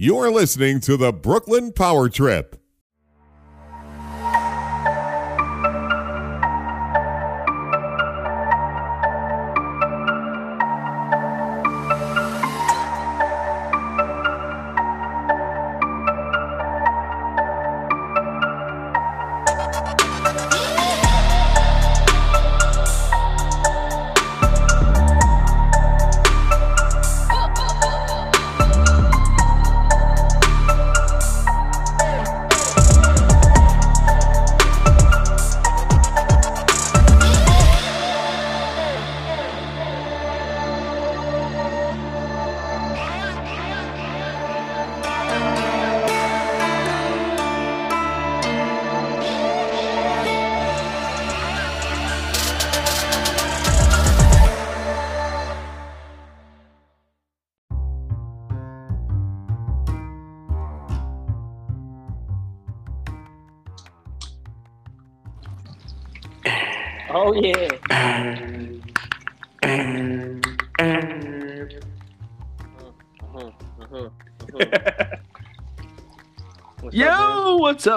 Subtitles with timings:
[0.00, 2.57] You're listening to the Brooklyn Power Trip.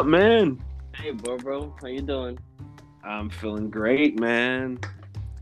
[0.02, 0.60] Up, man?
[0.96, 2.38] Hey, bro, bro, how you doing?
[3.04, 4.80] I'm feeling great, man.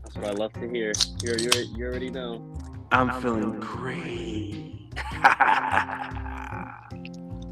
[0.02, 0.92] That's what I love to hear.
[1.22, 2.44] You you you already know.
[2.92, 4.90] I'm, feeling, great.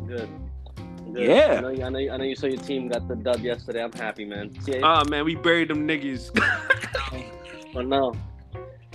[0.07, 0.29] Good.
[1.15, 1.17] Good.
[1.17, 1.55] Yeah.
[1.57, 1.99] I know, you, I know.
[1.99, 3.83] you- I know you saw your team got the dub yesterday.
[3.83, 4.61] I'm happy, man.
[4.63, 6.31] See, Ah, man, we buried them niggas.
[7.73, 8.15] but no.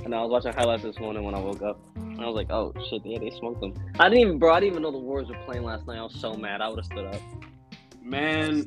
[0.06, 1.80] And I was watching highlights this morning when I woke up.
[1.96, 3.74] And I was like, oh shit, yeah, they smoked them.
[4.00, 4.54] I didn't even, bro.
[4.54, 5.98] I didn't even know the Warriors were playing last night.
[5.98, 6.62] I was so mad.
[6.62, 7.22] I would have stood up.
[8.04, 8.66] Man,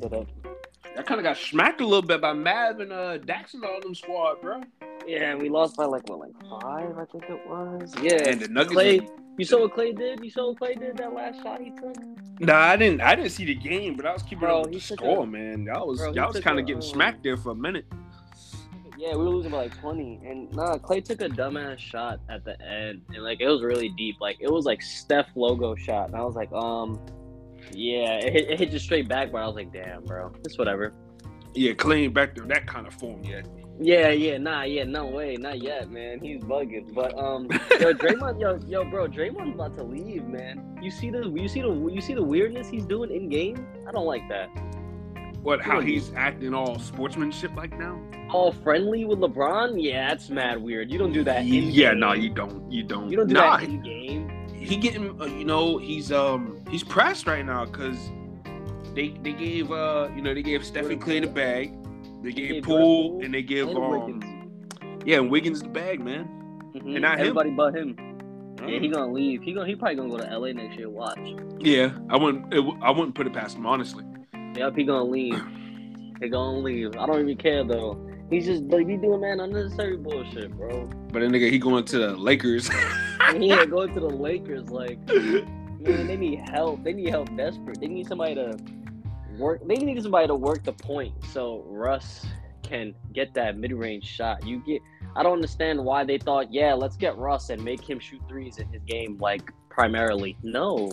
[0.98, 3.80] I kind of got smacked a little bit by Mav and uh, Dax and all
[3.80, 4.62] them squad, bro.
[5.06, 7.94] Yeah, we lost by like what, like five, I think it was.
[8.02, 8.72] Yeah, And the Nuggets.
[8.72, 9.08] Clay.
[9.38, 10.24] You saw what Clay did?
[10.24, 11.94] You saw what Clay did that last shot he took?
[12.40, 13.02] Nah, I didn't.
[13.02, 15.26] I didn't see the game, but I was keeping Bro, up with the score, a-
[15.26, 15.64] man.
[15.64, 17.84] Y'all was Bro, he y'all was kind of getting um, smacked there for a minute.
[18.98, 22.46] Yeah, we were losing by like twenty, and nah, Clay took a dumbass shot at
[22.46, 24.16] the end, and like it was really deep.
[24.22, 26.98] Like it was like Steph logo shot, and I was like, um,
[27.72, 30.59] yeah, it hit, it hit just straight back, but I was like, damn, bro, it's
[30.59, 30.94] whatever.
[31.54, 33.47] Yeah, clean back to that kind of form yet.
[33.78, 36.21] Yeah, yeah, nah, yeah, no way, not yet, man.
[36.21, 37.47] He's bugging, but um,
[37.78, 40.78] yo, Draymond, yo, yo, bro, Draymond's about to leave, man.
[40.82, 43.66] You see the, you see the, you see the weirdness he's doing in game.
[43.87, 44.49] I don't like that.
[45.43, 45.62] What?
[45.62, 48.00] How he's acting all sportsmanship like now?
[48.31, 50.91] All friendly with LeBron, yeah, that's mad weird.
[50.91, 51.43] You don't do that.
[51.43, 52.69] In Yeah, no, you don't.
[52.71, 53.09] You don't.
[53.10, 54.49] You don't do nah, that in game.
[54.53, 57.99] he getting uh, you know he's um he's pressed right now because
[58.94, 61.72] they they gave uh you know they gave Stephen Clay the bag,
[62.22, 65.05] they gave gave Poole Poole and they gave and um Wiggins.
[65.05, 66.28] yeah and Wiggins the bag man.
[66.75, 66.94] Mhm.
[66.94, 67.21] And not him.
[67.21, 67.97] Everybody but him.
[68.66, 69.43] Yeah, he gonna leave.
[69.43, 70.88] He gonna he probably gonna go to LA next year.
[70.88, 71.19] Watch.
[71.59, 74.05] Yeah, I wouldn't it, I wouldn't put it past him honestly.
[74.56, 75.41] Yep, he gonna leave.
[76.19, 76.97] He gonna leave.
[76.97, 78.00] I don't even care though.
[78.31, 80.87] He's just like he doing man unnecessary bullshit, bro.
[81.12, 82.71] But then nigga he going to the Lakers.
[83.38, 84.99] yeah, going to the Lakers like
[85.86, 86.82] man, they need help.
[86.84, 87.80] They need help desperate.
[87.80, 88.58] They need somebody to
[89.38, 89.66] work.
[89.66, 92.26] They need somebody to work the point so Russ
[92.62, 94.46] can get that mid range shot.
[94.46, 94.82] You get.
[95.14, 98.58] I don't understand why they thought, yeah, let's get Russ and make him shoot threes
[98.58, 100.36] in his game, like primarily.
[100.42, 100.92] No,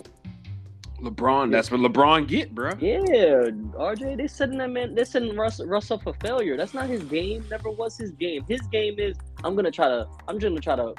[1.00, 2.70] LeBron, that's what LeBron get, bro.
[2.80, 4.94] Yeah, RJ, they setting that man.
[4.94, 6.56] They're setting Russ, Russ up for failure.
[6.56, 7.44] That's not his game.
[7.50, 8.44] Never was his game.
[8.48, 10.06] His game is I'm gonna try to.
[10.28, 10.94] I'm just gonna try to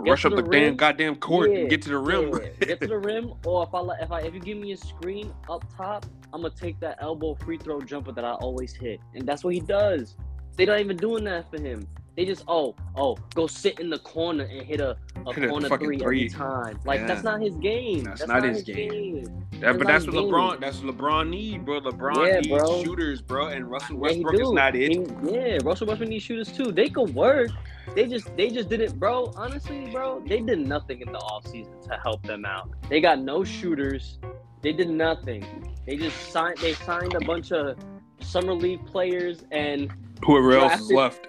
[0.00, 2.30] rush up the the damn goddamn court Yeah, and get to the rim.
[2.32, 3.34] yeah, get to the rim.
[3.44, 6.54] Or if I if I if you give me a screen up top, I'm gonna
[6.54, 10.16] take that elbow free throw jumper that I always hit, and that's what he does.
[10.56, 11.86] They not even doing that for him.
[12.16, 14.96] They just oh oh go sit in the corner and hit a,
[15.26, 16.24] a Hit corner fucking three, three.
[16.24, 16.78] every time.
[16.84, 17.06] Like Yeah.
[17.06, 18.04] that's not his game.
[18.04, 19.24] That's not his game.
[19.24, 20.30] That, That's but that's his what game.
[20.32, 20.60] LeBron.
[20.60, 21.80] That's what LeBron need, bro.
[21.80, 22.82] LeBron Yeah, needs bro.
[22.84, 23.46] shooters, bro.
[23.46, 24.90] And Russell Yeah, Westbrook is not it.
[24.92, 26.70] He- yeah, Russell Westbrook needs shooters too.
[26.72, 27.50] They could work.
[27.94, 29.32] They just they just didn't, bro.
[29.36, 32.68] Honestly, bro, they did nothing in the offseason to help them out.
[32.90, 34.18] They got no shooters.
[34.60, 35.44] They did nothing.
[35.86, 37.76] They just signed they signed a bunch of
[38.20, 39.90] summer league players and
[40.24, 41.26] Whoever else is drafted- left.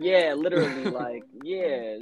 [0.00, 1.96] Yeah, literally like yeah,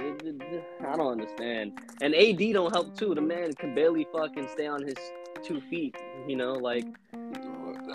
[0.87, 1.79] I don't understand.
[2.01, 3.15] And AD don't help too.
[3.15, 4.95] The man can barely fucking stay on his
[5.43, 5.95] two feet,
[6.27, 6.85] you know, like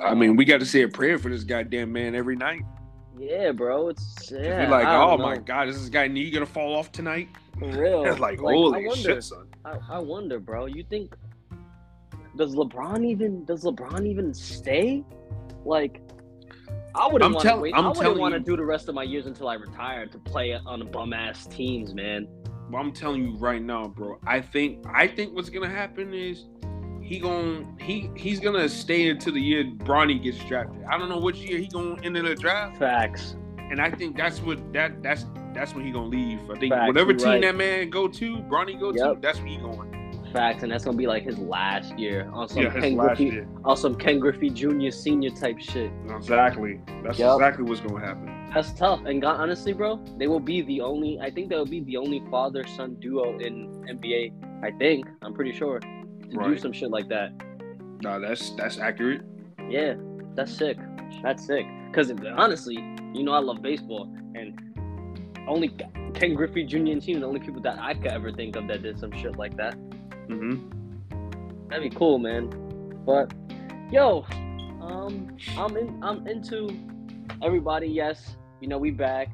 [0.02, 2.62] I mean, we got to say a prayer for this goddamn man every night.
[3.18, 3.88] yeah, bro.
[3.88, 4.64] It's yeah.
[4.64, 5.40] we're like, I oh my know.
[5.40, 7.28] god, is this guy knee gonna fall off tonight?
[7.58, 8.04] For real.
[8.06, 9.46] It's like, I holy wonder, shit, son.
[9.64, 10.66] I, I wonder, bro.
[10.66, 11.14] You think
[12.36, 15.04] does LeBron even does LeBron even stay?
[15.64, 16.00] Like,
[16.94, 17.74] I wouldn't I'm want to tell- wait.
[17.74, 20.18] I'm I wouldn't want to do the rest of my years until I retire to
[20.18, 22.26] play on bum ass teams, man.
[22.70, 24.18] But I'm telling you right now, bro.
[24.26, 26.46] I think I think what's gonna happen is
[27.02, 30.84] he gon' he he's gonna stay until the year Bronny gets drafted.
[30.84, 33.34] I don't know which year he gonna enter the draft, Facts.
[33.58, 36.38] and I think that's what that that's that's when he gonna leave.
[36.48, 37.42] I think Facts, whatever team right.
[37.42, 39.90] that man go to, Bronny go to, that's when he going.
[40.32, 43.76] Facts, and that's gonna be like his last year on some Yeah, Ken Griffey, on
[43.76, 44.90] some Ken Griffey Jr.
[44.90, 45.90] senior type shit.
[46.08, 46.80] Exactly.
[47.02, 47.34] That's Yep.
[47.34, 48.26] exactly what's gonna happen.
[48.54, 49.04] That's tough.
[49.06, 51.18] And God, honestly, bro, they will be the only.
[51.20, 54.32] I think they will be the only father son duo in NBA.
[54.62, 55.06] I think.
[55.22, 55.88] I'm pretty sure to
[56.44, 57.32] do some shit like that.
[58.02, 59.22] No, that's that's accurate.
[59.68, 59.94] Yeah,
[60.34, 60.76] that's sick.
[61.22, 61.66] That's sick.
[61.88, 62.76] Because honestly,
[63.14, 64.60] you know, I love baseball, and
[65.48, 65.70] only
[66.14, 66.76] Ken Griffey Jr.
[66.92, 69.36] and team the only people that I could ever think of that did some shit
[69.36, 69.76] like that.
[70.30, 71.68] Mm-hmm.
[71.68, 72.48] That'd be cool, man.
[73.04, 73.32] But
[73.90, 74.24] yo,
[74.80, 76.02] um, I'm in.
[76.02, 76.70] I'm into
[77.42, 77.86] everybody.
[77.88, 79.28] Yes, you know we back.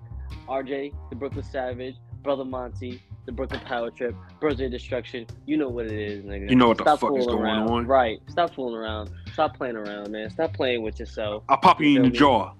[0.48, 5.26] RJ, the Brooklyn Savage, brother Monty, the Brooklyn Power Trip, Brother Destruction.
[5.44, 6.48] You know what it is, nigga.
[6.48, 7.69] You know what the fuck is going around.
[7.69, 7.87] on.
[7.87, 8.20] Right.
[8.28, 9.10] Stop fooling around.
[9.32, 10.31] Stop playing around, man.
[10.31, 11.42] Stop playing with yourself.
[11.49, 12.19] I'll pop you in Feel your me?
[12.19, 12.52] jaw.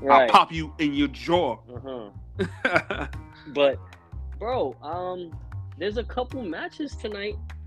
[0.00, 0.22] Right.
[0.22, 1.58] I'll pop you in your jaw.
[1.74, 3.06] Uh-huh.
[3.54, 3.78] But,
[4.38, 5.34] bro, um,
[5.78, 7.57] there's a couple matches tonight on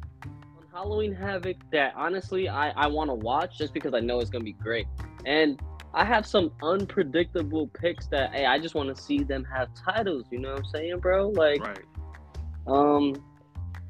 [0.74, 4.44] Halloween Havoc that honestly I, I want to watch just because I know it's gonna
[4.44, 4.88] be great.
[5.26, 5.62] And
[5.94, 10.26] I have some unpredictable picks that hey, I just want to see them have titles.
[10.32, 11.30] You know what I'm saying, bro?
[11.30, 11.84] Like, right.
[12.68, 13.14] um,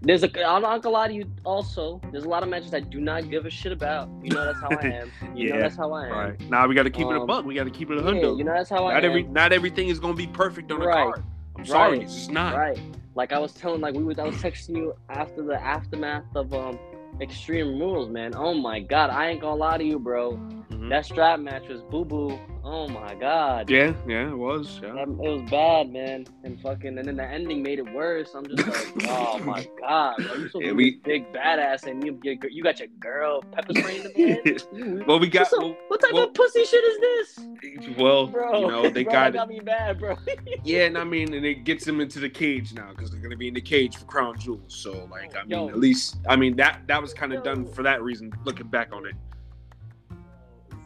[0.02, 1.26] there's a I'm not gonna lie to you.
[1.44, 4.10] Also, there's a lot of matches I do not give a shit about.
[4.24, 5.12] You know that's how I am.
[5.36, 6.12] You know Yeah, that's how I am.
[6.14, 6.50] Right.
[6.50, 7.46] Now we got to keep it a Um, buck.
[7.46, 8.38] We got to keep it a Yeah, hundo.
[8.40, 9.10] you know that's how I not am.
[9.12, 11.04] every not everything is gonna be perfect on the Right.
[11.14, 11.24] card.
[11.58, 12.02] I'm sorry, Right.
[12.02, 12.56] it's just not.
[12.56, 12.80] Right.
[13.16, 16.54] Like I was telling, like we was, I was texting you after the aftermath of
[16.54, 16.80] um
[17.20, 18.34] Extreme Rules, man.
[18.36, 20.40] Oh my god, I ain't gonna lie to you, bro.
[20.82, 20.90] Mhm.
[20.90, 22.40] That strap match was boo boo.
[22.64, 23.70] Oh my god.
[23.70, 24.80] Yeah, yeah, it was.
[24.82, 24.94] Yeah.
[24.94, 26.26] That- it was bad, man.
[26.44, 28.34] And fucking, and then the ending made it worse.
[28.36, 30.36] I'm just like, oh my god, bro.
[30.36, 34.04] You so Yeah, we- big badass, and you you you got your girl pepper spraying
[34.04, 35.04] the man.
[35.08, 35.52] Well, we got.
[35.54, 35.60] Up?
[35.62, 38.62] Well, what type well- of pussy shit is this, well, bro?
[38.62, 40.16] you know, they bro, got got me bad, bro.
[40.64, 43.38] Yeah, and I mean, and it gets them into the cage now because they're gonna
[43.38, 44.74] be in the cage for Crown Jewels.
[44.76, 45.70] So, like, I mean, Yo.
[45.70, 48.32] at least, I mean that that was kind of done for that reason.
[48.46, 49.14] Looking back on it,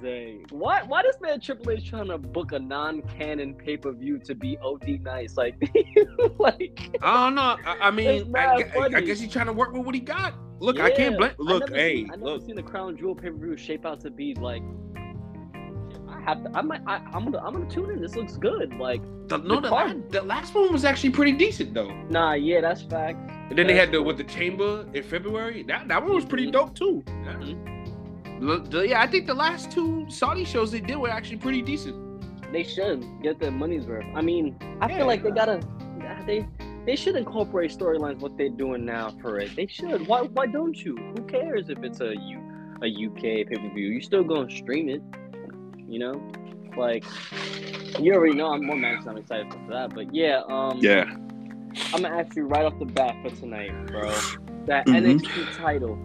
[0.06, 0.46] Zay.
[0.52, 5.00] Why why this man Triple H trying to book a non-canon pay-per-view to be OD
[5.02, 5.36] nice?
[5.36, 5.56] Like
[6.40, 7.58] like I don't know.
[7.66, 10.36] I, I mean, mad I, I guess he's trying to work with what he got.
[10.60, 11.18] Look, I can't Yeah.
[11.18, 11.32] blame.
[11.32, 12.46] I Look, hey, seen, I never look.
[12.46, 14.62] seen the Crown Jewel pay-per-view shape out to be like
[16.08, 18.00] I have to I might I, I'm gonna I'm gonna tune in.
[18.02, 18.74] This looks good.
[18.80, 21.92] Like The, no, the the, la- the last one was actually pretty decent though.
[22.10, 23.20] nah, yeah, that's fact.
[23.50, 25.64] And then they had the with the chamber in February.
[25.64, 26.52] That that one was pretty Mhm.
[26.54, 27.04] dope too.
[27.08, 27.34] Yeah.
[27.34, 27.72] Mhm.
[28.40, 31.62] The- the- yeah, I think the last two Saudi shows they did were actually pretty
[31.62, 31.96] decent.
[32.52, 34.06] They should get their money's worth.
[34.14, 34.98] I mean, I Yeah.
[34.98, 35.60] feel like they gotta
[36.28, 36.48] they
[36.86, 39.56] they should incorporate storylines what they're doing now for it.
[39.56, 40.08] They should.
[40.08, 40.96] Why why don't you?
[40.96, 42.40] Who cares if it's a U
[42.82, 43.88] a UK pay per view?
[43.90, 45.02] You still gonna stream it,
[45.88, 46.22] you know?
[46.78, 47.04] Like
[48.00, 49.94] you already know I'm more mad 'cause I'm excited for that.
[49.96, 51.06] But yeah, um Yeah.
[51.94, 54.12] I'm gonna ask you right off the bat for tonight, bro.
[54.66, 54.96] That Mhm.
[54.96, 55.98] NXT title.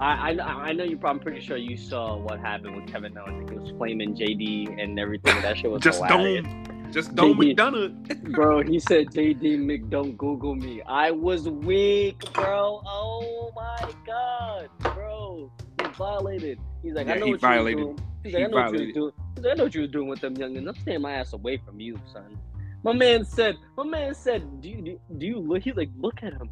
[0.00, 3.16] I, I I know you probably I'm pretty sure you saw what happened with Kevin
[3.18, 3.50] Owens.
[3.50, 5.40] He was flaming JD and everything.
[5.42, 6.44] That shit was Just hilarious.
[6.46, 7.56] don't, just don't JD.
[7.56, 8.32] McDonagh.
[8.32, 10.82] Bro, he said JD Mc don't Google me.
[10.82, 12.80] I was weak, bro.
[12.86, 15.50] Oh my god, bro.
[15.82, 16.60] He violated.
[16.82, 17.80] He's like, I know he what violated.
[17.80, 18.08] you was doing.
[18.22, 19.12] He's He like, I know what you was doing.
[19.34, 20.68] He's like, I know what you was doing with them youngins.
[20.68, 22.38] I'm staying my ass away from you, son.
[22.84, 25.62] My man said, my man said, do you do, do you look?
[25.64, 26.48] He's like, look at him.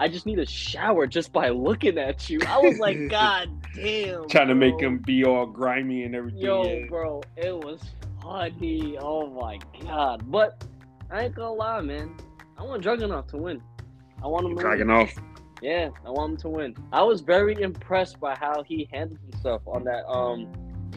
[0.00, 2.40] I just need a shower just by looking at you.
[2.48, 4.28] I was like, God damn.
[4.28, 6.40] Trying to make him be all grimy and everything.
[6.40, 6.86] Yo, yeah.
[6.88, 7.80] bro, it was
[8.22, 8.96] funny.
[9.00, 10.30] Oh my god.
[10.30, 10.64] But
[11.10, 12.14] I ain't gonna lie, man.
[12.58, 13.62] I want Dragunov to win.
[14.22, 15.08] I want him to win.
[15.62, 16.76] Yeah, I want him to win.
[16.92, 20.06] I was very impressed by how he handled himself on that.
[20.08, 20.48] Um,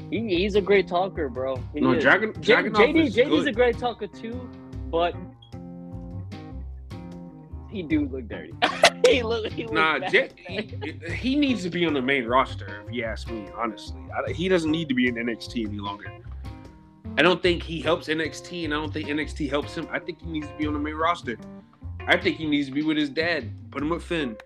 [0.09, 1.55] he, he's a great talker, bro.
[1.73, 2.03] He No, is.
[2.03, 3.47] Dragon, J- Dragunov JD, JD's good.
[3.47, 4.49] a great talker too,
[4.89, 5.15] but
[7.69, 8.53] he do look dirty.
[9.07, 9.51] he look.
[9.51, 9.99] He look Nah.
[10.09, 12.83] J- he, he needs to be on the main roster.
[12.87, 16.11] If you ask me, honestly, I, he doesn't need to be in NXT any longer.
[17.17, 19.87] I don't think he helps NXT, and I don't think NXT helps him.
[19.91, 21.37] I think he needs to be on the main roster.
[22.07, 23.51] I think he needs to be with his dad.
[23.71, 24.37] Put him with Finn.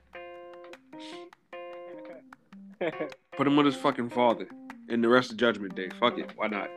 [3.37, 4.47] Put him with his fucking father.
[4.89, 5.89] And the rest of Judgment Day.
[5.99, 6.31] Fuck it.
[6.35, 6.69] Why not?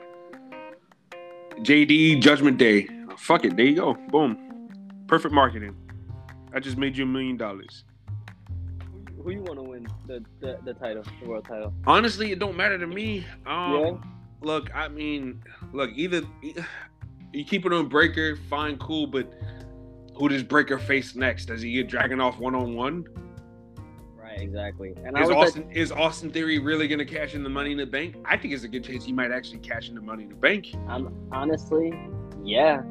[1.59, 2.89] JD Judgment Day.
[3.17, 3.57] Fuck it.
[3.57, 3.95] There you go.
[4.11, 4.69] Boom.
[5.07, 5.77] Perfect marketing.
[6.55, 7.85] I just made you a million dollars.
[9.23, 11.75] Who you want to win the, the the title, the world title?
[11.87, 13.27] Honestly, it don't matter to me.
[13.47, 13.93] Um, Yeah.
[14.43, 15.43] Look, I mean,
[15.73, 16.23] look, either
[17.33, 19.33] you keep it on Breakker, fine, cool, but
[20.15, 21.47] who does Breakker face next?
[21.47, 23.07] Does he get Dragunov one on one?
[24.15, 24.39] Right.
[24.39, 24.95] Exactly.
[25.05, 27.79] And Is was like, Austin is Austin Theory really gonna cash in the money in
[27.79, 28.17] the bank?
[28.27, 30.35] I think it's a good chance he might actually cash in the money in the
[30.35, 30.75] bank.
[30.87, 31.95] I'm honestly,
[32.43, 32.83] yeah.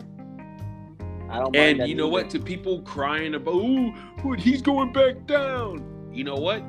[1.34, 1.56] I don't.
[1.56, 2.12] And you know either.
[2.12, 2.30] what?
[2.32, 6.10] To people crying about, oh, but he's going back down.
[6.14, 6.64] You know what?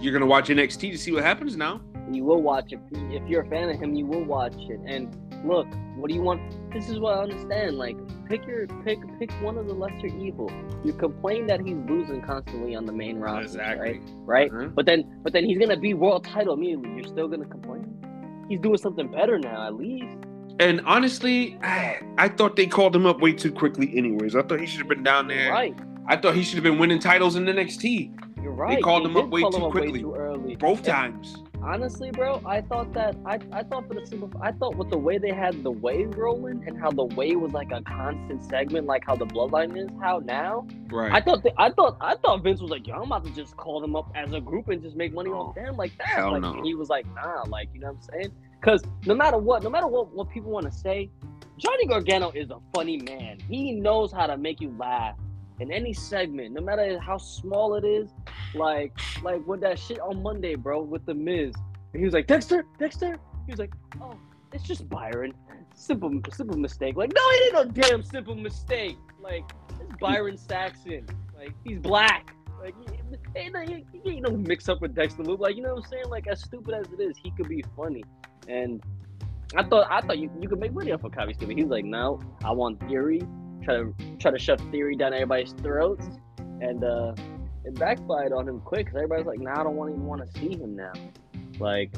[0.00, 1.80] You're gonna watch NXT to see what happens now.
[2.10, 3.94] You will watch it if you're a fan of him.
[3.94, 4.80] You will watch it.
[4.86, 5.12] And
[5.44, 5.66] look,
[5.96, 6.40] what do you want?
[6.72, 7.76] This is what I understand.
[7.76, 7.96] Like,
[8.28, 10.50] pick your pick pick one of the lesser evil.
[10.84, 14.00] You complain that he's losing constantly on the main roster, right?
[14.18, 14.52] Right.
[14.52, 14.68] Uh-huh.
[14.68, 16.90] But then, but then he's gonna be world title immediately.
[16.94, 18.46] You're still gonna complain.
[18.48, 20.16] He's doing something better now, at least.
[20.60, 23.96] And honestly, I, I thought they called him up way too quickly.
[23.96, 25.50] Anyways, I thought he should have been down there.
[25.50, 25.76] Right.
[26.06, 28.76] I thought he should have been winning titles in NXT You're right.
[28.76, 30.00] They called They him up way too quickly.
[30.00, 30.56] too early.
[30.56, 31.38] both And times.
[31.62, 34.98] Honestly, bro, I thought that I, I thought for the simple I thought with the
[34.98, 38.86] way they had the way rolling and how the way was like a constant segment,
[38.86, 40.66] like how the bloodline is, how now.
[40.90, 41.10] Right.
[41.10, 43.56] I thought they, I thought I thought Vince was like, yo, I'm about to just
[43.56, 46.08] call them up as a group and just make money off oh, them like that.
[46.08, 46.62] Hell like no.
[46.62, 48.32] he was like, nah, like you know what I'm saying?
[48.64, 51.10] Because no matter what, no matter what what people want to say,
[51.58, 53.38] Johnny Gargano is a funny man.
[53.46, 55.16] He knows how to make you laugh
[55.60, 58.08] in any segment, no matter how small it is.
[58.54, 58.92] Like
[59.22, 61.54] like with that shit on Monday, bro, with the Miz.
[61.92, 63.18] And he was like, Dexter, Dexter.
[63.46, 64.16] He was like, oh,
[64.52, 65.34] it's just Byron.
[65.74, 66.96] Simple, simple mistake.
[66.96, 68.96] Like, no, it ain't no damn simple mistake.
[69.20, 69.44] Like,
[69.80, 71.06] it's Byron Saxton.
[71.36, 72.34] Like, he's black.
[72.60, 75.40] Like, he, ain't he, ain't no mix up with Dexter Luke.
[75.40, 76.08] Like, you know what I'm saying?
[76.08, 78.02] Like, as stupid as it is, he could be funny.
[78.48, 78.82] And
[79.56, 81.56] I thought, I thought you, you could make money off of Kabi Stupid.
[81.56, 83.22] He was like, no, I want theory.
[83.62, 86.06] Try to try to shove theory down everybody's throats,
[86.60, 87.14] and uh,
[87.64, 88.86] it backfired on him quick.
[88.86, 90.92] Cause everybody's like, nah, I don't want even want to see him now.
[91.58, 91.94] Like,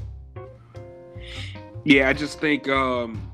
[1.84, 3.32] Yeah, I just think um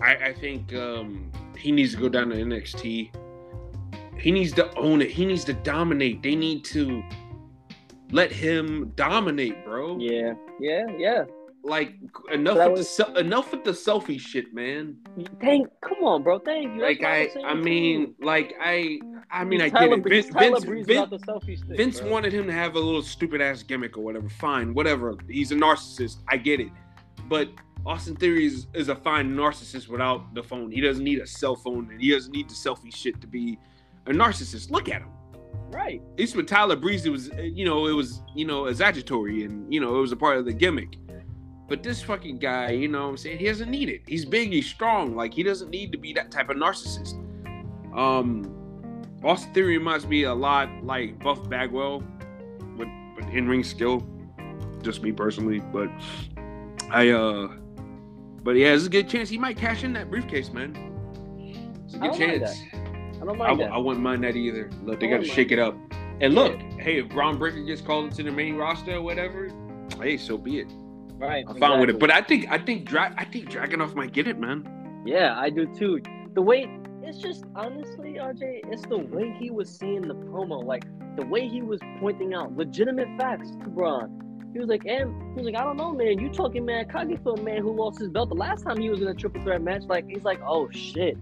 [0.00, 3.10] I, I think um he needs to go down to NXT.
[4.18, 5.10] He needs to own it.
[5.10, 6.22] He needs to dominate.
[6.22, 7.02] They need to
[8.10, 9.98] let him dominate, bro.
[9.98, 11.24] yeah, yeah, yeah.
[11.64, 11.94] Like
[12.32, 14.96] enough with was- the enough with the selfie shit, man.
[15.40, 16.38] Thank, come on, bro.
[16.38, 16.80] Thank you.
[16.82, 17.62] Like That's I I too.
[17.62, 19.00] mean, like I
[19.30, 20.02] I mean I get it.
[20.04, 21.76] Vince, Tyler Vince, Breeze Vince, without the selfie stick.
[21.76, 24.28] Vince wanted him to have a little stupid ass gimmick or whatever.
[24.28, 25.14] Fine, whatever.
[25.28, 26.18] He's a narcissist.
[26.28, 26.70] I get it.
[27.28, 27.48] But
[27.84, 30.70] Austin Theory is, is a fine narcissist without the phone.
[30.70, 33.58] He doesn't need a cell phone and he doesn't need the selfie shit to be
[34.06, 34.70] a narcissist.
[34.70, 35.10] Look at him.
[35.70, 36.00] right.
[36.14, 39.72] At least with Tyler Breeze, it was, you know, it was, you know, exaggeratory and,
[39.72, 40.96] you know, it was a part of the gimmick.
[41.68, 43.38] But this fucking guy, you know what I'm saying?
[43.38, 44.00] He doesn't need it.
[44.06, 45.14] He's big, he's strong.
[45.14, 47.14] Like, he doesn't need to be that type of narcissist.
[47.94, 52.02] Um, Austin Theory reminds me a lot like Buff Bagwell
[52.76, 54.06] with, with in-ring skill.
[54.82, 55.90] Just me personally, but
[56.90, 57.48] I uh
[58.44, 60.72] but yeah, there's a good chance he might cash in that briefcase, man.
[61.84, 62.62] It's a good mind chance.
[62.72, 63.72] I don't mind w- that.
[63.72, 64.70] I wouldn't mind that either.
[64.84, 65.74] Look, they got to shake it up.
[66.20, 66.40] And Yeah.
[66.40, 69.50] look, hey, if Bron Breakker gets called into the main roster or whatever,
[70.00, 70.68] hey, so be it.
[71.18, 71.44] Right.
[71.48, 71.98] I'm fine with it.
[71.98, 75.02] But I think I think Dra- I think Dragunov might get it, man.
[75.04, 76.00] Yeah, I do too.
[76.34, 76.68] The way
[77.02, 80.84] it's just honestly, RJ, it's the way he was seeing the promo, like
[81.16, 84.50] the way he was pointing out legitimate facts to Bron.
[84.52, 86.18] He was like, and he was like, I don't know, man.
[86.18, 88.88] You talking man cocky for a man who lost his belt the last time he
[88.90, 89.82] was in a triple threat match.
[89.82, 91.16] Like he's like, oh shit,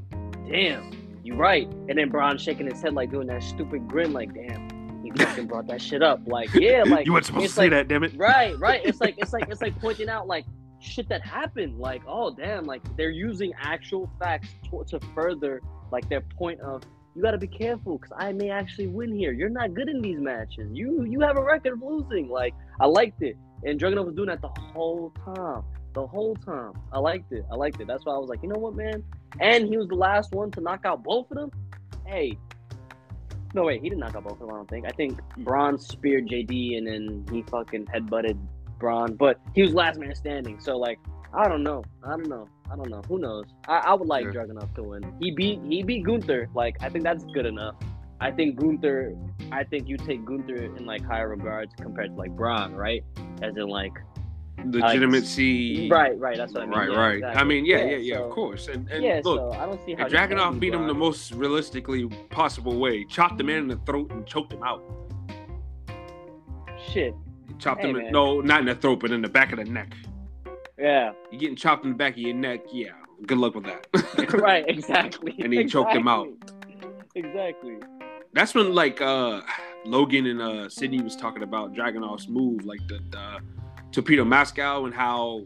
[0.49, 0.91] damn,
[1.25, 1.69] you right.
[1.89, 4.66] And then Bron shaking his head like doing that stupid grin, like damn,
[5.07, 6.21] he fucking brought that shit up.
[6.27, 8.13] Like yeah, like you weren't supposed to say like- that, damn it.
[8.17, 8.81] Right, right.
[8.85, 10.45] It's like it's like it's like pointing out like
[10.81, 11.79] shit that happened.
[11.79, 16.83] Like, oh damn, like they're using actual facts to, to further like their point of
[17.15, 19.33] you got to be careful because I may actually win here.
[19.33, 20.69] You're not good in these matches.
[20.73, 22.29] You you have a record of losing.
[22.29, 25.63] Like I liked it, and Dragunov was doing that the whole time.
[25.95, 27.47] The whole time, I liked it.
[27.51, 27.87] I liked it.
[27.87, 29.03] That's why I was like, you know what, man.
[29.41, 31.51] And he was the last one to knock out both of them.
[32.05, 32.39] Hey,
[33.57, 34.51] no wait, he didn't knock out both of them.
[34.51, 34.87] I don't think.
[34.87, 35.43] I think hmm.
[35.43, 38.39] Bron speared JD, and then he fucking headbutted
[38.79, 40.61] Bron, but he was last man standing.
[40.61, 40.99] So like,
[41.35, 41.83] I don't know.
[42.05, 42.49] I don't know.
[42.71, 43.03] I don't know.
[43.09, 43.47] Who knows?
[43.67, 44.33] I, I would like Yeah.
[44.33, 45.03] Dragunov to win.
[45.21, 46.49] He beat he beat Gunther.
[46.55, 47.75] Like I think that's good enough.
[48.21, 49.17] I think Gunther.
[49.53, 53.03] I think you take Gunther in like higher regards compared to like Bron, right?
[53.43, 53.93] As in like
[54.65, 55.89] Legitimacy.
[55.91, 56.37] right, right.
[56.37, 56.79] That's what I mean.
[56.79, 57.37] Right, Yeah, right.
[57.37, 58.69] I mean, yeah, yeah, yeah, so- of course.
[58.69, 61.33] And, and yeah, look, so I don't see how and Dragunov beat him the most
[61.33, 63.05] realistically possible way.
[63.05, 64.83] Chopped the man in the throat and choked him out.
[66.93, 67.15] shit.
[67.59, 69.65] Chopped Hey, him, in, no, not in the throat, but in the back of the
[69.65, 69.95] neck.
[70.79, 72.91] Yeah, You're getting chopped in the back of your neck, yeah.
[73.27, 73.87] Good luck with that.
[74.41, 74.65] right.
[74.69, 75.35] Exactly.
[75.43, 76.29] And he choked him out.
[77.15, 77.77] Exactly.
[78.35, 79.41] That's when like uh
[79.87, 83.39] Logan and uh Sydney was talking about Dragunov's move, like the, the
[83.93, 85.43] torpedo Moscow and how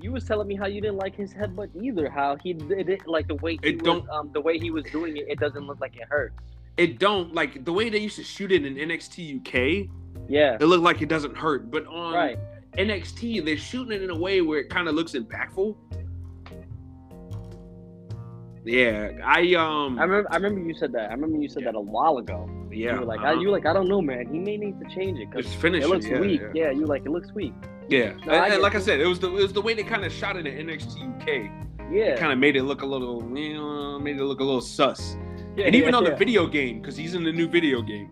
[0.00, 2.10] You was telling me how you didn't like his headbutt either.
[2.10, 4.70] How he did it, like the way he It was, don't- um, the way he
[4.70, 5.26] was doing it.
[5.28, 6.34] It doesn't look like it hurts.
[6.76, 9.88] it don't like the way they used to shoot it in NXT UK.
[10.28, 10.56] Yeah.
[10.60, 12.38] It looked like it doesn't hurt, but on Right.
[12.78, 15.76] NXT they're shooting it in a way where it kind of looks impactful.
[18.64, 20.28] Yeah, I um, I remember.
[20.30, 21.10] I remember you said that.
[21.10, 21.72] I remember you said Yeah.
[21.72, 22.48] that a while ago.
[22.70, 23.30] yeah, You were like, uh-huh.
[23.30, 24.26] I, you were like, I don't know, man.
[24.32, 26.40] He may need to change it because it looks yeah, weak.
[26.54, 26.70] Yeah, Yeah.
[26.70, 27.52] you like, it looks weak.
[27.92, 28.12] Yeah.
[28.26, 29.74] No, I and, and get like I said, it was the it was the way
[29.74, 31.92] they kind of shot it in NXT UK.
[31.92, 32.16] Yeah.
[32.16, 35.16] Kind of made it look a little, you know, made it look a little sus.
[35.56, 36.10] yeah and even yeah, on yeah.
[36.10, 38.10] the video game, because he's in the new video game.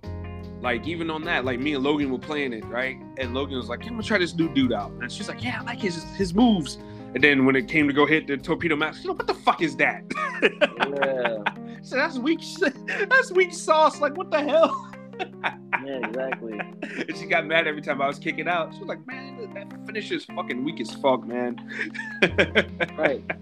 [0.60, 2.98] Like even on that, like me and Logan were playing it, right?
[3.16, 5.42] And Logan was like, "Yeah, "I'm gonna try this new dude out," and she's like,
[5.42, 6.76] "Yeah, I like his his moves."
[7.14, 9.34] And then when it came to go hit the torpedo mask, she's like, "What the
[9.34, 10.04] fuck is that?"
[10.42, 11.42] Yeah.
[11.82, 12.40] So that's weak.
[13.08, 14.00] That's weak sauce.
[14.00, 14.90] Like what the hell?
[15.84, 16.06] Yeah.
[16.06, 16.58] Exactly.
[16.58, 18.72] And she got mad every time I was kicking out.
[18.74, 21.56] She was like, "Man, that finish is fucking weak as fuck, man."
[22.98, 23.24] Right.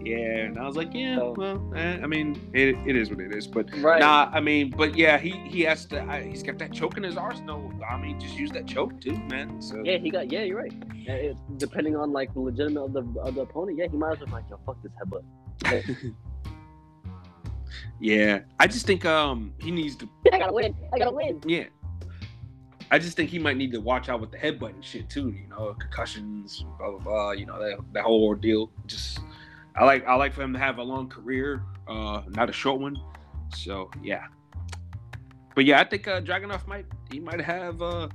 [0.00, 0.16] Yeah,
[0.46, 3.34] and I was like, "Yeah, So- well, eh, I mean, it, it is what it
[3.34, 4.00] is." But Right.
[4.00, 6.00] Nah, I mean, but yeah, he he has to.
[6.02, 7.70] I, he's got that choke in his arsenal.
[7.86, 9.60] I mean, just use that choke too, man.
[9.60, 10.32] So Yeah, he got.
[10.32, 10.72] Yeah, you're right.
[10.94, 14.18] It, depending on like the legitimate of the of the opponent, yeah, he might as
[14.20, 16.14] well be like, yo, fuck this headbutt.
[18.00, 20.08] yeah, I just think um he needs to.
[20.32, 20.74] I gotta win.
[20.92, 21.40] I gotta win.
[21.46, 21.64] Yeah,
[22.90, 25.30] I just think he might need to watch out with the headbutt and shit too.
[25.30, 27.30] You know, concussions, blah blah blah.
[27.32, 28.70] You know that that whole ordeal.
[28.86, 29.20] Just
[29.74, 32.80] I like I like for him to have a long career, uh, not a short
[32.80, 32.96] one.
[33.54, 34.26] So yeah,
[35.54, 38.08] but yeah, I think uh, Dragunov might he might have uh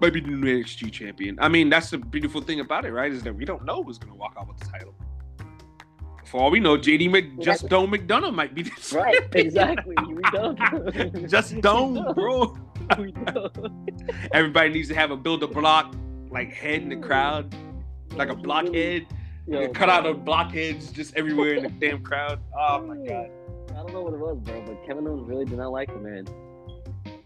[0.00, 1.38] might be the new NXT champion.
[1.40, 3.12] I mean, that's the beautiful thing about it, right?
[3.12, 4.94] Is that we don't know who's gonna walk out with the title.
[6.32, 9.22] For all we know, JD Mc, just Dome McDonagh might be the Right.
[9.34, 9.94] Exactly.
[10.08, 11.28] We don't.
[11.28, 12.56] just Dome, bro.
[12.98, 13.52] We don't.
[13.52, 13.84] Bro.
[14.32, 15.94] Everybody needs to have a build a block
[16.30, 17.54] like head in the crowd,
[18.12, 19.06] like a blockhead.
[19.46, 22.40] Yo, Cut out of blockheads just everywhere in the damn crowd.
[22.58, 23.28] Oh my god.
[23.72, 26.00] I don't know what it was, bro, but Kevin Owens really did not like the
[26.00, 26.26] man.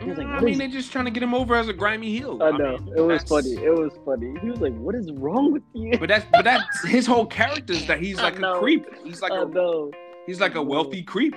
[0.00, 1.72] He was like, I mean, is- they're just trying to get him over as a
[1.72, 2.38] grimy heel.
[2.42, 3.54] I know mean, it was that's- funny.
[3.64, 4.34] It was funny.
[4.42, 7.72] He was like, "What is wrong with you?" But that's but that's his whole character
[7.72, 8.86] is that he's like a creep.
[9.04, 9.90] He's like I a know,
[10.26, 11.34] he's like a wealthy creep.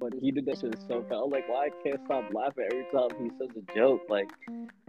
[0.00, 1.20] but he did that shit so fast.
[1.24, 4.02] I'm like, why I can't stop laughing every time he says a joke?
[4.08, 4.28] Like,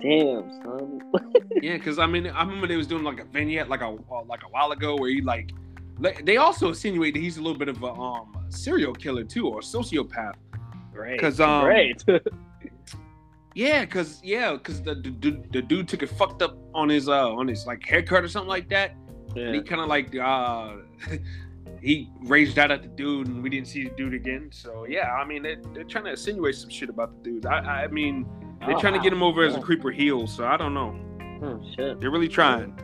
[0.02, 1.02] damn, son.
[1.62, 4.24] Yeah, because I mean, I remember they was doing like a vignette like a uh,
[4.26, 5.52] like a while ago where he like
[6.00, 9.48] like- they also insinuate that he's a little bit of a um serial killer too
[9.48, 10.36] or a sociopath.
[11.00, 11.20] Great.
[11.20, 12.04] 'Cause, um, great.
[13.56, 17.10] Yeah, cause yeah, cause the, the dude the dude took it fucked up on his
[17.10, 18.96] uh on his like haircut or something like that,
[19.36, 20.76] and he kind of like uh
[21.82, 24.50] he raged out at the dude, and we didn't see the dude again.
[24.54, 27.46] So yeah, I mean they they're trying to insinuate some shit about the dude.
[27.48, 28.28] I I mean
[28.66, 30.96] they're Oh, trying to get him over as a creeper heel, so I don't know.
[31.42, 32.00] Oh shit.
[32.00, 32.80] They're really trying.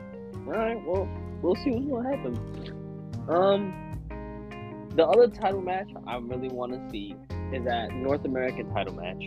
[0.47, 0.83] All right.
[0.83, 1.07] Well,
[1.41, 3.29] we'll see what's gonna happen.
[3.29, 7.15] Um, the other title match I really want to see
[7.53, 9.23] is that North American title match.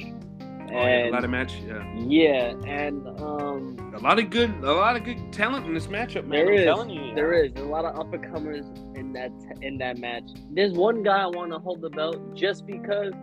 [0.71, 1.83] Oh, yeah, a lot of match, yeah.
[1.97, 6.27] yeah, and um, A lot of good, a lot of good talent in this matchup,
[6.27, 6.45] man.
[6.45, 6.65] There I'm is.
[6.67, 7.15] telling you.
[7.15, 10.25] There is a lot of up and comers in that in that match.
[10.51, 13.15] There's one guy I want to hold the belt just because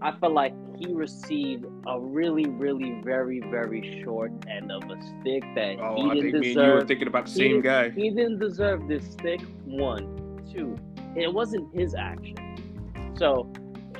[0.00, 5.42] I feel like he received a really, really, very, very short end of a stick
[5.56, 6.88] that Oh, he I didn't think me and you were deserve.
[6.88, 7.90] thinking about the He same guy.
[7.90, 9.40] He didn't deserve this stick.
[9.64, 10.76] One, two.
[11.16, 12.36] It wasn't his action,
[13.22, 13.48] so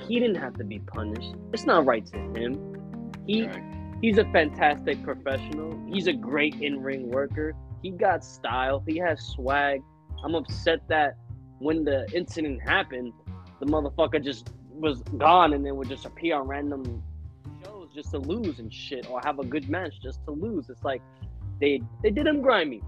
[0.09, 1.37] he didn't have to be punished.
[1.53, 3.13] It's not right to him.
[3.25, 3.63] He Right.
[4.03, 5.79] he's a fantastic professional.
[5.87, 7.55] He's a great in-ring worker.
[7.83, 8.83] He got style.
[8.85, 9.81] He has swag.
[10.25, 11.15] I'm upset that
[11.61, 13.13] when the incident happened,
[13.61, 17.01] the motherfucker just was gone and then would just appear on random
[17.63, 20.69] shows just to lose and shit, or have a good match just to lose.
[20.69, 21.01] It's like
[21.61, 22.83] they they did him grimy.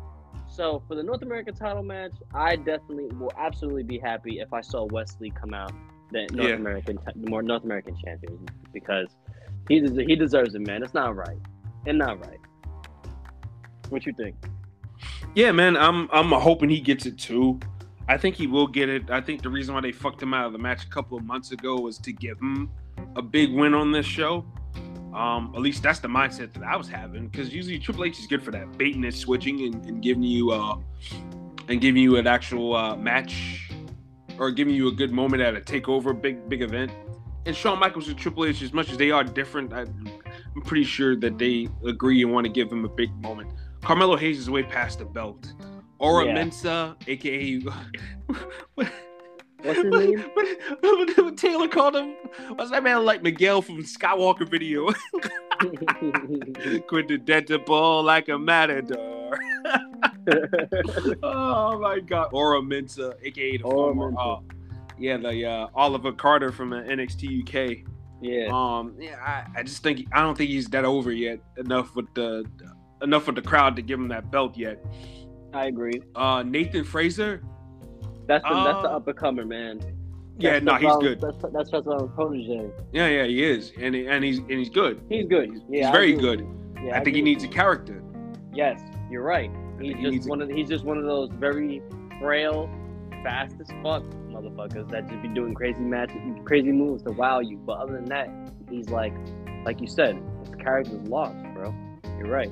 [0.49, 4.63] So for the North American title match, I definitely will absolutely be happy if I
[4.63, 5.73] saw Wes Lee come out
[6.13, 6.55] the North Yeah.
[6.55, 8.39] American the more North American champion
[8.73, 9.09] because
[9.69, 10.83] he des- he deserves it, man.
[10.83, 11.39] It's not right.
[11.87, 12.41] It's not right.
[13.89, 14.37] What you think?
[15.35, 17.59] Yeah, man, I'm I'm hoping he gets it too.
[18.09, 19.11] I think he will get it.
[19.11, 21.25] I think the reason why they fucked him out of the match a couple of
[21.25, 22.71] months ago was to give him
[23.17, 24.45] a big win on this show.
[25.15, 28.27] Um, at least that's the mindset that I was having because usually Triple H is
[28.27, 30.77] good for that baiting and switching and, and giving you uh
[31.69, 33.64] and giving you an actual uh, match
[34.39, 36.93] or giving you a good moment at a takeover big big event.
[37.47, 40.85] And Shawn Michaels and Triple H, as much as they are different, I, I'm pretty
[40.85, 43.51] sure that they agree and want to give him a big moment.
[43.83, 45.53] Carmelo Hayes is way past the belt.
[45.99, 46.37] Oro Yeah.
[46.37, 47.59] Mensah, aka
[48.75, 48.91] what,
[49.65, 50.19] What's his name?
[50.35, 50.47] what,
[50.81, 52.15] what, what Taylor called him?
[52.51, 54.91] What's that man like Miguel from Skywalker video?
[56.87, 59.24] Quintidentable like a matador.
[61.23, 62.29] oh my god.
[62.33, 64.37] Oro Mensah, aka the former uh,
[64.99, 67.85] yeah, the uh, Oliver Carter from uh, NXT UK.
[68.23, 68.49] Yeah.
[68.53, 72.13] Um, yeah, I, I just think I don't think he's that over yet enough with
[72.15, 72.45] the
[73.03, 74.83] enough with the crowd to give him that belt yet.
[75.53, 76.03] I agree.
[76.15, 77.43] Uh, Nathan Frazer,
[78.27, 79.81] That's the that's the Uh, up and comer, man.
[80.39, 81.21] yeah, no, the he's good.
[81.21, 82.71] That's that's that's our protege.
[82.93, 85.03] Yeah, yeah, he is, and he, and he's and he's good.
[85.09, 85.51] He's good.
[85.51, 86.47] He's, yeah, he's very good.
[86.83, 88.03] Yeah, I think he needs a character.
[88.53, 88.81] Yes,
[89.15, 89.49] you're right.
[89.81, 91.81] He's he just one of he's just one of those very
[92.21, 92.69] frail,
[93.23, 97.57] fast as fuck motherfuckers that just be doing crazy matches, crazy moves to wow you.
[97.59, 98.29] But other than that,
[98.69, 99.15] he's like,
[99.65, 101.73] like you said, his character's lost, bro.
[102.19, 102.51] You're right.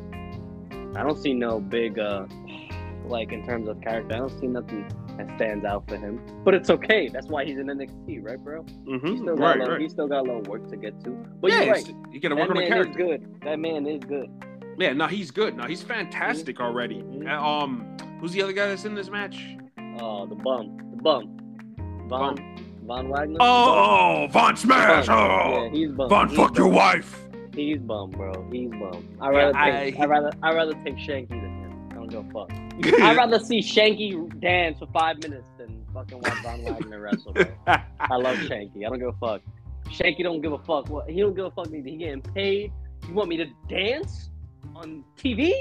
[0.95, 2.27] I don't see no big, uh
[3.07, 4.15] like in terms of character.
[4.15, 4.87] I don't see nothing
[5.19, 6.21] that stands out for him.
[6.45, 7.09] But it's okay.
[7.09, 8.65] That's why he's in NXT, right, bro?
[8.85, 9.17] He Mm-hmm.
[9.23, 9.81] still got Right, a little, right.
[9.83, 11.11] he still got a little work to get to.
[11.41, 11.87] But yeah, you're right.
[12.13, 12.99] you got to That work on the man is character.
[13.19, 13.41] good.
[13.43, 14.31] That man is good.
[14.79, 15.57] Yeah, no, he's good.
[15.57, 17.03] No, he's fantastic already.
[17.03, 17.29] Mhm.
[17.29, 19.45] Uh, Um, who's the other guy that's in this match?
[20.01, 22.37] Oh, the bum, the bum, Von
[22.87, 23.37] Von Wagner.
[23.41, 25.07] Oh, Von Smash!
[25.07, 25.17] Bum.
[25.19, 26.09] Oh, yeah, he's bum.
[26.09, 27.29] Von, He's fuck your wife.
[27.55, 28.49] He's bum, bro.
[28.51, 29.07] He's bum.
[29.21, 31.89] I Yeah, rather I- take, I, rather I rather take Shanky than him.
[31.91, 32.51] I don't give a fuck.
[33.03, 37.35] I'd rather see Shanky dance for five minutes than fucking watch Von Wagner wrestle.
[37.35, 37.45] Bro.
[37.67, 38.79] I love Shanky.
[38.87, 39.43] I don't give a fuck.
[39.91, 40.89] Shanky don't give a fuck.
[40.89, 41.89] What he don't give a fuck neither.
[41.91, 42.73] He getting paid.
[43.07, 44.31] You want me to dance
[44.75, 45.53] on TV?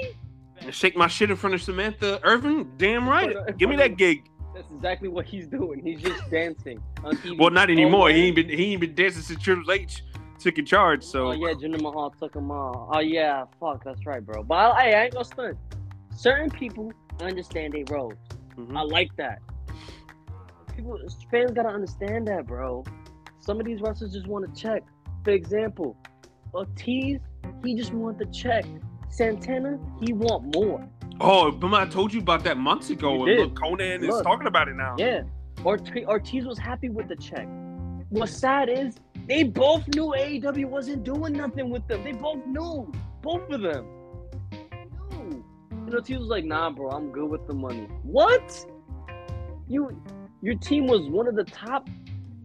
[0.70, 2.70] Shake my shit in front of Samantha Irvin?
[2.76, 3.56] Damn right.
[3.58, 4.28] Give me that gig.
[4.54, 5.82] That's exactly what he's doing.
[5.82, 7.38] He's just dancing on TV.
[7.38, 8.10] Well, not anymore.
[8.10, 10.04] Oh, He ain't been he ain't been dancing since Triple H
[10.38, 11.02] took in charge.
[11.02, 12.90] So Oh yeah, Jinder Mahal took him off.
[12.94, 14.42] Oh yeah, fuck, that's right, bro.
[14.42, 15.58] But I, I ain't gonna stunt.
[16.14, 18.14] Certain people understand they roles.
[18.56, 18.76] Mhm.
[18.76, 19.40] I like that.
[20.76, 20.98] People,
[21.30, 22.84] fans gotta understand that, bro.
[23.40, 24.82] Some of these wrestlers just want to check.
[25.24, 25.96] For example,
[26.54, 27.20] Ortiz,
[27.64, 28.64] he just want the check.
[29.12, 30.88] Santana, he want more.
[31.20, 33.26] Oh, but I told you about that months ago.
[33.26, 34.96] You and look, Konnan is talking about it now.
[34.98, 35.24] Yeah,
[35.64, 37.46] Ortiz, Ortiz was happy with the check.
[38.08, 38.96] What's sad is
[39.28, 42.02] they both knew AEW wasn't doing nothing with them.
[42.02, 43.86] They both knew, both of them.
[45.10, 45.44] Knew.
[45.70, 48.66] And Ortiz was like, "Nah, bro, I'm good with the money." What?
[49.68, 50.02] You,
[50.40, 51.86] your team was one of the top,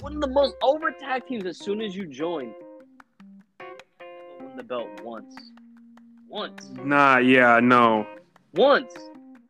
[0.02, 2.54] one of the most over tag teams as soon as you joined.
[4.42, 5.34] Won the belt once.
[6.28, 6.70] Once.
[6.84, 8.06] Nah, yeah, no.
[8.54, 8.94] Once.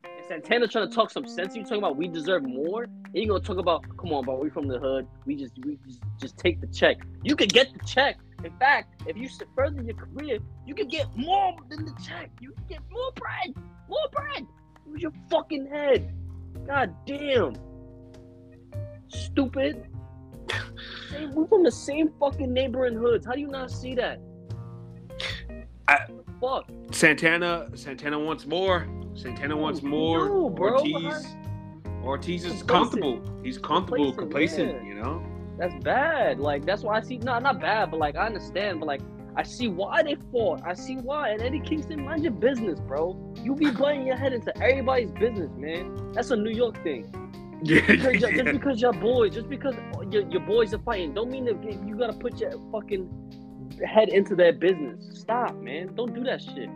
[0.03, 1.55] And Santana trying to talk some sense.
[1.55, 2.83] You talking about we deserve more?
[2.83, 4.37] And you gonna talk about come on, bro?
[4.37, 5.07] We from the hood.
[5.25, 6.97] We just we just, just take the check.
[7.23, 8.17] You could get the check.
[8.43, 12.29] In fact, if you further your career, you could get more than the check.
[12.39, 13.55] You can get more bread.
[13.89, 14.45] More bread.
[14.87, 16.13] Use your fucking head.
[16.67, 17.55] God damn.
[19.07, 19.87] Stupid.
[21.09, 23.25] Same- we from the same fucking neighboring hoods.
[23.25, 24.19] How do you not see that?
[25.87, 26.05] I-
[26.41, 26.69] Fuck.
[26.91, 28.87] Santana Santana wants more.
[29.15, 30.27] Santana wants more.
[30.29, 31.35] no, bro, Ortiz.
[32.03, 32.67] Ortiz is Complacent.
[32.69, 33.41] comfortable.
[33.43, 34.87] He's comfortable, Complacent, complacent, yeah.
[34.87, 35.23] you know?
[35.57, 36.39] That's bad.
[36.39, 37.17] Like that's why I see.
[37.17, 38.79] No, not bad, but like I understand.
[38.79, 39.01] But like
[39.35, 40.61] I see why they fought.
[40.63, 41.29] I see why.
[41.29, 43.33] And Eddie Kingston, mind your business, bro.
[43.43, 46.11] You be butting your head into everybody's business, man.
[46.13, 47.11] That's a New York thing.
[47.63, 48.29] Yeah, Because yeah.
[48.43, 49.73] Just because your boys, just because
[50.11, 53.09] your, your boys are fighting, don't mean that you gotta put your fucking
[53.85, 55.19] head into their business.
[55.19, 55.93] Stop, man.
[55.95, 56.69] Don't do that shit.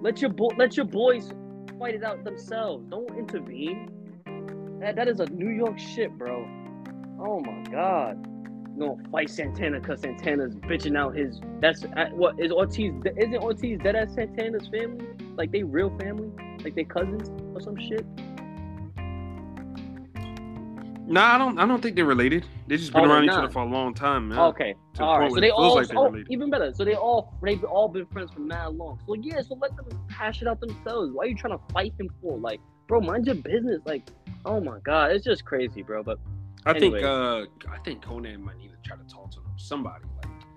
[0.00, 1.32] Let your bo- let your boys
[1.78, 2.86] fight it out themselves.
[2.88, 3.90] Don't intervene.
[4.80, 6.46] That that is a New York shit, bro.
[7.20, 8.26] Oh my god.
[8.76, 11.40] You gonna fight Santana because Santana's bitching out his.
[11.60, 12.92] That's uh, what is Ortiz?
[13.16, 15.06] Isn't Ortiz dead as Santana's family?
[15.36, 16.30] Like they real family?
[16.64, 18.06] Like they cousins or some shit?
[21.10, 22.46] Nah, I don't I don't think they're related.
[22.68, 23.44] They've just been Oh, around each not.
[23.44, 24.38] other for a long time, man.
[24.38, 24.76] Okay.
[24.94, 25.32] To All right.
[25.32, 26.72] So they all like they're oh, even better.
[26.72, 29.00] So they all they've all been friends for mad long.
[29.08, 31.12] So yeah, so let them hash it out themselves.
[31.12, 32.38] Why are you trying to fight him for?
[32.38, 33.80] Like, bro, mind your business.
[33.84, 34.08] Like,
[34.44, 36.04] oh my god, it's just crazy, bro.
[36.04, 36.20] But
[36.64, 39.50] I think uh I think Konnan might need to try to talk to them.
[39.56, 40.04] Somebody.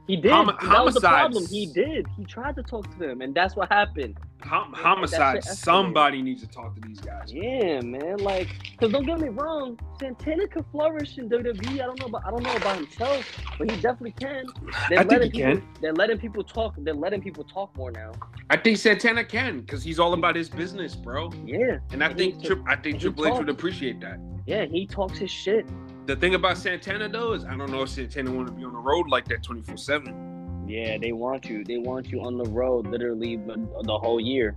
[0.06, 0.32] He did.
[0.32, 1.46] Homi- that was the problem.
[1.48, 2.06] He did.
[2.18, 4.18] He tried to talk to them, and that's what happened.
[4.42, 5.42] hom- homicide.
[5.46, 7.32] Somebody needs to talk to these guys.
[7.32, 8.18] Yeah, man.
[8.18, 11.76] Like, cause don't get me wrong, Santana could flourish in WWE.
[11.76, 13.26] I don't know about I don't know about himself,
[13.58, 14.46] but he definitely can.
[14.90, 15.68] They're I think letting he people, can.
[15.82, 16.74] They're letting people talk.
[16.80, 18.12] They're letting people talk more now.
[18.50, 21.32] I think Santana can because he's all about his business, bro.
[21.46, 24.20] Yeah, And I He think Tri- I think Triple H would appreciate that.
[24.46, 24.66] yeah.
[24.66, 25.66] He talks his shit.
[26.06, 28.74] The thing about Santana though is I don't know if Santana want to be on
[28.74, 30.66] the road like that twenty four seven.
[30.68, 31.64] Yeah, they want you.
[31.64, 34.56] They want you on the road literally the, whole year.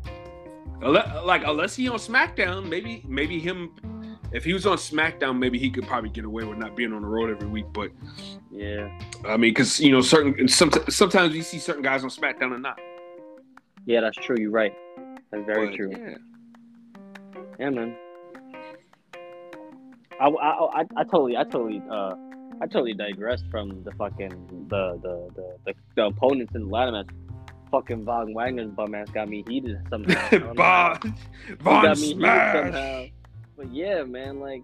[0.80, 3.72] Like unless he on SmackDown, maybe maybe him.
[4.32, 7.02] If he was on SmackDown, maybe he could probably get away with not being on
[7.02, 7.66] the road every week.
[7.72, 7.92] But
[8.50, 8.88] Yeah.
[9.24, 12.62] I mean, because you know, certain sometimes sometimes you see certain guys on SmackDown and
[12.62, 12.78] not.
[13.84, 14.36] Yeah, that's true.
[14.38, 14.74] You're right.
[15.30, 15.90] That's very But, true.
[15.92, 16.16] Yeah.
[17.58, 17.96] Yeah, man.
[20.20, 22.14] I, I, I, I totally, I totally uh,
[22.60, 26.92] I totally digressed from the fucking the the the, the, the opponents in the ladder
[26.92, 27.08] match.
[27.70, 30.28] Fucking Von Wagner's bum ass got me heated somehow.
[30.30, 30.98] I don't know how.
[31.02, 31.12] Von,
[31.48, 32.54] He Von heated Smash.
[32.54, 33.04] somehow.
[33.56, 34.62] But yeah, man, like,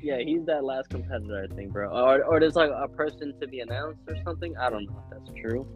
[0.00, 1.88] yeah, he's that last competitor, I think, bro.
[1.90, 4.56] Or, or there's like a person to be announced or something.
[4.56, 5.66] I don't know if that's true.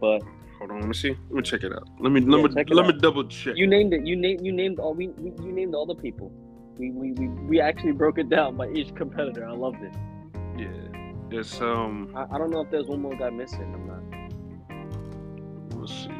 [0.00, 0.22] But
[0.58, 1.10] Hold on, let me see.
[1.28, 1.86] Let me check it out.
[2.00, 3.54] Let me Yeah, let me let me double check.
[3.56, 4.04] you named it.
[4.06, 6.32] You named you named all we, we you named all the people.
[6.78, 9.46] We, we we we actually broke it down by each competitor.
[9.46, 9.92] I loved it.
[10.56, 10.68] yeah,
[11.38, 12.12] it's um.
[12.14, 13.72] I, I don't know if there's one more guy missing.
[13.74, 14.02] I'm not
[15.80, 16.10] Let's see.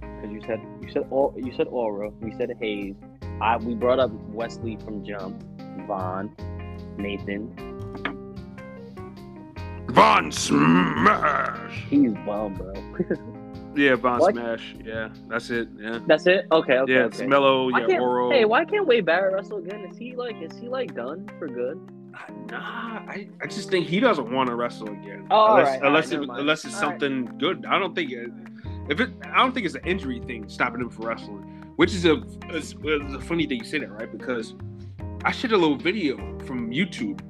[0.00, 2.12] because you said you said all you said Oro.
[2.20, 2.94] We said Hayes.
[3.40, 5.42] I we brought up Wes Lee from Jump,
[5.86, 6.34] Von,
[6.98, 7.48] Nathan.
[9.88, 11.84] Von Smash.
[11.90, 12.72] He's bomb, bro.
[13.74, 14.34] Yeah, What?
[14.34, 14.74] Smash.
[14.84, 15.68] Yeah, that's it.
[15.78, 15.98] Yeah.
[16.06, 16.46] That's it.
[16.52, 16.78] Okay.
[16.78, 16.92] Okay.
[16.92, 17.18] yeah, okay.
[17.18, 17.70] it's Mellow.
[17.70, 18.30] Why Yeah, can't, Oro.
[18.30, 19.84] Hey, why can't Wade Barrett wrestle again?
[19.90, 21.80] Is he like is he like done for good?
[22.50, 25.26] Nah, I, I just think he doesn't want to wrestle again.
[25.30, 27.00] Oh, unless right, unless, right, it, unless it's All right.
[27.00, 27.64] something good.
[27.66, 28.30] I don't think it,
[28.90, 29.10] if it.
[29.32, 31.48] I don't think it's an injury thing stopping him from wrestling.
[31.76, 34.10] Which is a is a funny thing you say that, right?
[34.10, 34.54] Because
[35.24, 37.20] I shared a little video from YouTube.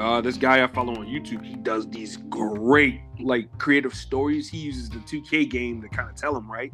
[0.00, 4.48] Uh, this guy I follow on YouTube, he does these great like creative stories.
[4.48, 6.72] He uses the 2K game to kind of tell him, right?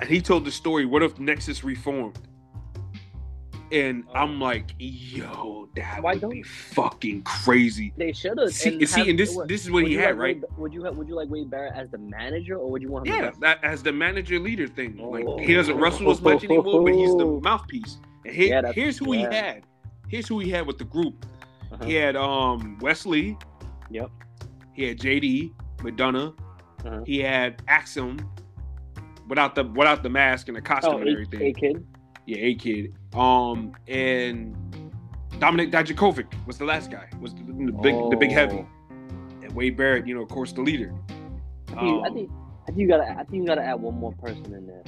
[0.00, 2.18] And he told the story, what if Nexus reformed?
[3.72, 7.92] And I'm like, yo, that Why would don't- be fucking crazy.
[7.96, 8.52] They should have.
[8.52, 10.40] See, see, and this this is what he had, right?
[10.56, 13.06] Would you have, would you like Wade Barrett as the manager, or would you want
[13.08, 13.14] him?
[13.24, 14.96] Yeah, that as the manager leader thing.
[14.98, 15.38] Like Oh.
[15.38, 17.98] he doesn't wrestle as much anymore, but he's the mouthpiece.
[18.24, 19.64] And here, Yeah, here's who he had.
[20.08, 21.26] Here's who he had with the group.
[21.80, 21.84] Uh-huh.
[21.84, 23.36] He had um Wes Lee.
[23.90, 24.10] Yep.
[24.72, 26.32] He had JD, Madonna.
[26.84, 27.00] Uh-huh.
[27.06, 28.18] He had Axiom
[29.28, 31.42] without the without the mask and the costume Oh, and everything.
[31.42, 31.86] a kid.
[32.26, 32.94] Yeah, a kid.
[33.14, 34.54] Um and
[35.38, 37.08] Dominik Dijakovic was the last guy.
[37.20, 38.64] Was the, the big the big heavy.
[38.64, 38.68] Oh.
[39.42, 40.92] And Wade Barrett, you know, of course, the leader.
[41.68, 42.30] I think, I Um, think
[42.62, 44.82] I think you gotta I think you gotta add one more person in there.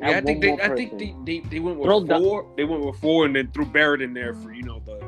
[0.00, 2.46] Yeah, I think they, I think they, they, they went with Dom- four.
[2.56, 5.00] They went with four, and then threw Barrett in there for you know the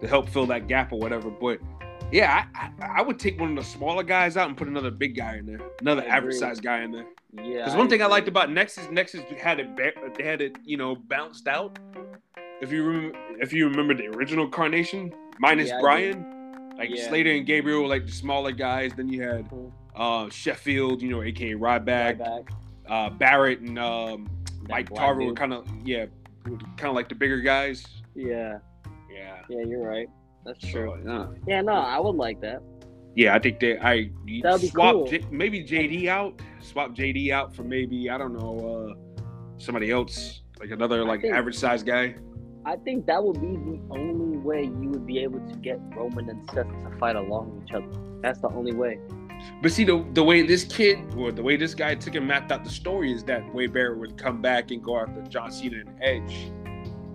[0.00, 1.30] to help fill that gap or whatever.
[1.30, 1.60] But
[2.10, 4.90] yeah, I, I, I would take one of the smaller guys out and put another
[4.90, 7.06] big guy in there, another average size guy in there.
[7.32, 7.58] Yeah.
[7.58, 10.76] Because one thing I liked about Nexus, Nexus had it ba- they had it you
[10.76, 11.78] know bounced out.
[12.60, 17.06] If you remember, if you remember the original Carnation minus Yeah, Brian, like Yeah.
[17.08, 18.92] Slater and Gabriel, were, like the smaller guys.
[18.96, 19.70] Then you had Mhm.
[19.94, 22.48] uh Sheffield, you know, aka Ryback, Ryback,
[22.88, 24.28] uh Barrett, and um
[24.68, 26.06] Mike Tarver were kind of yeah,
[26.44, 27.84] kind of like the bigger guys.
[28.14, 28.58] Yeah.
[29.10, 30.08] Yeah, Yeah, you're right.
[30.44, 30.98] That's true.
[31.04, 31.26] So, yeah.
[31.56, 32.62] Yeah, no, I would like that.
[33.16, 33.34] yeah.
[33.34, 34.10] I think they I
[34.42, 35.06] That'd be swap cool.
[35.08, 39.24] J, maybe JD out, swap JD out for maybe I don't know uh
[39.58, 42.14] somebody else like another like think- average size guy.
[42.66, 46.28] I think that would be the only way you would be able to get Roman
[46.28, 47.86] and Seth to fight along with each other.
[48.20, 48.98] That's the only way.
[49.62, 52.52] But see the the way this kid or the way this guy took and mapped
[52.52, 55.78] out the story is that Wade Barrett would come back and go after John Cena
[55.80, 56.50] and Edge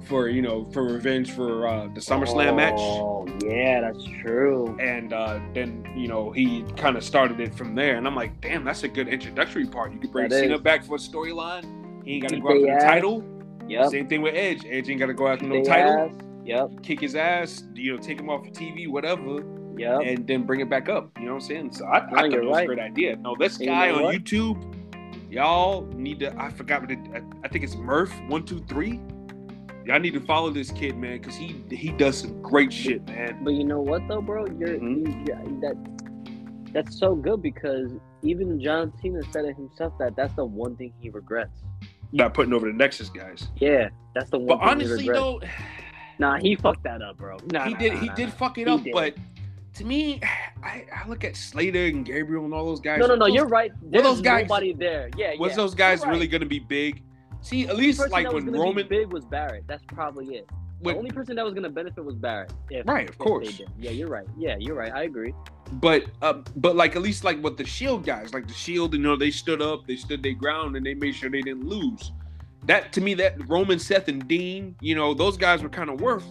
[0.07, 2.73] for you know for revenge for uh the SummerSlam match.
[2.77, 4.75] Oh, yeah, that's true.
[4.79, 7.95] and uh, then you know he kind of started it from there.
[7.95, 9.93] And I'm like, damn, that's a good introductory part.
[9.93, 10.62] You could bring That Cena is.
[10.62, 12.03] back for a storyline.
[12.05, 13.23] He ain't got to go after the title.
[13.69, 13.91] Yep.
[13.91, 14.65] Same thing with Edge.
[14.69, 16.09] Edge ain't got to go after no title.
[16.09, 16.12] ass.
[16.43, 16.83] Yep.
[16.83, 17.63] Kick his ass.
[17.73, 19.41] You know, take him off of TV, whatever,
[19.77, 20.01] Yep.
[20.05, 21.12] and then bring it back up.
[21.17, 21.71] You know what I'm saying?
[21.73, 22.63] So I, No, I thought you're it was right.
[22.63, 23.15] a great idea.
[23.17, 24.15] No, this And you guy know on what?
[24.15, 24.75] YouTube,
[25.31, 26.33] y'all need to.
[26.41, 26.99] I forgot what it.
[27.13, 28.99] I, I think it's Murph one two three.
[29.86, 33.43] Y'all need to follow this kid, man, because he he does some great shit, man.
[33.43, 34.45] But you know what though, bro?
[34.47, 35.05] You're Mhm.
[35.07, 35.75] you, you- that
[36.73, 37.91] that's so good because
[38.23, 41.62] even John Cena said it himself that that's the one thing he regrets.
[42.13, 43.47] Not putting over the Nexus guys.
[43.57, 44.47] Yeah, that's the one.
[44.59, 45.41] But honestly, though.
[46.19, 47.38] nah, he fucked that up, bro.
[47.51, 48.93] Nah, he nah, did nah, he nah, did fuck it He up, did.
[48.93, 49.15] but
[49.75, 50.21] to me,
[50.63, 52.99] I, I look at Slater and Gabriel and all those guys.
[52.99, 53.25] No, no, no.
[53.25, 53.71] those- You're right.
[53.83, 55.09] There's those guys- nobody there.
[55.17, 55.55] Yeah, Was yeah.
[55.57, 56.12] those guys right.
[56.12, 57.01] really gonna be big?
[57.41, 59.65] See, at least like when Roman, big was Barrett.
[59.67, 60.49] That's probably it.
[60.79, 62.53] when, the only person that was gonna benefit was Barrett.
[62.69, 63.62] If, right, of course.
[63.77, 64.25] Yeah, you're right.
[64.38, 64.93] Yeah, you're right.
[64.93, 65.33] I agree.
[65.73, 68.99] But uh, but like at least like with the Shield guys, like the Shield, you
[69.01, 72.13] know, they stood up, they stood their ground, and they made sure they didn't lose.
[72.65, 75.99] That to me, that Roman, Seth, and Dean, you know, those guys were kind of
[75.99, 76.25] worth,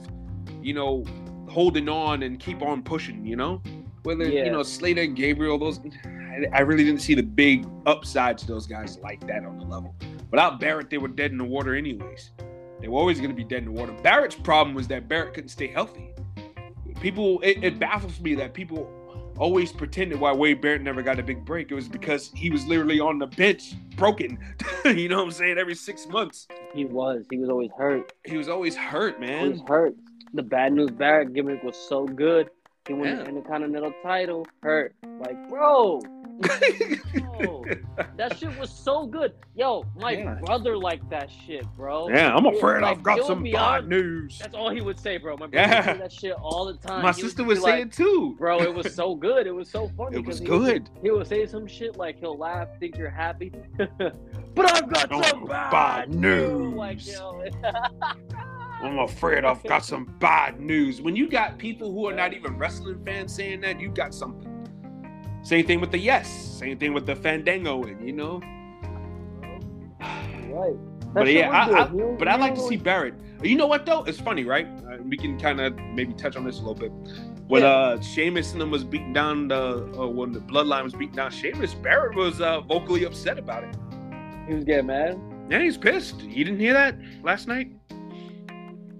[0.62, 1.04] you know,
[1.52, 3.24] holding on and keep on pushing.
[3.24, 3.62] You know,
[4.02, 4.44] whether Yeah.
[4.44, 8.46] you know Slater, and Gabriel, those, I, I really didn't see the big upside to
[8.46, 9.94] those guys like that on the level.
[10.30, 12.30] Without Barrett, they were dead in the water anyways.
[12.80, 13.92] They were always going to be dead in the water.
[14.02, 16.10] Barrett's problem was that Barrett couldn't stay healthy.
[17.00, 18.90] People, it, it baffles me that people
[19.38, 21.70] always pretended why Wade Barrett never got a big break.
[21.70, 24.38] It was because he was literally on the bench, broken.
[24.84, 25.58] you know what I'm saying?
[25.58, 27.24] Every six months, He was.
[27.30, 28.12] He was always hurt.
[28.24, 29.66] he was always hurt, Always man.
[29.66, 29.94] hurt.
[30.34, 32.48] The bad news Barrett gimmick was so good.
[32.88, 33.16] He won Yeah.
[33.16, 34.46] the Intercontinental title.
[34.62, 34.94] Hurt.
[35.20, 36.00] Like, bro,
[38.16, 39.34] that shit was so good.
[39.54, 40.34] Yo, my Yeah.
[40.44, 42.08] brother liked that shit, bro.
[42.08, 44.38] Yeah, I'm afraid like, I've got some bad news.
[44.40, 45.36] That's all he would say, bro.
[45.36, 45.92] My brother Yeah.
[45.92, 47.02] would that shit all the time.
[47.02, 48.34] My He sister just was be like, saying too.
[48.38, 49.46] Bro, it was so good.
[49.46, 50.16] It was so funny.
[50.18, 50.90] It was he would- good.
[51.02, 55.44] He would say some shit like he'll laugh, think you're happy, but I've got some
[55.44, 56.74] bad, bad news.
[56.74, 57.44] Like, yo,
[58.82, 61.00] I'm afraid I've got some bad news.
[61.00, 64.48] When you got people who are not even wrestling fans saying that, you got something.
[65.42, 66.28] Same thing with the yes.
[66.30, 68.40] Same thing with the Fandango, and you know.
[70.00, 70.74] right.
[71.14, 71.82] That But yeah, I.
[71.82, 73.14] I, but I like to see Barrett.
[73.42, 74.04] You know what though?
[74.04, 74.66] It's funny, right?
[74.66, 76.92] Uh, we can kind of maybe touch on this a little bit.
[77.48, 77.68] When Yeah.
[77.68, 81.30] uh Sheamus and them was beating down the uh, when the Bloodline was beating down
[81.30, 83.76] Sheamus, Barrett was uh, vocally upset about it.
[84.48, 85.20] He was getting mad.
[85.50, 86.22] Yeah, he's pissed.
[86.22, 87.72] You didn't hear that last night?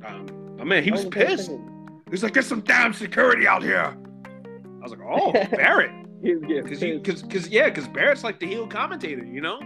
[0.04, 1.48] Um, oh man, he was pissed.
[1.48, 2.00] thinking.
[2.10, 5.90] He's like, "Get some damn security out here." I was like, "Oh, Barrett,"
[6.22, 9.58] He was because because because yeah, because Barrett's like the heel commentator, you know.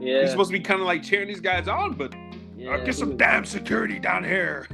[0.00, 0.20] yeah.
[0.22, 2.14] He's supposed to be kind of like cheering these guys on, but
[2.56, 4.66] yeah, uh, get some was- damn security down here.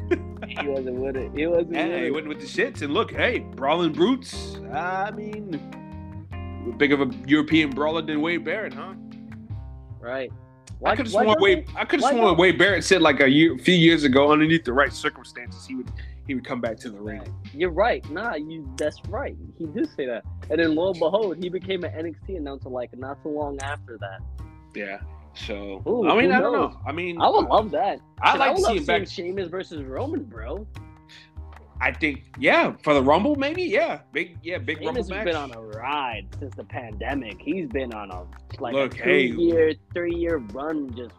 [0.49, 1.31] He wasn't with it.
[1.35, 2.15] He wasn't Yeah, with he it.
[2.15, 4.57] went with the shits, and look, hey, brawling brutes.
[4.73, 5.61] I mean,
[6.79, 8.95] big of a European brawler than Wade Barrett, huh?
[10.01, 10.33] Right.
[10.85, 11.69] I could have why sworn Wade.
[11.77, 14.64] I could why have sworn Wade Barrett said like a year, few years ago, underneath
[14.64, 15.90] the right circumstances, he would
[16.27, 17.23] he would come back to the ring.
[17.53, 18.09] You're right.
[18.11, 18.73] Nah, you.
[18.77, 19.37] That's right.
[19.59, 20.25] He did say that.
[20.49, 23.99] And then lo and behold, he became an NXT announcer like not so long after
[23.99, 24.21] that.
[24.75, 25.01] Yeah.
[25.35, 26.81] So Ooh, I mean, I don't know.
[26.87, 28.01] I mean, I would love that.
[28.21, 29.09] I like would to love see him back.
[29.09, 30.66] seeing Sheamus versus Roman, bro.
[31.83, 35.16] I think, yeah, for the Rumble, maybe, yeah, big, yeah, big Rumble Sheamus match.
[35.19, 37.40] has been on a ride since the pandemic.
[37.40, 38.25] He's been on a
[38.61, 39.27] like Look, a two hey.
[39.29, 41.14] year, three year run, just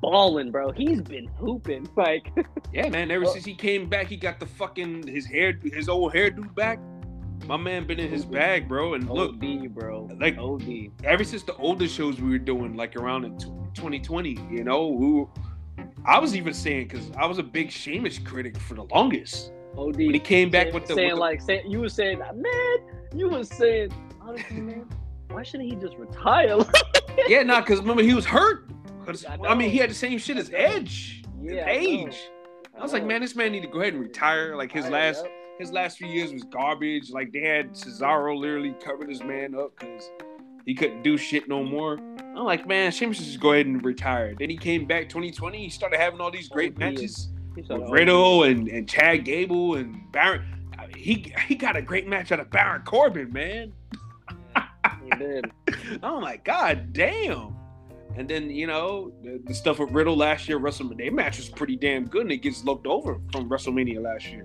[0.00, 0.70] balling, bro.
[0.70, 1.88] He's been hooping.
[1.96, 2.30] Like,
[2.72, 3.10] Yeah, man.
[3.10, 3.32] Ever Oh.
[3.32, 6.78] since he came back, he got the fucking his hair, his old hairdo back.
[7.46, 8.94] My man been in his bag, bro.
[8.94, 10.08] And look, OD, bro.
[10.20, 10.90] like- OD.
[11.04, 13.36] ever since the older shows we were doing, like around in
[13.74, 15.26] 2020, you know, we were,
[16.04, 19.52] I was even saying because I was a big Sheamus critic for the longest.
[19.78, 19.96] OD.
[19.96, 22.18] When he came back saying, with the, saying with the- like saying you were saying
[22.18, 22.76] man,
[23.14, 24.86] you were saying honestly, man,
[25.30, 26.58] why shouldn't he just retire?
[27.28, 28.68] yeah, nah, because remember he was hurt.
[29.06, 32.18] I I, mean, he had the same shit as Edge, Yeah, his I age.
[32.78, 34.54] I was like, man, this man need to go ahead and retire.
[34.54, 35.24] Like his last,
[35.58, 37.10] his last few years was garbage.
[37.10, 40.10] Like they had Cesaro literally covered his man up because
[40.66, 41.94] he couldn't do shit no more.
[42.18, 44.34] I'm like, man, Sheamus should just go ahead and retire.
[44.38, 45.58] Then he came back 2020.
[45.58, 47.94] He started having all these great Oh, matches He started with OD.
[47.94, 50.42] Riddle and, and Chad Gable and Baron.
[50.78, 53.72] I mean, He he got a great match out of Baron Corbin, man.
[55.04, 55.50] He did.
[56.02, 57.56] I'm like, God damn.
[58.16, 61.48] And then you know the, the stuff with Riddle last year, WrestleMania their match was
[61.48, 64.44] pretty damn good, and it gets looked over from WrestleMania last year.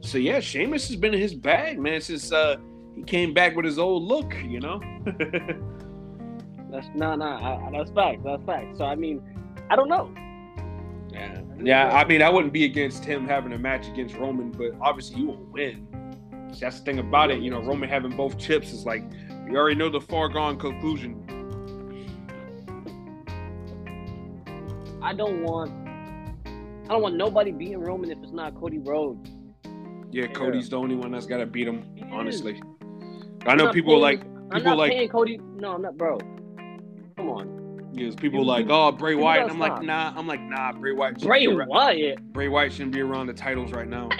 [0.00, 2.56] So yeah, Sheamus has been in his bag, man, since uh,
[2.94, 4.32] he came back with his old look.
[4.44, 4.80] You know.
[6.70, 7.66] That's nah nah.
[7.66, 8.20] I, that's facts.
[8.24, 8.78] That's facts.
[8.78, 9.22] So I mean,
[9.70, 10.12] I don't know.
[11.18, 11.96] Yeah, yeah.
[11.96, 15.24] I mean, I wouldn't be against him having a match against Roman, but obviously he
[15.24, 15.86] won't win.
[16.60, 17.40] That's the thing about it.
[17.40, 19.02] You know, Roman having both chips is like
[19.48, 21.24] we already know the foregone conclusion.
[25.02, 25.70] I don't want.
[26.46, 29.30] I don't want nobody beating Roman if it's not Cody Rhodes.
[30.10, 30.26] Yeah, Yeah.
[30.28, 31.84] Cody's the only one that's got to beat him.
[32.10, 32.60] Honestly,
[33.42, 35.38] I'm I know people paying- like I'm people not like paying Cody.
[35.56, 36.18] No, I'm not, bro.
[37.16, 37.57] Come on,
[37.98, 39.40] Yes, people People- like, oh, Bray people Wyatt.
[39.48, 40.12] gotta I'm like, nah.
[40.16, 40.72] I'm like, nah.
[40.72, 41.20] Bray Wyatt.
[41.20, 42.32] Bray be around- Wyatt.
[42.32, 44.08] Bray Wyatt shouldn't be around the titles right now.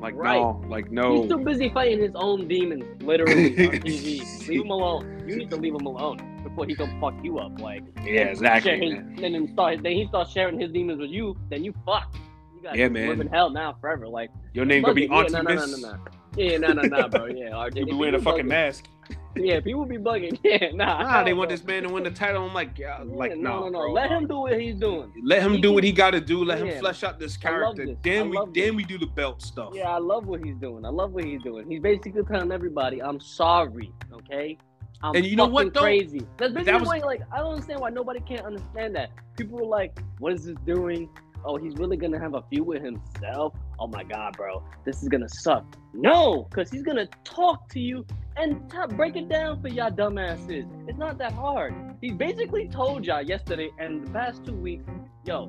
[0.00, 0.36] Like Right.
[0.36, 1.22] no, like no.
[1.22, 1.38] He's no.
[1.38, 4.48] too busy fighting his own demons, literally on TV.
[4.48, 5.24] leave him alone.
[5.26, 7.60] You need to leave him alone before he come fuck you up.
[7.60, 8.70] Like, Yeah, exactly.
[8.70, 11.36] share his, then him start, then he starts sharing his demons with you.
[11.50, 12.14] Then you fuck.
[12.54, 13.08] You got Yeah, to man.
[13.08, 14.06] live in hell now forever.
[14.06, 15.32] Like, Your name gonna be bugging.
[15.32, 15.82] Auntie yeah, no, no, no, Miss.
[15.82, 15.98] no, no.
[16.36, 17.26] Yeah, no, no, no, bro.
[17.26, 17.76] Yeah, RJ.
[17.78, 18.84] You'll be wearing a fucking mask.
[19.36, 20.38] Yeah, people be bugging.
[20.44, 21.02] Yeah, nah.
[21.02, 22.44] Nah, they want this man to win the title.
[22.46, 23.78] I'm like, yeah, Yeah, like no, no, no, no.
[23.80, 23.92] bro.
[23.92, 25.12] Let him do what he's doing.
[25.24, 26.44] Let him He do what he got to do.
[26.44, 26.72] Let Yeah.
[26.72, 27.86] him flesh out this character.
[27.86, 27.96] this.
[28.02, 29.72] Then we love then we do the belt stuff.
[29.74, 30.84] Yeah, I love what he's doing.
[30.84, 31.68] I love what he's doing.
[31.70, 34.56] He's basically telling everybody, "I'm sorry." Okay.
[35.00, 35.82] I'm And you know what, though?
[35.82, 36.18] Crazy.
[36.38, 39.10] That's basically That was- like, I don't understand why nobody can't understand that.
[39.36, 41.08] People were like, "What is this doing?"
[41.44, 43.54] Oh, he's really gonna have a feud with himself.
[43.78, 45.64] Oh my god, bro, this is gonna suck.
[45.94, 48.04] No, because he's gonna talk to you
[48.36, 50.66] and t- break it down for y'all dumbasses.
[50.88, 51.74] It's not that hard.
[52.00, 54.84] He basically told y'all yesterday and the past two weeks,
[55.24, 55.44] yo,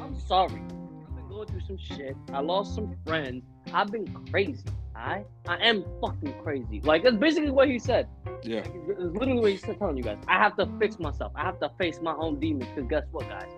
[0.00, 0.62] I'm sorry.
[0.62, 2.16] I've been going through some shit.
[2.32, 3.44] I lost some friends.
[3.72, 4.64] I've been crazy.
[4.94, 6.80] I I am fucking crazy.
[6.82, 8.08] Like that's basically what he said.
[8.42, 8.58] Yeah.
[8.58, 10.18] It's literally what he's telling you guys.
[10.28, 11.32] I have to fix myself.
[11.34, 12.68] I have to face my own demons.
[12.74, 13.48] Because guess what, guys?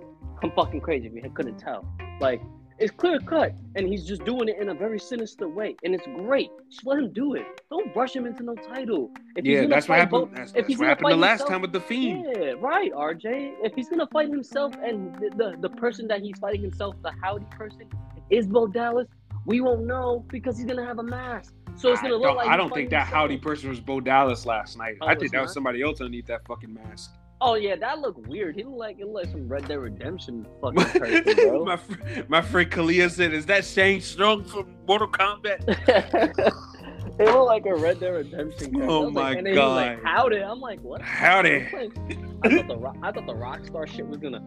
[0.45, 1.07] I'm fucking crazy.
[1.09, 1.86] If you couldn't tell,
[2.20, 2.42] like
[2.78, 6.07] It's clear cut, and he's just doing it in a very sinister way, and it's
[6.16, 6.51] great.
[6.70, 7.47] Just let him do it.
[7.70, 9.11] Don't rush him into no title.
[9.36, 10.11] If Yeah, that's what happened.
[10.30, 12.26] both- That's, if that's he's what happened the last himself- time with the fiend.
[12.36, 13.55] Yeah, right, RJ.
[13.62, 17.12] If he's gonna fight himself and the, the, the person that he's fighting himself, the
[17.22, 17.88] howdy person,
[18.30, 19.07] is Bo Dallas,
[19.47, 21.55] we won't know because he's gonna have a mask.
[21.76, 23.14] So it's gonna don't, look like I don't think that himself.
[23.22, 24.97] howdy person was Bo Dallas last night.
[25.01, 27.12] Oh, I think that was somebody else underneath that fucking mask.
[27.47, 28.57] Oh yeah, that looked weird.
[28.57, 31.64] He looked like it looked like some Red Dead Redemption fucking person, bro.
[31.64, 31.95] my, fr-
[32.28, 35.61] my friend Kalia said, "Is that Shang Tsung from Mortal Kombat?"
[37.18, 38.72] it looked like a Red Dead Redemption.
[38.72, 38.90] character.
[38.90, 40.09] Oh like- my and then he was like, God.
[40.09, 40.36] Howdy!
[40.38, 41.03] I'm like, what?
[41.03, 41.51] Howdy.
[42.45, 44.42] I thought the rock, I thought the Rockstar shit was gonna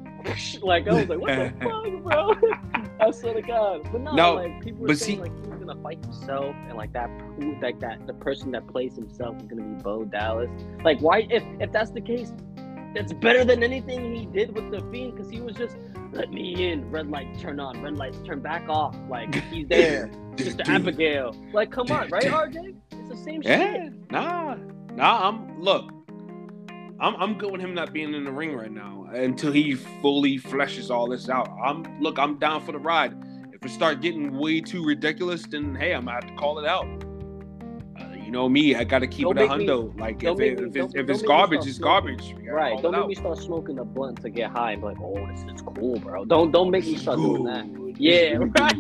[0.61, 2.87] like I was like, what the fuck, bro?
[2.99, 3.87] I swear to God.
[3.91, 6.55] But no, No, like people were but saying see- like he was gonna fight himself
[6.67, 7.09] and like that
[7.61, 10.49] like that the person that plays himself is gonna be Bo Dallas.
[10.83, 12.33] Like why if if that's the case,
[12.97, 15.77] that's better than anything he did with the Fiend because he was just
[16.11, 18.95] let me in, red light turn on, red lights turn back off.
[19.09, 20.09] Like he's there.
[20.37, 21.35] Sister Abigail.
[21.53, 22.75] Like come on, right, RJ?
[22.91, 24.11] It's the same Yeah, shit.
[24.11, 24.55] nah,
[24.95, 25.27] nah.
[25.29, 25.91] I'm look.
[26.99, 30.39] I'm I'm good with him not being in the ring right now until he fully
[30.39, 31.49] fleshes all this out.
[31.63, 32.17] I'm look.
[32.17, 33.13] I'm down for the ride.
[33.53, 36.65] If it start getting way too ridiculous, then hey, I'm gonna have to call it
[36.65, 36.87] out.
[38.27, 39.97] You know me, I gotta keep Don't it a make me- hundo.
[39.97, 42.35] like if it, me- if it's, if it's garbage, it's garbage.
[42.45, 42.77] Right.
[42.81, 43.07] Don't make out.
[43.07, 45.97] me start smoking the blunt to get high and be like, oh, this is cool,
[45.99, 46.25] bro.
[46.25, 47.65] Don't don't make me start doing that.
[47.97, 48.75] Yeah, right.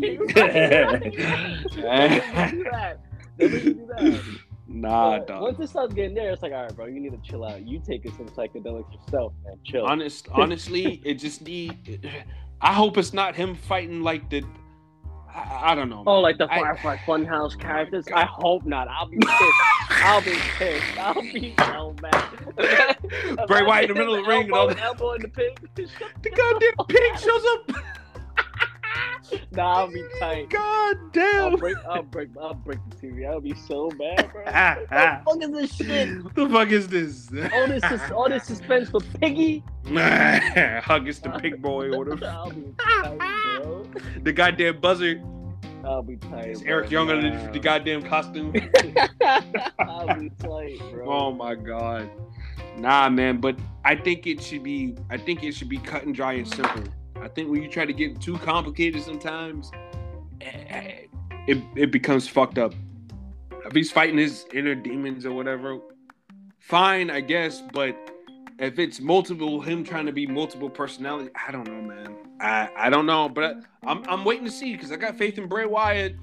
[1.77, 2.27] right, right.
[2.27, 2.99] Don't make me do that.
[3.39, 4.23] Don't make me do that.
[4.67, 5.41] Nah, But dog.
[5.43, 7.65] Once it starts getting there, it's like, all right, bro, you need to chill out.
[7.65, 9.57] You taking some psychedelics yourself, man.
[9.63, 9.85] Chill.
[9.85, 12.05] Honest, honestly, it just need.
[12.61, 14.43] I hope it's not him fighting like the.
[15.37, 16.03] I, I don't know.
[16.05, 18.05] Oh, like the I- Firefly Funhouse characters?
[18.13, 18.87] I hope not.
[18.87, 20.03] I'll be pissed.
[20.03, 20.97] I'll be pissed.
[20.97, 22.97] I'll be so mad.
[23.47, 25.59] Bray Wyatt in the middle of the ring and all the, elbow in the pig.
[25.75, 27.83] the goddamn pig shows up.
[29.51, 30.49] Nah, I'll be tight.
[30.49, 31.55] God I'll damn.
[31.55, 33.27] break, I'll break, I'll break the TV.
[33.29, 34.43] I'll be so mad, bro.
[35.25, 36.23] What the fuck is this shit?
[36.23, 37.29] What the fuck is this?
[37.53, 39.63] All this, all this suspense for Piggy.
[39.85, 43.17] Huskus the pig boy or the, I'll be tight,
[43.61, 43.85] bro.
[44.23, 45.21] the goddamn buzzer.
[45.83, 46.49] I'll be tight.
[46.49, 46.61] It's.
[46.63, 48.53] Eric Young under the, the goddamn costume.
[49.79, 51.05] I'll be tight, bro.
[51.09, 52.09] Oh my god.
[52.77, 56.13] Nah, man, but I think it should be I think it should be cut and
[56.13, 56.83] dry and simple.
[57.21, 59.71] I think when you try to get too complicated sometimes
[60.41, 61.05] eh,
[61.47, 62.73] it it becomes fucked up.
[63.65, 65.79] If he's fighting his inner demons or whatever,
[66.59, 67.97] fine, I guess, but
[68.59, 72.15] if it's multiple him trying to be multiple personality, I don't know, man.
[72.39, 75.47] I I don't know, but I'm I'm waiting to see because I got faith in
[75.47, 76.15] Bray Wyatt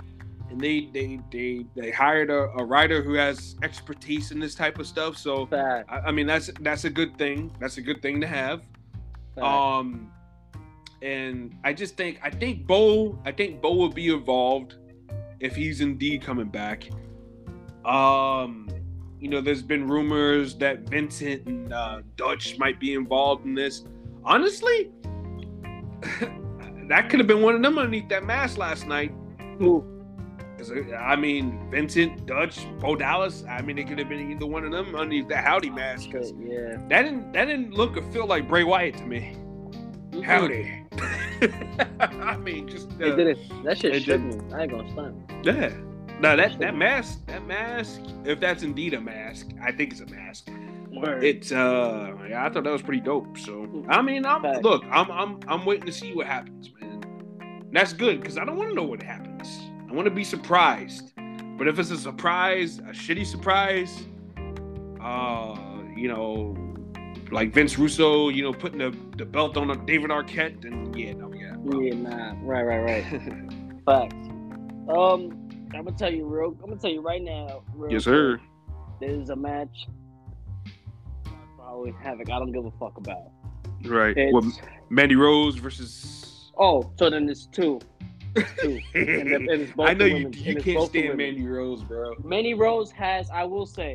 [0.51, 4.79] and they they they they hired a, a writer who has expertise in this type
[4.79, 5.17] of stuff.
[5.17, 7.51] So I, I mean that's that's a good thing.
[7.61, 8.63] That's a good thing to have.
[9.35, 9.45] fact.
[9.45, 10.11] Um,
[11.05, 14.77] and I just think I think Bo I think Bo will be involved
[15.41, 16.89] if he's indeed coming back.
[17.85, 18.69] Um,
[19.21, 23.85] you know, there's been rumors that Vincent and uh, Dutch might be involved in this.
[24.25, 24.91] Honestly,
[26.89, 29.13] that could have been one of them underneath that mask last night.
[30.99, 33.45] I mean, Vincent, Dutch, Bo Dallas.
[33.49, 36.11] I mean, it could have been either one of them underneath that howdy mask.
[36.11, 36.77] 'cause Yeah.
[36.89, 39.37] that didn't that didn't look or feel like Bray Wyatt to me.
[40.23, 40.84] Howdy.
[42.01, 43.17] I mean, just uh.
[43.65, 44.39] That shit it shook me.
[44.55, 45.17] I ain't gonna stunt.
[45.43, 45.73] yeah.
[46.21, 48.01] No, that that mask, that mask.
[48.25, 50.49] If that's indeed a mask, I think it's a mask.
[50.91, 51.25] Word.
[51.25, 53.37] It's uh, yeah, I thought that was pretty dope.
[53.37, 54.63] So I mean, I'm Facts.
[54.63, 57.03] look, I'm I'm I'm waiting to see what happens, man.
[57.41, 59.49] And that's good because I don't want to know what happens.
[59.91, 61.13] I want to be surprised.
[61.57, 64.07] But if it's a surprise, a shitty surprise,
[65.01, 65.57] uh,
[65.97, 66.57] you know,
[67.31, 71.33] like Vince Russo, you know, putting the, the belt on David Arquette, then yeah, no,
[71.65, 71.99] we got.
[71.99, 72.17] a problem.
[72.17, 72.35] Yeah, nah.
[72.43, 73.05] Right, right, right.
[73.87, 74.15] Facts.
[74.89, 76.51] Um, I'm gonna tell you real.
[76.63, 77.63] I'm gonna tell you right now.
[77.75, 78.39] Real yes, sir.
[78.39, 78.49] quick,
[79.01, 79.87] There's a match.
[81.57, 82.31] Following Havoc.
[82.31, 83.31] I don't give a fuck about.
[83.85, 84.17] Right.
[84.17, 84.45] It's, What,
[84.91, 86.53] Mandy Rose versus.
[86.59, 87.81] oh, so then it's two.
[88.37, 88.81] It's two.
[88.95, 90.33] And and it's both I know you women.
[90.35, 91.17] you And can't stand women.
[91.19, 92.15] Mandy Rose, bro.
[92.23, 93.95] Mandy Rose has, I will say,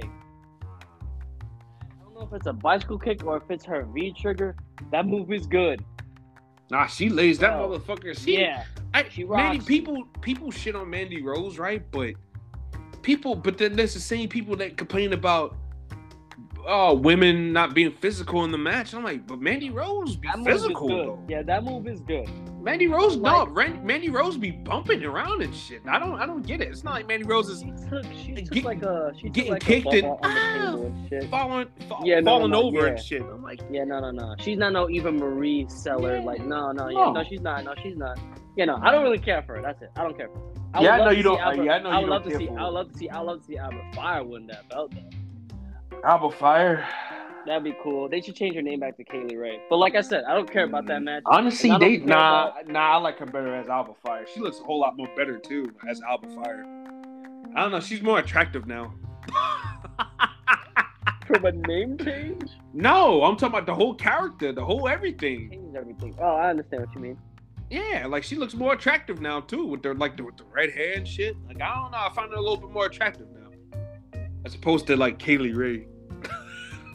[0.64, 4.56] I don't know if it's a bicycle kick or if it's her V trigger.
[4.92, 5.84] That move is good.
[6.72, 8.16] Nah, she lays that motherfucker.
[8.16, 11.84] See, yeah, I, she Mandy, people people shit on Mandy Rose, right?
[11.92, 12.14] But
[13.02, 15.56] people, but then there's the same people that complain about
[16.68, 18.94] oh women not being physical in the match.
[18.94, 21.20] I'm like, but Mandy Rose be that physical though.
[21.28, 22.30] Yeah, that move is good.
[22.62, 25.82] Mandy Rose, no, Like- Ran- Mandy Rose be bumping around and shit.
[25.88, 26.68] I don't, I don't get it.
[26.68, 29.52] It's not like Mandy Rose is She took, she took Get- like a, she getting
[29.54, 30.66] like kicked a and- on the Ah!
[30.72, 31.24] table and shit.
[31.30, 32.92] falling, fall, Yeah, no, falling no, no, over yeah.
[32.94, 33.22] and shit.
[33.22, 34.36] I'm like, Yeah, no, no, no.
[34.40, 36.18] She's not no Eva Marie seller.
[36.18, 36.24] Yeah.
[36.26, 37.12] Like, no, no, yeah, No.
[37.14, 37.64] no, she's not.
[37.64, 38.20] No, she's not.
[38.58, 39.62] You know, I don't really care for her.
[39.62, 39.92] That's it.
[39.96, 40.46] I don't care for her.
[40.74, 42.10] I Yeah, would I know you don't- Alba- yeah, I know I you would don't
[42.10, 42.50] love to see.
[42.50, 43.10] I would love to see.
[43.10, 44.92] I would love to see Alba Fire win that belt.
[44.94, 45.18] Though.
[46.04, 46.88] Alba Fire.
[47.46, 48.10] That'd be cool.
[48.10, 49.60] They should change her name back to Kylie Rae.
[49.70, 51.06] But like I said, I don't care about that mm-hmm.
[51.06, 51.24] match.
[51.26, 52.94] Honestly, And I don't they care nah nah.
[52.94, 54.26] I like her better as Alba Fire.
[54.32, 56.66] She looks a whole lot more better too as Alba Fire.
[57.56, 57.80] I don't know.
[57.80, 58.94] She's more attractive now.
[61.28, 65.52] From a name change, no, I'm talking about the whole character, the whole everything.
[65.52, 66.16] change everything.
[66.20, 67.18] Oh, I understand what you mean.
[67.70, 70.72] Yeah, like she looks more attractive now too, with the like the, with the red
[70.72, 71.36] hair and shit.
[71.48, 73.39] Like I don't know, I find her a little bit more attractive now,
[74.46, 75.88] as opposed to like Kylie Rae.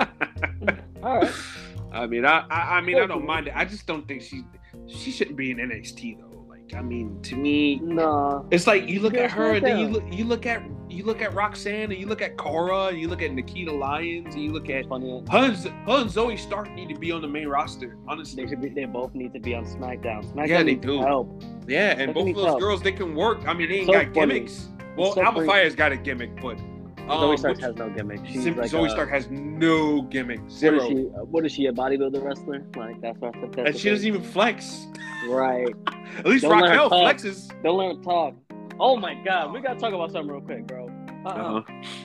[1.03, 1.33] All right.
[1.93, 3.55] I mean, I, I I mean, I don't mind it.
[3.57, 4.43] I just don't think she
[4.87, 6.45] she shouldn't be in NXT though.
[6.49, 8.43] Like, I mean, to me, Nah.
[8.51, 11.23] it's like you look at her and then you look you look at you look
[11.23, 14.53] at Roxanne and you look at Cora and you look at Nikita Lyons and you
[14.53, 15.11] look at Funny.
[15.31, 17.97] her and, her and Zoey Stark need to be on the main roster.
[18.09, 18.69] Honestly, They should be.
[18.71, 20.25] They both need to be on SmackDown.
[20.33, 21.01] SmackDown Yeah, they do.
[21.01, 21.43] Help.
[21.69, 22.61] yeah, and They both of those help.
[22.61, 23.47] girls they can work.
[23.47, 24.35] I mean, they ain't So got funny.
[24.35, 24.69] gimmicks.
[24.97, 25.47] Well, so funny.
[25.47, 26.59] Fire's got a gimmick, but
[27.11, 28.21] um, Zoey Stark has no gimmick.
[28.27, 31.07] She's Sim- like Zoe a- Stark has no gimmick, zero, is she?
[31.09, 31.67] uh, What is she?
[31.67, 32.65] A bodybuilder wrestler?
[32.77, 33.35] Like that's what.
[33.53, 34.87] That's and she doesn't even flex.
[35.29, 35.75] Right.
[36.19, 37.51] At least Don't Raquel flexes.
[37.63, 38.35] Don't learn to talk.
[38.79, 40.89] Oh my God, we gotta talk about something real quick, bro.
[41.25, 41.63] Uh uh-uh.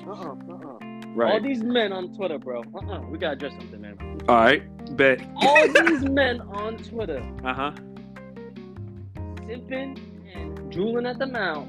[0.08, 0.12] Uh.
[0.12, 0.14] Uh uh.
[0.14, 0.80] Uh uh.
[1.10, 1.41] All Right.
[1.43, 2.62] these men on Twitter, bro.
[2.74, 3.02] Uh uh.
[3.10, 3.97] We gotta address something, man.
[4.30, 4.64] All right.
[4.95, 5.22] Bet.
[5.38, 7.72] All these men on Twitter Uh huh.
[9.47, 10.00] simping
[10.36, 11.68] and drooling at the mouth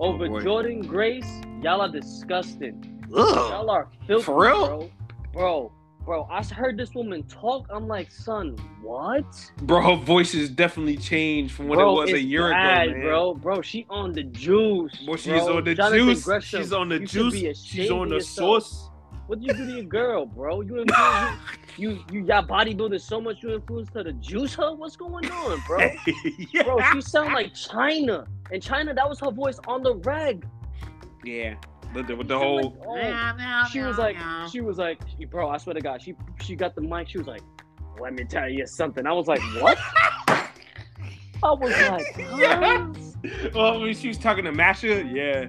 [0.00, 0.40] over Oh.
[0.40, 1.28] Jordynne Grace.
[1.62, 3.02] Y'all are disgusting.
[3.14, 3.34] Ugh.
[3.50, 4.66] Y'all are filthy, For real?
[4.66, 4.90] bro.
[5.32, 5.72] Bro,
[6.04, 6.28] bro.
[6.30, 7.66] I heard this woman talk.
[7.68, 9.24] I'm like, son, what?
[9.62, 12.92] Bro, her voice has definitely changed from what bro, it was a year bad, ago,
[12.92, 13.02] man.
[13.02, 13.34] bro.
[13.34, 14.94] Bro, she on the juice.
[15.04, 15.56] Boy, she's bro.
[15.56, 16.24] on the Jonathan juice.
[16.24, 17.64] Gresham, she's on the you should juice.
[17.64, 18.62] She's on the yourself.
[18.62, 18.90] sauce.
[19.26, 20.60] What did you do to your girl, bro?
[20.60, 21.38] You influenced,
[21.76, 24.74] you you y'all bodybuilding so much you influenced her to juice her?
[24.74, 25.80] What's going on, bro?
[26.54, 26.62] yeah.
[26.62, 28.26] Bro, she sound like China.
[28.52, 30.46] And China, that was her voice on the reg.
[31.24, 31.54] Yeah.
[31.94, 32.76] With the, with the whole.
[32.86, 34.16] like, oh, she was like,
[34.50, 35.00] she was like,
[35.30, 37.08] bro, I swear to God, she she got the mic.
[37.08, 37.40] She was like,
[37.98, 39.06] let me tell you something.
[39.06, 39.78] I was like, what?
[40.28, 42.36] I was like, huh?
[42.38, 43.04] yes.
[43.54, 45.46] Well, when she was talking to Masha, yeah.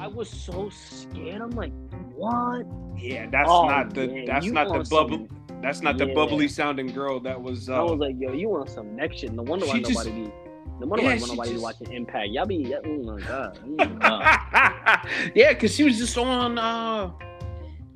[0.00, 1.42] I was so scared.
[1.42, 1.72] I'm like,
[2.14, 2.66] what?
[2.96, 6.06] Yeah, that's Oh, not the man, that's you not the bubble some- that's not the
[6.06, 9.32] bubbly sounding girl that was I uh was like, yo, you want some next shit?
[9.32, 10.32] No wonder why She just- nobody be.
[10.80, 12.28] No wonder Yeah, why nobody just- watching Impact.
[12.30, 13.58] Y'all be, oh my god.
[13.64, 15.00] Oh my God.
[15.34, 16.58] yeah, because she was just on.
[16.58, 17.10] uh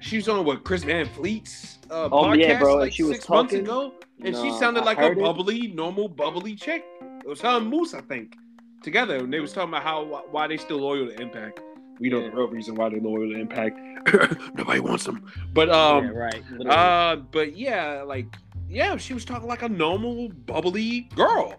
[0.00, 3.16] She was on what Chris Van Vliet's uh, Oh, podcast yeah, bro, like she was
[3.16, 3.66] six months talking.
[3.66, 3.92] ago,
[4.24, 5.22] and she sounded like a heard it.
[5.22, 6.84] bubbly, normal, bubbly chick.
[7.24, 8.34] It was her and Moose, I think,
[8.82, 11.60] together, and they was talking about how why they still loyal to Impact.
[12.00, 12.30] We know Yeah.
[12.30, 13.78] the real reason why they're loyal to Impact.
[14.56, 15.24] Nobody wants them,
[15.54, 16.42] but um, yeah, right.
[16.50, 16.68] literally.
[16.70, 18.26] uh, but yeah, like
[18.68, 21.54] yeah, she was talking like a normal, bubbly girl.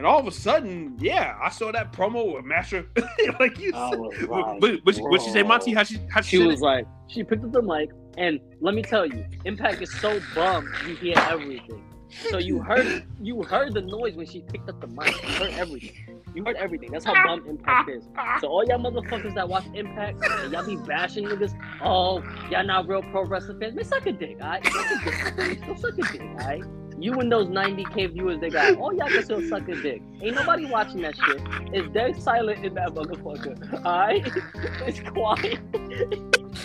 [0.00, 2.86] And all of a sudden, yeah, I saw that promo with Masha.
[3.38, 5.42] like you oh said, was what, like, what, what she say.
[5.42, 5.74] Monty?
[5.74, 6.64] How she how she, she was it?
[6.64, 10.68] like, she picked up the mic, and let me tell you, Impact is so bummed
[10.88, 11.84] you hear everything.
[12.30, 15.22] So you heard you heard the noise when she picked up the mic.
[15.22, 16.22] You heard everything.
[16.34, 16.90] You heard everything.
[16.92, 18.08] That's how bummed Impact is.
[18.40, 21.52] So all y'all motherfuckers that watch Impact and y'all be bashing niggas,
[21.84, 23.74] oh, y'all not real pro wrestling fans.
[23.74, 24.64] Man, suck a dick, alright?
[24.64, 25.66] Suck a dick.
[25.66, 26.64] Go suck a dick, alright?
[27.00, 30.02] You and those 90k viewers they got, all y'all can still suck a dick.
[30.20, 31.40] Ain't nobody watching that shit.
[31.72, 34.26] It's dead silent in that motherfucker, alright?
[34.86, 35.58] It's quiet.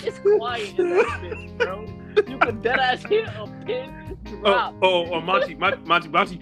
[0.04, 1.86] it's quiet in that bitch, bro.
[2.28, 4.76] You could dead ass hear a pin Oh, drop.
[4.82, 6.40] oh, oh, Monty, Monty, Monty, Monty.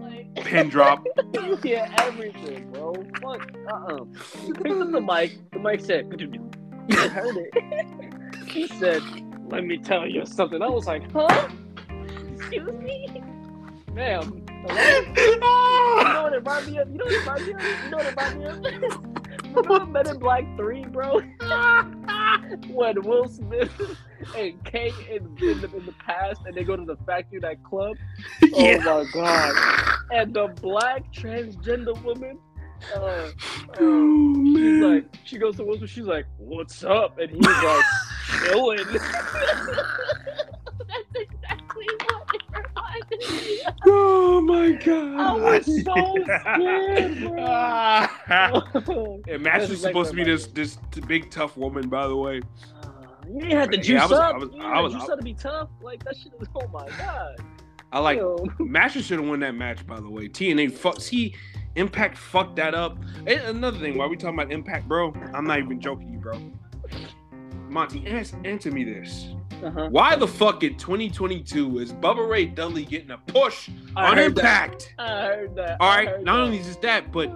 [0.00, 1.06] Like, pin drop.
[1.34, 2.94] you hear everything, bro.
[3.22, 3.50] Fuck.
[3.70, 4.04] Uh-uh.
[4.44, 5.38] He picked up the mic.
[5.52, 6.50] The mic said, you
[7.08, 8.48] heard it.
[8.48, 9.02] he said,
[9.50, 10.62] let me tell you something.
[10.62, 11.48] I was like, huh?
[12.36, 13.22] Excuse me?
[13.92, 14.44] Ma'am.
[14.68, 15.00] Hello?
[15.16, 16.90] You know what it reminded me of?
[16.90, 17.84] You know what it reminded me of?
[17.84, 19.10] You know what it reminded me of?
[19.54, 21.20] Remember Men in Black 3, bro?
[22.68, 23.72] when Will Smith
[24.36, 27.62] and Kate in, in, the, in the past and they go to the factory, that
[27.64, 27.96] club.
[28.54, 28.78] Oh yeah.
[28.78, 29.96] my god.
[30.12, 32.38] And the black transgender woman,
[32.94, 33.30] uh, uh,
[33.80, 34.94] Oh, she's man.
[34.94, 37.18] like, she goes to Will Smith, she's like, what's up?
[37.18, 37.84] And he's like,
[38.44, 38.78] chilling.
[40.88, 43.74] That's exactly what it reminded me of.
[43.86, 45.20] oh my god.
[45.20, 49.20] I was so scared, bro.
[49.28, 52.40] and That's Mash is supposed to be this this big tough woman, by the way.
[52.82, 52.88] Uh,
[53.28, 54.34] you didn't have to Yeah, juice I was- up.
[54.34, 55.68] I was- you didn't I was- to juice up to be tough.
[55.80, 56.48] Like that shit is.
[56.56, 57.36] Oh my god.
[57.92, 58.36] I like Yo.
[58.88, 60.28] Should have won that match, by the way.
[60.28, 61.34] TNA fuck see
[61.76, 62.98] Impact fucked that up.
[63.26, 65.12] And another thing, why we talking about Impact, bro?
[65.34, 66.40] I'm not even joking you, bro.
[67.68, 69.28] Monty, ans- answer me this.
[69.62, 69.88] Uh-huh.
[69.90, 74.34] Why the fuck in 2022 is Bubba Ray Dudley getting a push I on heard
[74.36, 74.64] that.
[74.64, 74.94] Impact?
[74.98, 75.76] I heard that.
[75.80, 76.42] All right, not that.
[76.42, 77.30] only just that, but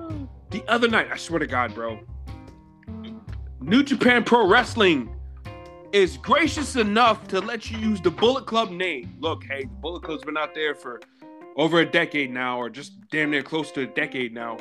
[0.51, 2.01] the other night, I swear to God, bro,
[3.61, 5.15] New Japan Pro Wrestling
[5.93, 9.17] is gracious enough to let you use the Bullet Club name.
[9.21, 11.01] Look, hey, the Bullet Club's been out there for
[11.57, 14.59] over a decade now, or just damn near close to a decade now.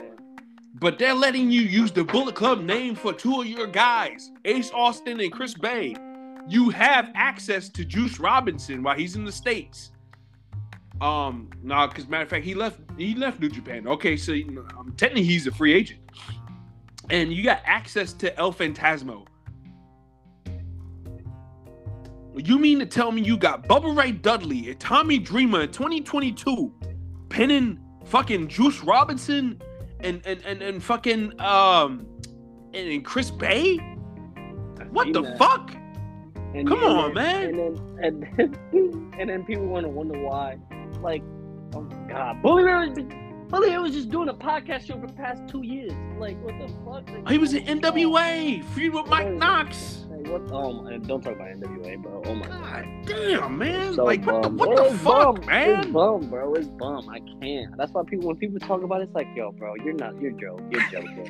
[0.76, 4.72] But they're letting you use the Bullet Club name for two of your guys, Ace
[4.74, 5.96] Austin and Chris Bey.
[6.48, 9.92] You have access to Juice Robinson while he's in the States.
[11.02, 13.88] Um, nah, because matter of fact, he left he left New Japan.
[13.88, 16.00] Okay, so um, technically he's a free agent.
[17.10, 19.26] And you got access to El Fantasmo.
[22.36, 26.74] You mean to tell me you got Bubba Ray Dudley and Tommy Dreamer in 2022
[27.30, 29.62] pinning fucking Juice Robinson
[30.00, 32.08] and and and, and fucking um
[32.74, 33.78] and, and Chris Bey?
[34.90, 35.76] What the fuck?
[36.56, 37.76] And- Come and on, then- man.
[38.04, 40.58] And then and then, and then people want to wonder why.
[41.02, 41.24] Like,
[41.76, 43.00] oh God, Bully Ray was
[43.50, 45.92] Bully Ray was just doing a podcast show for the past two years.
[46.18, 47.10] Like, what the fuck?
[47.10, 49.32] Like, He was in NWA, feud with Mike.
[49.32, 50.03] Knox.
[50.30, 50.42] What?
[50.52, 50.98] Oh my!
[50.98, 52.22] Don't talk about NWA, bro.
[52.26, 53.06] Oh my God God.
[53.06, 53.94] damn, man.
[53.94, 55.50] So like, what the, what the It's fuck, bum.
[55.50, 56.54] It's bum, bro.
[56.56, 57.10] It's bum.
[57.10, 57.76] I can't.
[57.78, 60.32] That's why people, when people talk about it, it's like, yo, bro, you're not, you're
[60.32, 61.26] Joe, you're bro.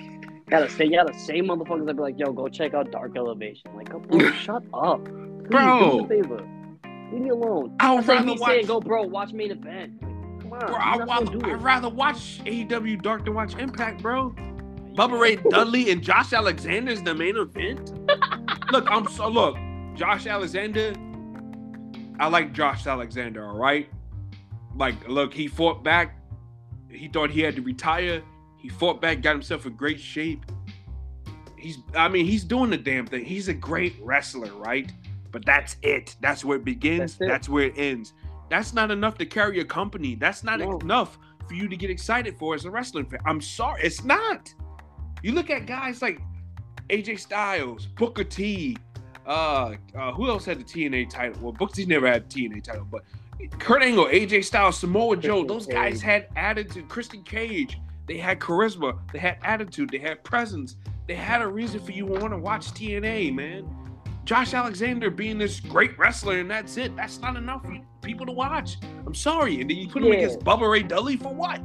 [0.49, 3.75] gotta say, you gotta say, motherfuckers that be like, yo, go check out Dark Elevation.
[3.75, 5.79] Like, oh, bro, shut up, Please, Bro.
[5.91, 6.47] Do me a favor.
[7.11, 7.75] Leave me alone.
[7.79, 10.01] I would rather me saying, go, bro, watch main event.
[10.01, 14.33] Like, come on, Bro, I'd rather, I'd rather watch AEW Dark than watch Impact, bro.
[14.93, 17.91] Bubba Ray Dudley and Josh Alexander's the main event.
[18.71, 19.55] look, I'm so look,
[19.95, 20.93] Josh Alexander.
[22.19, 23.89] I like Josh Alexander, all right.
[24.75, 26.17] Like, look, he fought back.
[26.89, 28.21] He thought he had to retire.
[28.59, 30.45] He fought back, got himself in great shape.
[31.57, 33.25] He's, I mean, he's doing the damn thing.
[33.25, 34.91] He's a great wrestler, right?
[35.31, 36.15] But that's it.
[36.21, 37.17] That's where it begins.
[37.17, 38.13] That's That's, where it ends.
[38.49, 40.13] That's not enough to carry a company.
[40.15, 40.77] That's not No.
[40.79, 41.17] enough
[41.47, 43.19] for you to get excited for as a wrestling fan.
[43.25, 44.53] I'm sorry, it's not.
[45.23, 46.19] You look at guys like
[46.89, 48.77] AJ Styles, Booker T,
[49.25, 51.41] uh, uh, who else had the TNA title?
[51.41, 53.03] Well, Booker T never had the TNA title, but
[53.57, 56.89] Kurt Angle, AJ Styles, Samoa Joe, those guys had attitude.
[56.89, 60.75] Christian Cage, they had charisma, they had attitude, they had presence,
[61.07, 63.65] they had a reason for you to want to watch TNA, man.
[64.25, 66.95] Josh Alexander being this great wrestler and that's it.
[66.97, 68.77] That's not enough for people to watch.
[69.05, 69.59] I'm sorry.
[69.61, 70.19] And then you put him Yeah.
[70.19, 71.61] against Bubba Ray Dudley for what?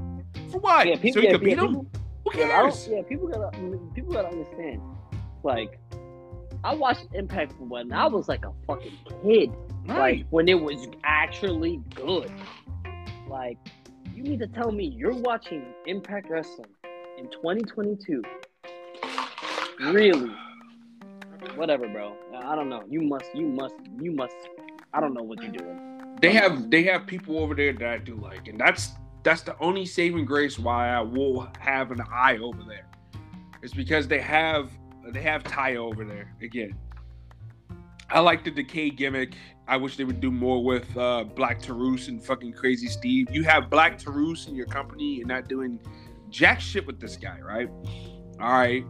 [0.51, 0.87] For what?
[0.87, 1.67] Yeah, people, so he yeah, could beat him?
[1.69, 1.87] people,
[2.33, 2.89] Who yeah, I don't, cares?
[2.89, 3.57] yeah, people gotta,
[3.95, 4.81] people gotta understand.
[5.43, 5.79] Like,
[6.65, 9.51] I watched Impact when I was like a fucking kid.
[9.87, 10.19] Right.
[10.19, 12.31] like when it was actually good.
[13.29, 13.57] Like,
[14.15, 16.69] you need to tell me you're watching Impact Wrestling
[17.17, 18.23] in 2022.
[19.81, 20.31] Really?
[21.55, 22.17] Whatever, bro.
[22.35, 22.83] I don't know.
[22.89, 24.35] You must, you must, you must.
[24.93, 26.17] I don't know what you're doing.
[26.21, 28.91] they have they have people over there that I do like, and that's
[29.29, 32.87] that's the only saving grace why I will have an eye over there.
[33.63, 34.71] It's because they have
[35.13, 36.75] they have Ty over there again.
[38.09, 39.35] I like the decay gimmick.
[39.67, 43.27] I wish they would do more with uh, Black Taurus and fucking Crazy Steve.
[43.31, 45.79] You have Black Taurus in your company and not doing
[46.31, 47.69] jack shit with this guy, right?
[48.41, 48.83] All right.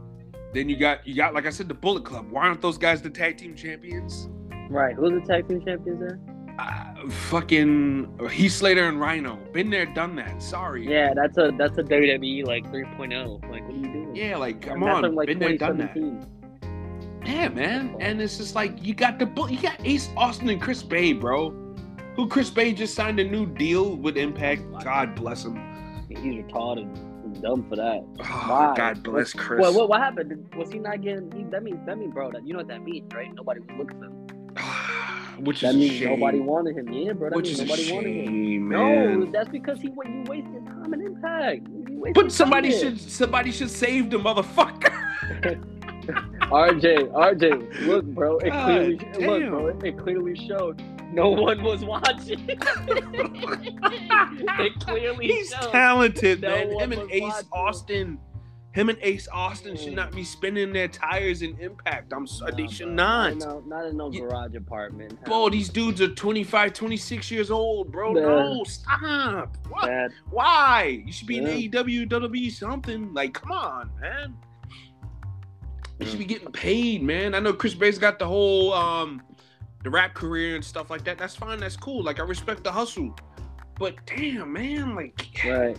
[0.54, 2.30] Then you got you got like I said the Bullet Club.
[2.30, 4.28] Why aren't those guys the tag team champions?
[4.70, 4.94] Right?
[4.94, 6.20] Who's the tag team champions there?
[6.58, 9.36] Uh, fucking Heath Slater and Rhino.
[9.52, 10.42] Been there, done that.
[10.42, 10.88] Sorry.
[10.88, 13.48] Yeah, that's a that's a WWE like 3.0.
[13.48, 14.16] Like, what are you doing?
[14.16, 15.02] Yeah, like come That's on.
[15.04, 15.96] from, like Been there, done that.
[17.24, 17.96] Yeah, man.
[18.00, 21.50] And it's just like you got the you got Ace Austin and Chris Bey, bro.
[22.16, 24.62] Who Chris Bey just signed a new deal with Impact.
[24.82, 25.56] God bless him.
[26.08, 26.92] He's retarded
[27.24, 28.02] and dumb for that.
[28.20, 28.74] Oh, Why?
[28.76, 29.60] God bless Chris.
[29.60, 30.52] What, what what happened?
[30.56, 31.30] Was he not getting?
[31.30, 32.32] He, that means that means, bro.
[32.32, 33.32] That you know what that means, right?
[33.32, 34.17] Nobody was looking for him.
[35.40, 36.08] Which That means shame.
[36.10, 36.92] nobody wanted him.
[36.92, 37.30] Yeah, bro.
[37.30, 38.26] That Which means nobody wanted him.
[38.26, 41.66] shame, No, that's because he you wasted time and impact.
[42.14, 44.92] But somebody time should somebody should save the motherfucker.
[46.48, 48.38] RJ, RJ, look, bro.
[48.38, 49.50] It God clearly look, damn.
[49.50, 49.66] bro.
[49.84, 50.82] It clearly showed
[51.12, 52.48] no one was watching.
[52.48, 52.60] it
[54.80, 55.70] clearly He's showed.
[55.70, 56.70] talented, No man.
[56.80, 57.48] Him and Ace watching.
[57.52, 58.18] Austin.
[58.78, 59.96] Him and Ace Austin should Mm.
[59.96, 62.12] not be spinning their tires in impact.
[62.12, 62.94] I'm sorry, they should bro.
[62.94, 63.36] not.
[63.38, 65.24] No, not in no You- garage apartment.
[65.24, 68.12] Bro, these dudes are 25, 26 years old, bro.
[68.12, 68.22] Man.
[68.22, 69.56] No, stop.
[69.68, 69.86] What?
[69.86, 70.12] Bad.
[70.30, 71.02] Why?
[71.04, 71.42] You should be Yeah.
[71.42, 73.12] in AEW, WWE, something.
[73.12, 74.36] Like, come on, man.
[75.98, 76.10] You Mm.
[76.10, 77.34] should be getting paid, man.
[77.34, 79.20] I know Chris Bey's got the whole um
[79.82, 81.18] the rap career and stuff like that.
[81.18, 82.04] That's fine, that's cool.
[82.04, 83.16] Like I respect the hustle.
[83.76, 85.76] But damn, man, like Right.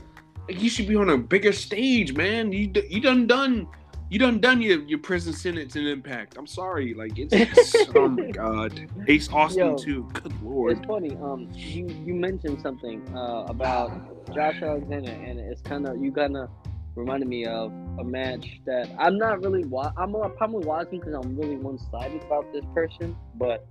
[0.50, 2.52] Like, you should be on a bigger stage, man.
[2.52, 3.68] You you done done
[4.12, 6.36] You done done your, your prison sentence and impact.
[6.36, 6.96] I'm sorry.
[6.96, 8.90] Like it's, it's oh my god.
[9.08, 9.76] Ace Austin Yo.
[9.78, 10.10] too.
[10.14, 10.78] Good lord.
[10.78, 11.16] It's funny.
[11.22, 13.92] Um, you you mentioned something uh, about
[14.34, 16.50] Josh Alexander, and it's kind of you kind of
[16.96, 19.66] reminded me of a match that I'm not really.
[19.66, 23.68] Wa- I'm uh, probably watching because I'm really one sided about this person, but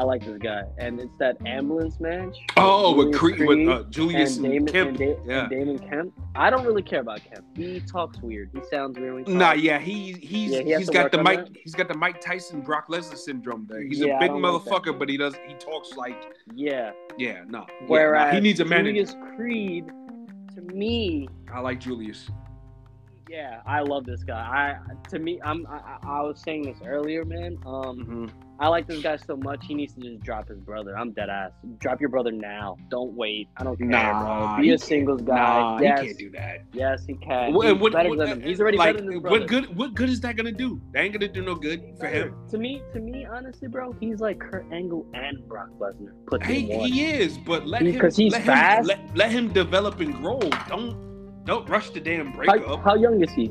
[0.00, 2.34] I like this guy, and it's that ambulance match.
[2.56, 4.88] Oh, with Julius Creed, with uh, Julius and Damon, Kemp.
[4.88, 5.40] and, da- yeah.
[5.42, 6.14] and Damon Kemp.
[6.34, 7.44] I don't really care about Kemp.
[7.54, 8.48] He talks weird.
[8.54, 9.28] He sounds weird.
[9.28, 11.54] He Nah, yeah, he he's Yeah, he has got the Mike that.
[11.62, 13.82] he's got the Mike Tyson Brock Lesnar syndrome there.
[13.82, 16.16] He's Yeah, a big don't like motherfucker, but he does he talks like
[16.54, 16.92] yeah.
[17.18, 17.66] yeah, no.
[17.68, 19.04] Yeah, Whereas nah, he needs a manager.
[19.04, 19.84] Julius Creed,
[20.54, 22.30] to me, I like Julius.
[23.28, 24.78] Yeah, I love this guy.
[24.88, 27.58] I to me, I'm I, I was saying this earlier, man.
[27.66, 28.26] Um, hmm
[28.60, 29.64] I like this guy so much.
[29.66, 30.94] He needs to just drop his brother.
[30.96, 31.52] I'm dead ass.
[31.78, 32.76] Drop your brother now.
[32.90, 33.48] Don't wait.
[33.56, 34.62] I don't care, Nah, bro.
[34.62, 35.34] Be a singles guy.
[35.34, 36.58] Nah, yes, he can't do that.
[36.74, 37.54] yes, he can.
[37.54, 38.42] What, He's what- better what- than him.
[38.42, 39.38] He's already like, better than his brother.
[39.40, 39.76] What good?
[39.78, 40.78] What good is that gonna do?
[40.92, 42.34] That ain't gonna do no good for him.
[42.50, 46.70] To me, to me, honestly, bro, he's like Kurt Angle and Brock Lesnar put He,
[46.70, 48.80] he is, but let He- him 'cause he's let fast.
[48.80, 50.38] Him, let, let him develop and grow.
[50.68, 52.84] Don't don't rush the damn how, breakup.
[52.84, 53.50] how young is he?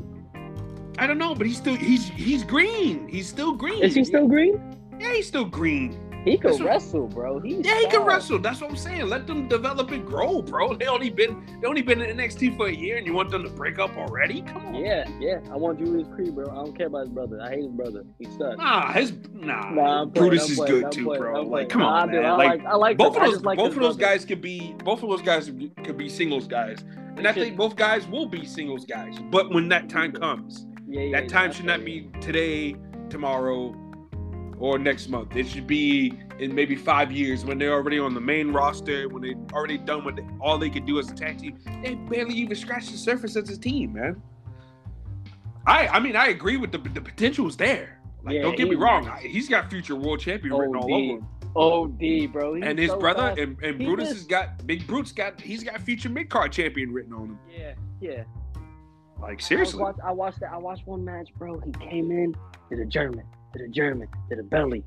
[0.98, 3.08] I don't know, but he's still he's he's green.
[3.08, 3.82] He's still green.
[3.82, 4.69] Is he still green?
[5.00, 5.98] Yeah, he's still green.
[6.26, 7.40] He could what- wrestle, bro.
[7.40, 8.38] He's Yeah, he can wrestle.
[8.38, 9.08] That's what I'm saying.
[9.08, 10.74] Let them develop and grow, bro.
[10.74, 13.42] They only been they only been in NXT for a year, and you want them
[13.42, 14.42] to break up already?
[14.42, 14.74] Come on.
[14.74, 15.38] Yeah, yeah.
[15.50, 16.50] I want Julius Creed, bro.
[16.50, 17.40] I don't care about his brother.
[17.40, 18.04] I hate his brother.
[18.18, 18.58] He sucks.
[18.58, 19.70] Nah, his nah.
[19.70, 21.40] Nah, I'm Brutus I'm is playing, good I'm too, playing, bro.
[21.40, 22.26] Like, come Nah, on, man.
[22.26, 24.12] I Like, I like both of those like both of those brother.
[24.16, 25.50] guys could be both of those guys
[25.84, 26.84] could be singles guys,
[27.16, 29.14] and I think both guys will be singles guys.
[29.30, 32.76] But when that time comes, Yeah, yeah, that yeah, time should not be today,
[33.08, 33.74] tomorrow,
[34.60, 35.34] or next month.
[35.34, 39.22] It should be in maybe five years when they're already on the main roster, when
[39.22, 41.58] they already done they, all they could do as a tag team.
[41.82, 44.22] They barely even scratched the surface as a team, man.
[45.66, 48.00] I I mean I agree with the the potential is there.
[48.22, 50.90] Like Yeah, don't get me wrong, I, he's got future world champion written all OD.
[50.92, 51.26] over him.
[52.28, 52.54] OD, bro.
[52.54, 53.38] He's And his so brother fast.
[53.40, 56.52] and, and He Brutus just- has got Big Brute's got he's got future mid card
[56.52, 57.38] champion written on him.
[57.50, 58.24] Yeah, yeah.
[59.20, 59.80] Like I seriously.
[59.82, 60.50] watched, I watched that.
[60.52, 61.58] I watched one match, bro.
[61.60, 62.34] He came in,
[62.70, 64.84] did a German, did a German, did a belly,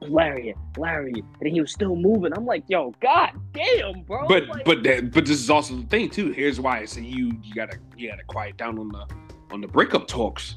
[0.00, 2.32] lariat, lariat, and he was still moving.
[2.36, 4.26] I'm like, yo, god damn, bro.
[4.28, 6.30] But Like, but that, but this is also the thing too.
[6.32, 9.06] Here's why I say you you gotta you gotta quiet down on the
[9.50, 10.56] on the breakup talks.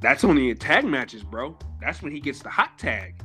[0.00, 1.56] That's only in tag matches, bro.
[1.80, 3.20] That's when he gets the hot tag.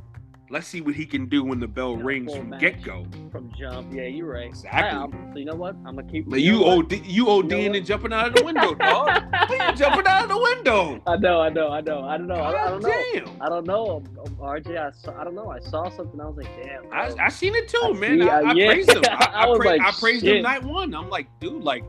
[0.54, 3.08] Let's see what he can do when the bell rings from get go.
[3.32, 4.50] from jump, yeah, you're right.
[4.50, 5.18] Exactly.
[5.20, 5.76] I, so you know what?
[5.84, 6.32] I'm gonna keep.
[6.32, 6.66] Like you you?
[6.66, 7.78] OD you ODing what?
[7.78, 9.24] and jumping out of the window, dog.
[9.50, 11.02] You jumping out of the window?
[11.08, 12.36] I know, I know, I know, I don't know.
[12.36, 13.36] I, I don't God know.
[13.42, 14.78] I don't know, um, um, RJ.
[14.78, 15.50] I saw, I don't know.
[15.50, 16.22] I saw something.
[16.22, 16.86] I was like, damn.
[16.94, 17.18] I, bro.
[17.18, 18.20] I seen it too, I man.
[18.20, 18.68] see- I, I yeah.
[18.68, 19.02] praised him.
[19.10, 20.94] I, was pra- like, I praised him night one.
[20.94, 21.84] I'm like, dude, like,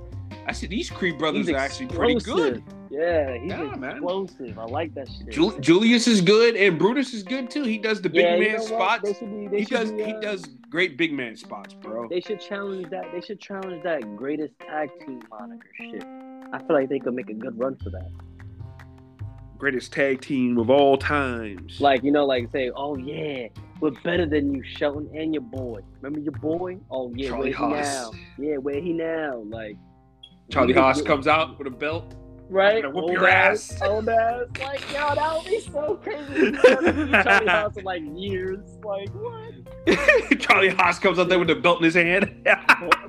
[0.47, 2.65] I said these Creed brothers He's are actually pretty good.
[2.95, 3.35] Explosive.
[3.35, 3.91] Yeah, he's Yeah, man.
[3.93, 4.59] explosive.
[4.59, 5.31] I like that shit.
[5.31, 7.63] Jul- Julius is good, and Brutus is good too.
[7.65, 9.03] He does the big yeah, you man know spots.
[9.05, 9.93] They should be, they He should does.
[9.93, 12.09] be, He uh, does great big man spots, bro.
[12.09, 13.11] They should challenge that.
[13.13, 16.05] They should challenge that greatest tag team moniker shit.
[16.53, 18.11] I feel like they could make a good run for that.
[19.57, 21.81] Greatest tag team of all times.
[21.81, 23.49] Like you know, like say, oh yeah,
[23.81, 25.81] we're better than you, Shelton and your boy.
[26.01, 26.79] Remember your boy?
[26.91, 27.95] Oh yeah, Charlie where he Haas.
[27.95, 28.11] now?
[28.39, 29.43] Yeah, where he now?
[29.47, 29.77] Like
[30.51, 32.15] Charlie Haas comes out with a belt.
[32.49, 32.85] Right?
[32.85, 33.83] whoop old your ass, ass.
[33.89, 34.47] old ass.
[34.61, 36.53] Like yo, that would be so crazy.
[36.53, 38.61] Charlie Haas in like years.
[38.85, 39.53] Like what?
[40.41, 42.35] Charlie Haas comes out there with the belt in his hand.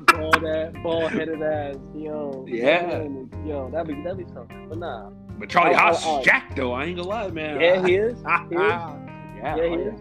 [0.08, 1.76] Bald ass, bald headed ass.
[1.96, 2.46] Yo.
[2.48, 2.88] Yeah.
[2.88, 4.68] man, Yo, that'd be that'd be something.
[4.70, 5.10] But nah.
[5.38, 6.20] but Charlie Oh, oh Haas oh, oh.
[6.20, 6.74] is jacked though.
[6.74, 7.60] I ain't gonna lie, man.
[7.60, 8.22] Yeah, he is.
[8.24, 8.60] yeah, He is.
[8.60, 8.96] yeah,
[9.38, 10.00] Yeah, oh, he is.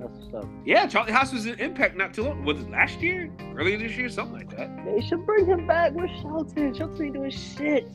[0.00, 0.50] That's what's up.
[0.64, 2.42] Yeah, Charlie Haas was in Impact not too long.
[2.44, 3.30] Was it last year?
[3.54, 4.08] Earlier this year?
[4.08, 4.70] Something like that.
[4.86, 6.74] They should bring him back with Shelton.
[6.74, 7.86] Shelton ain't doing shit.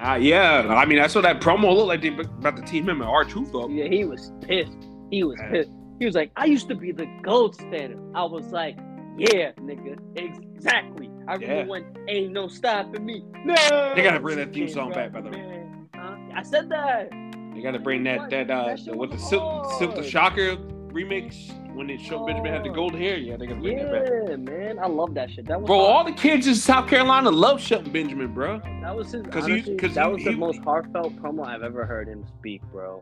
[0.00, 0.66] Nah, yeah.
[0.68, 3.24] I mean, I saw that promo look like they about to team him and R
[3.24, 3.68] Truth up.
[3.70, 4.72] Yeah, he was pissed.
[5.10, 5.50] He was Yeah.
[5.50, 5.70] pissed.
[5.98, 7.98] He was like, I used to be the gold standard.
[8.14, 8.76] I was like,
[9.16, 11.10] yeah, nigga, exactly.
[11.26, 11.64] I remember Yeah.
[11.66, 13.24] when ain't no stopping me.
[13.44, 13.92] No.
[13.96, 15.66] They gotta bring that theme song back, by the way.
[15.94, 16.14] Huh?
[16.34, 17.10] I said that.
[17.54, 20.02] They got to bring that that uh That with the Silk, Silk the.
[20.04, 20.56] Shocker
[20.92, 23.16] remix when they showed Benjamin had the gold hair.
[23.16, 24.28] Yeah, they gotta bring that back.
[24.28, 24.78] Yeah, man.
[24.80, 25.46] I love that shit.
[25.46, 25.90] That was Bro, hard.
[25.90, 28.60] all the kids in South Carolina love Shelton Benjamin, bro.
[28.82, 31.62] that was his 'cause he- 'cause that he- was the he- most heartfelt promo I've
[31.62, 33.00] ever heard him speak, bro.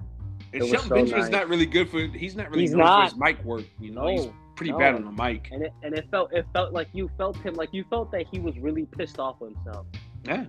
[0.52, 1.32] And It Shelton so Benjamin's nice.
[1.40, 2.00] not really good for.
[2.00, 2.98] He's not really He's known not.
[3.10, 3.64] for his mic work.
[3.80, 4.78] You know, he's pretty no.
[4.78, 5.48] bad on the mic.
[5.52, 8.26] and it and it felt it felt like you felt him like you felt that
[8.30, 9.86] he was really pissed off with himself.
[10.24, 10.44] Yeah,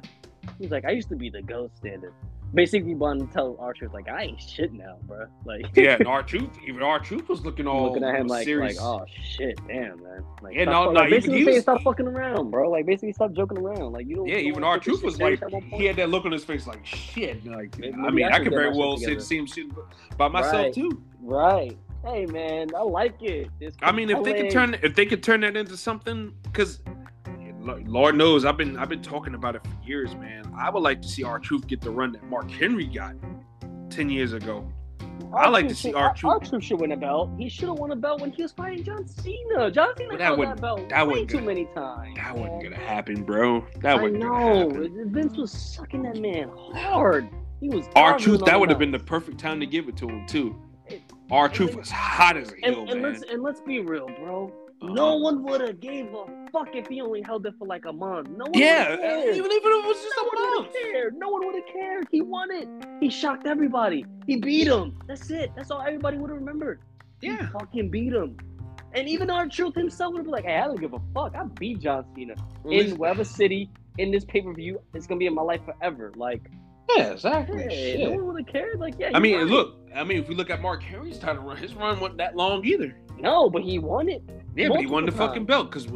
[0.59, 2.13] He's like, I used to be the gold standard.
[2.53, 5.25] Basically, want to tell Archer like, I ain't shit now, bro.
[5.45, 8.77] Like, Yeah, and R-Truth, even R-Truth was looking all looking at him like, serious.
[8.77, 10.23] like, oh shit, damn, man.
[10.41, 12.69] Like, Yeah, no, fuck- no, like, basically saying was- stop fucking around, bro.
[12.69, 13.91] Like, basically stop joking around.
[13.91, 14.27] Like, you don't.
[14.27, 16.31] yeah, you even take truth was like serious at one he had that look on
[16.31, 17.45] his face like shit.
[17.45, 19.67] Like Maybe I mean, I I could very well say the same shit
[20.17, 20.73] by myself Right.
[20.73, 21.01] too.
[21.21, 21.77] Right.
[22.05, 23.49] Hey, man, I like it.
[23.81, 26.79] I mean, if they could turn if they could turn that into something, because
[27.75, 30.51] Lord knows I've been I've been talking about it for years, man.
[30.57, 33.15] I would like to see R-Truth get the run that Mark Henry got
[33.89, 34.67] ten years ago.
[35.33, 36.31] I like to see R-Truth.
[36.31, 37.31] R-Truth should win a belt.
[37.37, 39.69] He should have won a belt when he was fighting John Cena.
[39.69, 42.15] John Cena that wouldn't- that belt that way too gonna- many times.
[42.15, 43.65] That wasn't gonna happen, bro.
[43.81, 44.69] That I wasn't gonna know.
[44.83, 45.11] happen.
[45.13, 47.27] Vince was sucking that man hard.
[47.59, 50.25] He was R-Truth that would have been the perfect time to give it to him
[50.27, 50.55] too.
[51.29, 53.11] R-Truth was hot as a And, and man.
[53.11, 54.53] let's and let's be real, bro.
[54.81, 57.85] No um, one would have gave a fuck if he only held it for like
[57.85, 58.29] a month.
[58.29, 60.75] No one Yeah, even if it was just no a one would month.
[60.75, 61.15] have cared.
[61.17, 62.07] No one would have cared.
[62.11, 62.67] He won it.
[62.99, 64.05] He shocked everybody.
[64.27, 64.97] He beat him.
[65.07, 65.51] That's it.
[65.55, 66.79] That's all everybody would have remembered.
[67.21, 67.49] He Yeah.
[67.49, 68.37] fucking beat him.
[68.93, 71.35] And even R-Truth himself would have been like, hey, I don't give a fuck.
[71.35, 72.35] I beat John Cena
[72.69, 74.79] in whatever city in this pay per view.
[74.93, 76.11] It's gonna be in my life forever.
[76.15, 76.49] Like,
[76.95, 77.63] Yeah, exactly.
[77.63, 78.79] hey, no one would have cared.
[78.79, 79.11] Like, yeah.
[79.13, 79.75] I mean, won look.
[79.95, 82.65] I mean, if we look at Mark Henry's title run, his run wasn't that long
[82.65, 82.95] either.
[83.19, 84.21] No, but he won it.
[84.55, 85.87] Yeah, but he won the Multiple fucking belt because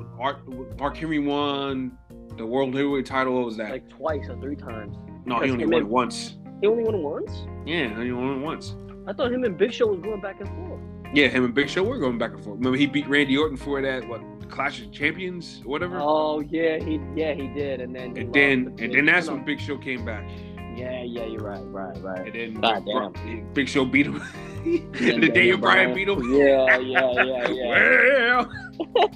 [0.78, 1.98] Mark Henry won
[2.38, 3.36] the world heavyweight title.
[3.36, 3.72] What was that?
[3.72, 4.98] Like twice or three times.
[5.26, 6.38] no, he only won it and- once.
[6.62, 7.32] He only won it once.
[7.66, 8.76] Yeah, he only won it once.
[9.08, 10.82] I thought him and Big Show was going back and forth.
[11.14, 12.58] Yeah, him and Big Show were going back and forth.
[12.58, 15.98] Remember, he beat Randy Orton for that what Clash of Champions, or whatever.
[16.00, 19.28] Oh yeah, he yeah he did, and then he and then the and then that's
[19.28, 20.30] when Big Show came back.
[20.76, 22.26] Yeah yeah you're right right right.
[22.28, 23.54] And then God Bro- damn.
[23.54, 24.22] Big Show beat him.
[24.64, 26.34] And the then Daniel Bryan beat him.
[26.34, 28.46] Yeah yeah yeah yeah.
[28.94, 29.12] well,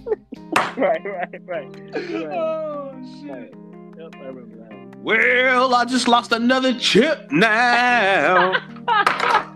[0.77, 1.75] right right right.
[1.91, 2.37] right.
[2.37, 3.31] oh shit.
[3.31, 3.53] right.
[3.97, 4.97] Yep, I remember that.
[4.99, 8.51] Well, I just lost another chip now.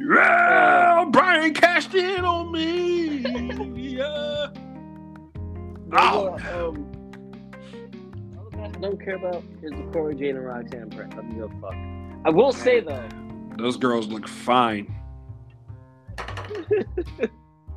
[0.00, 3.18] yeah, Bryan cashed in on me.
[3.96, 4.48] Yeah.
[5.92, 6.36] Oh.
[6.36, 6.95] Um, all the match
[8.74, 10.92] I don't care about is the Cora Jade and Roxanne.
[10.92, 11.74] I don't give a fuck.
[12.24, 13.08] I will say though,
[13.56, 14.94] Those girls look fine.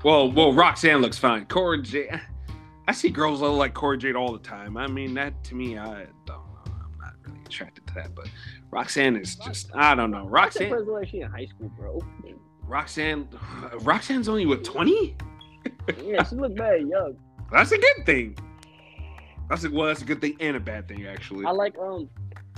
[0.04, 1.46] well, well, Roxanne looks fine.
[1.46, 2.20] Cora Jade,
[2.88, 4.78] I see girls look like Cora Jade all the time.
[4.78, 6.44] I mean, that to me, I don't know.
[6.66, 8.28] I'm not really attracted to that, but
[8.72, 10.26] Roxanne is just, I don't know.
[10.26, 12.00] Roxanne look like she in high school, bro.
[12.64, 13.28] Roxanne,
[13.80, 15.16] Roxanne's only what twenty?
[16.04, 17.16] Yeah, she look bad young.
[17.52, 18.38] That's a good thing.
[19.50, 21.45] That's a, well, that's a good thing and a bad thing actually.
[21.45, 22.10] I like um,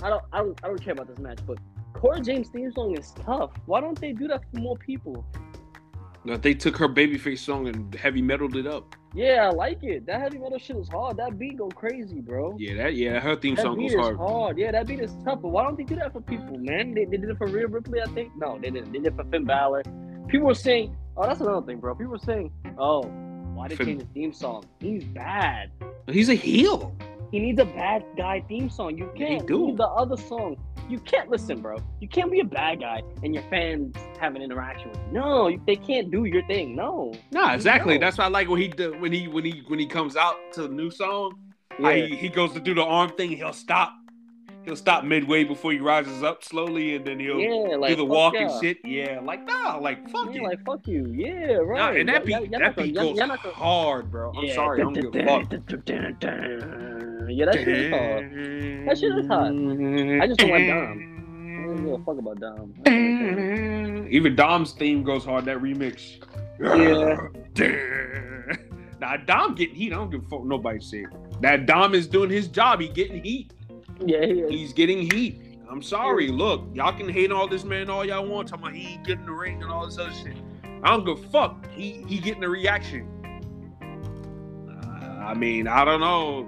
[0.02, 1.58] I don't I don't I don't care about this match, but
[1.94, 3.52] Cora James theme song is tough.
[3.66, 5.24] Why don't they do that for more people?
[6.24, 8.94] No, they took her babyface song and heavy metaled it up.
[9.14, 10.06] Yeah, I like it.
[10.06, 11.16] That heavy metal shit is hard.
[11.16, 12.56] That beat go crazy, bro.
[12.58, 14.16] Yeah, that yeah, her theme that song beat is hard.
[14.16, 14.58] hard.
[14.58, 15.42] Yeah, that beat is tough.
[15.42, 16.94] But why don't they do that for people, man?
[16.94, 18.32] They, they did it for Rhea Ripley, I think.
[18.36, 18.92] No, they didn't.
[18.92, 19.82] They did it for Finn Balor.
[20.28, 21.94] People were saying, oh, that's another thing, bro.
[21.94, 23.02] People were saying, oh,
[23.54, 24.64] why did he change the theme song?
[24.80, 25.70] He's bad.
[26.08, 26.94] He's a heel.
[27.30, 28.98] He needs a bad guy theme song.
[28.98, 29.74] You can't do.
[29.76, 30.56] the other song.
[30.88, 31.78] You can't listen, bro.
[32.00, 35.12] You can't be a bad guy and your fans have an interaction with you.
[35.12, 36.76] No, they can't do your thing.
[36.76, 37.14] No.
[37.30, 37.94] No, exactly.
[37.94, 38.00] No.
[38.00, 40.36] That's why I like when he do, when he when he when he comes out
[40.54, 41.32] to the new song.
[41.78, 41.94] Yeah.
[41.94, 43.30] He, he goes to do the arm thing.
[43.30, 43.94] He'll stop.
[44.64, 48.04] He'll stop midway before he rises up slowly, and then he'll yeah, like do the
[48.04, 48.42] walk yeah.
[48.48, 48.78] and shit.
[48.84, 50.44] Yeah, like nah, like fuck Yeah, it.
[50.44, 51.06] like fuck you.
[51.12, 52.00] Yeah, Nah, right.
[52.00, 54.32] and that beat Y'all- y'all that beat y'all- goes hard, bro.
[54.36, 54.54] I'm Yeah.
[54.54, 55.52] sorry, I don't give a fuck.
[57.28, 58.30] Yeah, that shit is hard.
[58.86, 59.46] That shit is hot.
[59.46, 61.08] I just don't like Dom.
[61.62, 64.06] I don't give a fuck about Dom.
[64.10, 65.44] Even Dom's theme goes hard.
[65.46, 66.18] That remix.
[66.60, 67.28] Yeah.
[69.00, 69.92] Now Dom getting heat.
[69.92, 70.44] I don't give a fuck.
[70.44, 71.06] Nobody say
[71.40, 71.66] that.
[71.66, 72.80] Dom is doing his job.
[72.80, 73.52] He getting heat.
[74.06, 74.50] Yeah, he is.
[74.50, 75.40] He's getting heat.
[75.70, 76.28] I'm sorry.
[76.28, 78.48] Look, y'all can hate all this man all y'all want.
[78.48, 80.36] Talking about he ain't getting the ring and all this other shit.
[80.82, 81.70] I don't give a fuck.
[81.70, 83.08] He he getting a reaction.
[84.68, 86.46] Uh, I mean, I don't know.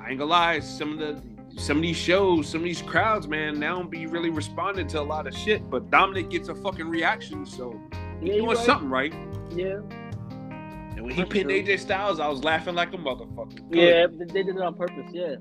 [0.00, 0.60] I ain't gonna lie.
[0.60, 1.22] Some of the
[1.60, 5.00] some of these shows, some of these crowds, man, now don't be really responding to
[5.00, 5.68] a lot of shit.
[5.68, 7.78] But Dominik gets a fucking reaction, so
[8.20, 8.56] he Yeah, doing right.
[8.58, 9.12] something right.
[9.50, 9.80] Yeah.
[10.96, 11.62] And when he That's pinned true.
[11.62, 13.68] AJ Styles, I was laughing like a motherfucker.
[13.70, 13.78] Good.
[13.78, 15.10] Yeah, they did it on purpose.
[15.12, 15.36] Yeah.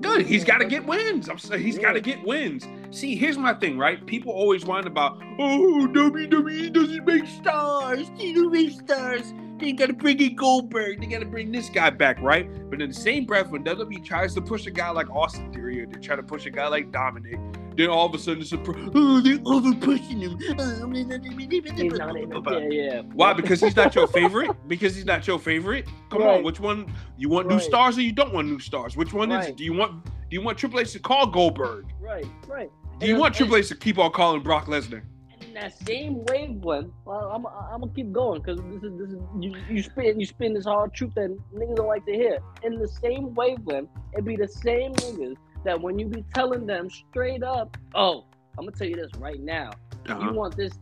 [0.00, 0.26] Good.
[0.26, 1.28] He's got to get wins.
[1.28, 1.82] I'm saying he's Yeah.
[1.82, 2.66] got to get wins.
[2.90, 4.04] See, here's my thing, right?
[4.06, 8.10] People always whine about, oh, WWE doesn't make stars.
[8.18, 9.32] They don't make stars.
[9.58, 11.00] They got to bring in Goldberg.
[11.00, 12.48] They got to bring this guy back, right?
[12.70, 15.82] But in the same breath, when WWE tries to push a guy like Austin Theory,
[15.82, 17.40] or they try to push a guy like Dominik,
[17.78, 18.58] then all of a sudden it's a,
[18.94, 20.34] oh, they're over pushing him.
[20.58, 22.72] Uh, he's not in it.
[22.72, 23.02] Yeah, yeah.
[23.14, 23.32] Why?
[23.32, 24.50] Because he's not your favorite?
[24.66, 25.86] Because he's not your favorite?
[26.10, 26.92] Come on, which one?
[27.16, 27.62] You want new Right.
[27.62, 28.96] stars or you don't want new stars?
[28.96, 29.48] Which one is Right.
[29.50, 29.56] it?
[29.56, 31.86] Do you want Do you want Triple H to call Goldberg?
[32.00, 32.70] Right, right.
[32.98, 35.00] Do you And- want Triple H to keep on calling Brock Lesnar?
[35.46, 39.18] In that same wavelength, well, I'm, I'm gonna keep going because this is this is
[39.40, 42.40] you, you spin you spin this hard truth that niggas don't like to hear.
[42.64, 46.88] In the same wavelength, it'd be the same niggas that when you be telling them
[46.90, 48.24] straight up, oh,
[48.58, 49.70] I'm gonna tell you this right now.
[50.08, 50.20] Uh-huh.
[50.20, 50.72] You want this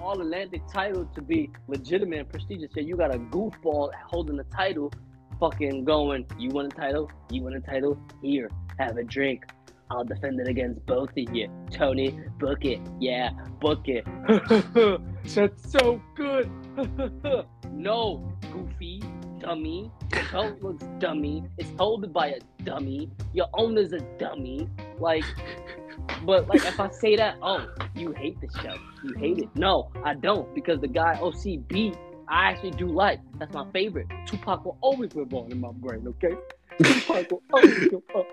[0.00, 2.70] All Atlantic title to be legitimate and prestigious.
[2.74, 4.92] Yeah, you got a goofball holding the title,
[5.38, 6.26] fucking going.
[6.38, 7.10] You want a title?
[7.30, 7.98] You want a title?
[8.22, 9.44] Here, have a drink.
[9.92, 11.48] I'll defend it against both of you.
[11.70, 12.80] Tony, book it.
[12.98, 14.06] Yeah, book it.
[15.34, 16.50] That's so good.
[17.70, 19.02] no, goofy,
[19.42, 19.90] dummy.
[20.12, 21.44] Your belt looks dummy.
[21.58, 23.10] It's holded by a dummy.
[23.32, 24.68] Your owner's a dummy.
[24.98, 25.24] Like,
[26.24, 28.74] but like if I say that, oh, you hate the show.
[29.04, 29.48] You hate it.
[29.54, 31.96] No, I don't because the guy OCB,
[32.28, 33.20] I actually do like.
[33.38, 34.06] That's my favorite.
[34.26, 36.06] Tupac will always live on in my brain.
[36.06, 36.36] Okay,
[36.82, 38.24] Tupac will always live on.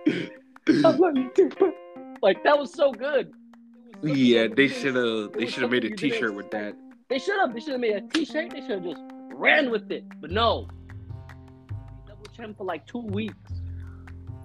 [0.85, 1.73] I love you, Tupac.
[2.21, 3.31] Like that was so good.
[4.01, 5.33] Was a Yeah, good they should have.
[5.33, 6.75] They should have made a something you didn't T-shirt with that.
[7.09, 7.53] They should have.
[7.53, 8.51] They should have made a T-shirt.
[8.51, 9.01] They should have just
[9.33, 10.03] ran with it.
[10.21, 10.67] But no.
[12.39, 13.35] Champ for like two weeks.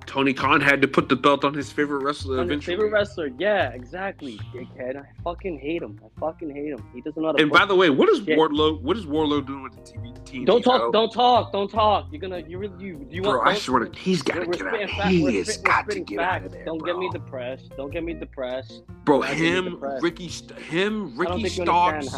[0.06, 3.30] Tony Khan had to put the belt on his favorite wrestler On his favorite wrestler.
[3.38, 4.38] Yeah, exactly.
[4.54, 4.96] Dickhead.
[4.96, 5.98] I fucking hate him.
[6.04, 6.84] I fucking hate him.
[6.94, 7.42] He doesn't know how to.
[7.42, 8.20] and by the way, what is.
[8.20, 8.82] Wardlow?
[8.82, 10.44] What is Wardlow doing with the TV team?
[10.44, 10.92] don't talk.
[10.92, 11.52] Don't talk.
[11.52, 12.08] Don't talk.
[12.12, 12.40] You're gonna.
[12.46, 12.84] You really.
[12.84, 13.06] You.
[13.10, 13.48] You Bro, want?
[13.48, 14.96] I swear to he's got to We're, we're get out.
[14.96, 16.92] fact- He has got to get out of there, Don't bro.
[16.92, 17.72] get me depressed.
[17.76, 18.82] Don't get me depressed.
[19.04, 20.02] Bro, me him, depressed.
[20.02, 20.28] Ricky,
[20.68, 22.08] him, Ricky Starks.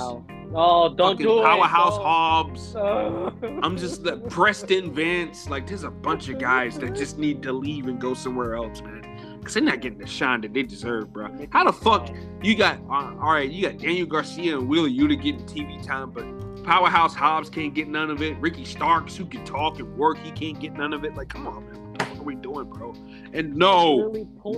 [0.55, 1.45] Oh, don't do it.
[1.45, 2.05] Powerhouse don't.
[2.05, 2.77] Hobbs.
[3.65, 5.49] I'm just the Preston Vance.
[5.49, 8.81] Like, there's a bunch of guys that just need to leave and go somewhere else,
[8.83, 9.03] man.
[9.43, 11.29] Cause they're not getting the shine that they deserve, bro.
[11.51, 12.11] How the fuck
[12.43, 12.81] you got?
[12.91, 16.25] Uh, all right, you got Daniel Garcia and Wheeler Yuta getting TV time, but
[16.65, 18.37] Powerhouse Hobbs can't get none of it.
[18.39, 21.15] Ricky Starks, who can talk and work, he can't get none of it.
[21.15, 21.86] Like, come on, man.
[22.27, 22.95] What the fuck are we doing, bro?
[23.33, 24.13] And no,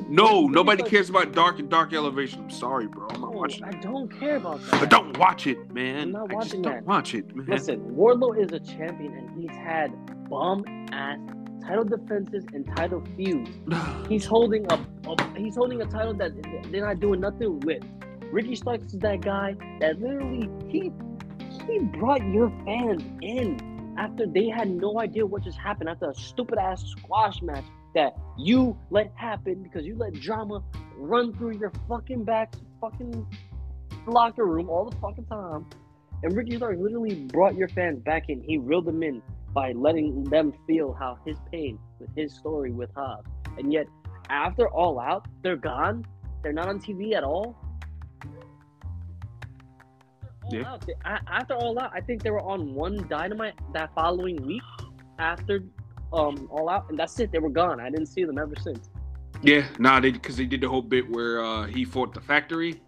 [0.08, 2.40] no, nobody like- cares about Dark and Dark Elevation.
[2.40, 3.08] I'm sorry, bro.
[3.10, 4.80] I'm not watching I don't care about that.
[4.80, 6.02] But don't watch it, man.
[6.02, 7.46] I'm not watching don't watch it, man.
[7.46, 9.92] Listen, Wardlow is a champion and he's had
[10.28, 11.18] bum ass
[11.66, 13.50] title defenses and title feuds.
[14.08, 14.74] He's holding a,
[15.06, 16.32] a he's holding a title that
[16.70, 17.82] they're not doing nothing with.
[18.32, 20.90] Ricky Starks is that guy that literally he
[21.66, 26.14] he brought your fans in after they had no idea what just happened after a
[26.14, 30.62] stupid ass squash match that you let happen because you let drama
[30.96, 33.26] run through your fucking back fucking
[34.06, 35.66] locker room all the fucking time.
[36.22, 38.40] And Ricky Starks literally brought your fans back in.
[38.42, 39.20] He reeled them in
[39.52, 43.28] by letting them feel how his pain with his story with Hobbs.
[43.56, 43.86] And yet,
[44.30, 46.04] after All Out, they're gone.
[46.42, 47.56] They're not on TV at all.
[50.48, 50.72] After All Yeah.
[50.72, 50.94] Out, they-
[51.32, 54.62] after All Out, I think they were on one Dynamite that following week
[55.18, 55.64] after
[56.12, 57.30] um All Out, and that's it.
[57.32, 57.80] They were gone.
[57.80, 58.90] I didn't see them ever since.
[59.42, 62.80] Yeah, nah, they because they did the whole bit where uh, he fought the factory.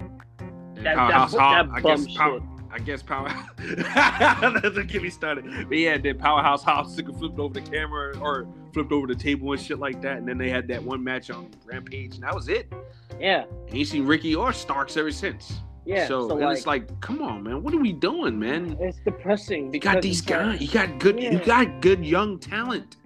[0.00, 2.40] And That- Powerhouse that- that I guess power.
[2.68, 3.28] I guess power.
[4.60, 5.44] Don't get me started.
[5.68, 9.60] But yeah, then Powerhouse and flipped over the camera or flipped over the table and
[9.60, 10.18] shit like that.
[10.18, 12.70] And then they had that one match on Rampage, and that was it.
[13.18, 15.60] Yeah, Ain't seen Ricky or Starks ever since.
[15.86, 16.06] Yeah.
[16.08, 18.76] So, So, and like, it's like, come on, man, what are we doing, man?
[18.80, 20.60] it's depressing You got these guys.
[20.60, 21.22] You got good.
[21.22, 22.96] You got good young talent.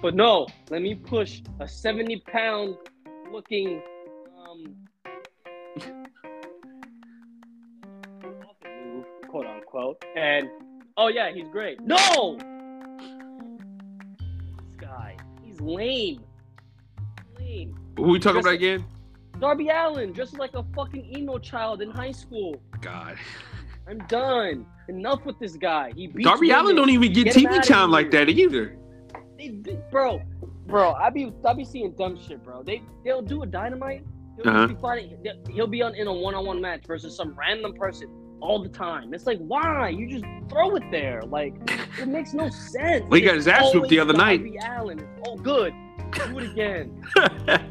[0.00, 2.76] But no, let me push a 70 pound
[3.30, 3.82] looking
[4.48, 4.74] um
[9.28, 10.02] quote unquote.
[10.16, 10.48] And
[10.96, 11.80] oh yeah, he's great.
[11.80, 12.38] No!
[14.66, 16.22] This guy, he's lame.
[17.38, 17.74] Lame.
[17.96, 18.84] Who we talking Just- about again?
[19.40, 22.60] Darby Allin, just like a fucking emo child in high school.
[22.80, 23.16] God.
[23.88, 24.66] I'm done.
[24.88, 25.92] Enough with this guy.
[25.96, 28.76] He beats Darby Allin don't even get, Get TV time like that either.
[29.38, 30.20] They, they- bro,
[30.66, 32.62] bro, I be I be seeing dumb shit, bro.
[32.62, 34.04] They they'll do a dynamite.
[34.36, 34.66] He'll Uh-huh.
[34.68, 35.16] be fighting.
[35.50, 38.08] he'll- be on in a one on one match versus some random person
[38.40, 39.14] all the time.
[39.14, 41.22] It's like why you just throw it there?
[41.22, 41.54] Like
[41.98, 43.08] it makes no sense.
[43.08, 44.60] Well, he got his ass whooped the other always night.
[44.60, 45.08] Darby Allin.
[45.26, 45.72] oh good.
[46.12, 47.02] Do it again.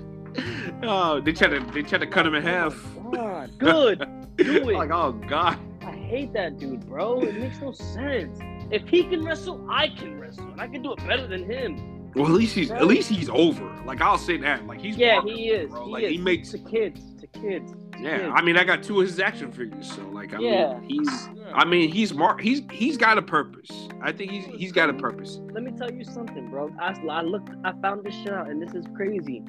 [0.83, 2.75] oh, they tried to they tried to cut him in half.
[2.97, 3.99] Oh God, good.
[4.37, 4.75] Do it.
[4.75, 5.57] like, oh god.
[5.83, 7.21] I hate that dude, bro.
[7.21, 8.39] It makes no sense.
[8.71, 12.11] If he can wrestle, I can wrestle, and I can do it better than him.
[12.15, 13.65] Well, at least he's at least he's over.
[13.85, 14.65] Like I'll say that.
[14.67, 15.69] Like he's Yeah, he is.
[15.69, 15.85] Bro.
[15.85, 16.11] He like is.
[16.11, 16.49] he makes.
[16.51, 17.71] to kids, to kids.
[17.71, 18.33] to Yeah, kids.
[18.35, 20.79] I mean, I got two of his action figures, so like, I Yeah.
[20.79, 21.29] mean, he's.
[21.35, 21.51] Yeah.
[21.53, 23.69] I mean, he's mar- He's he's got a purpose.
[24.01, 25.39] I think he's he's got a purpose.
[25.51, 26.71] Let me tell you something, bro.
[26.81, 29.43] I, I looked, I found this shit out, and this is crazy.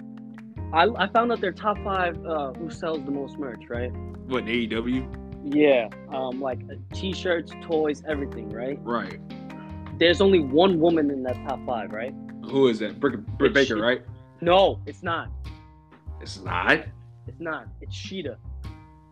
[0.73, 3.91] I, I found out their top five uh, who sells the most merch, right?
[4.29, 5.17] What AEW?
[5.55, 8.79] Yeah, um, like uh, t-shirts, toys, everything, right?
[8.83, 9.19] Right.
[9.99, 12.15] There's only one woman in that top five, right?
[12.45, 13.01] Who is that?
[13.01, 14.03] Britt, Britt It's Baker, she- right?
[14.41, 15.29] No, it's not.
[16.21, 16.85] It's not.
[17.27, 17.67] It's not.
[17.81, 18.37] It's Sheeta.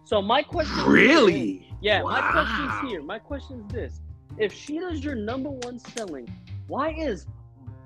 [0.04, 0.78] So my question.
[0.78, 1.68] is- Really?
[1.80, 2.32] Yeah, my Wow.
[2.32, 3.02] question's here.
[3.02, 4.00] My question is this:
[4.38, 6.28] If Sheeta's your number one selling,
[6.66, 7.26] why is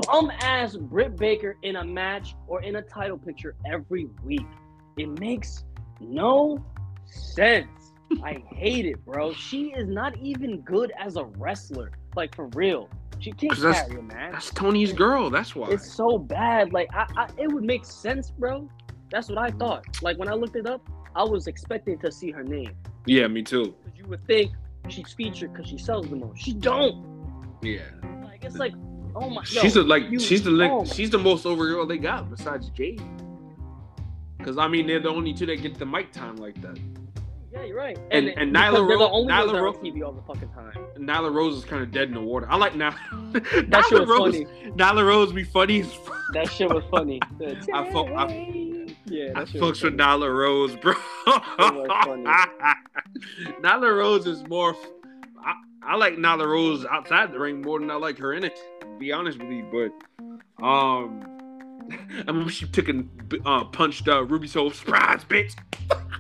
[0.06, 4.46] bum ass Britt Baker in a match or in a title picture every week?
[4.96, 5.64] It makes
[6.00, 6.64] no
[7.04, 7.68] sense.
[8.22, 9.32] I hate it, bro.
[9.32, 11.92] She is not even good as a wrestler.
[12.14, 12.90] Like for real,
[13.20, 14.32] she can't carry a match.
[14.32, 15.30] That's Tony's girl.
[15.30, 15.70] That's why.
[15.70, 16.72] It's so bad.
[16.72, 18.68] Like I, I, it would make sense, bro.
[19.10, 19.58] That's what I mm-hmm.
[19.58, 20.02] thought.
[20.02, 22.74] Like when I looked it up, I was expecting to see her name
[23.06, 23.74] Yeah, me too.
[23.84, 24.52] because you would think
[24.88, 26.40] she's featured because she sells the most.
[26.40, 27.58] She don't.
[27.62, 27.82] Yeah.
[28.24, 28.72] Like it's like,
[29.14, 29.42] oh my.
[29.44, 31.98] she's yo, the like you- she's the like, oh she's the most over girl they
[31.98, 33.02] got besides Jade.
[34.42, 36.78] Cause I mean they're the only two that get the mic time like that.
[37.52, 37.98] Yeah, you're right.
[38.10, 40.48] And- it- and Nyla only Nyla ones that are Ro- on TV all the fucking
[40.50, 40.72] time.
[40.96, 42.46] Nyla Rose is kind of dead in the water.
[42.50, 42.96] I like Nyla.
[43.70, 44.32] That shit was Rose.
[44.34, 44.46] funny.
[44.70, 45.82] Nyla Rose be funny.
[46.32, 47.20] That shit was funny.
[47.74, 49.96] I fuck- I- yeah, I that shit was fucks with.
[49.98, 50.94] Nyla Rose, bro.
[53.62, 54.74] Nyla Rose is more.
[55.44, 58.58] I, I like Nyla Rose outside the ring more than I like her in it.
[58.98, 61.24] Be honest with you, but um,
[61.90, 63.08] I remember she took and
[63.44, 65.54] uh, punched uh, Ruby Soho surprise, bitch.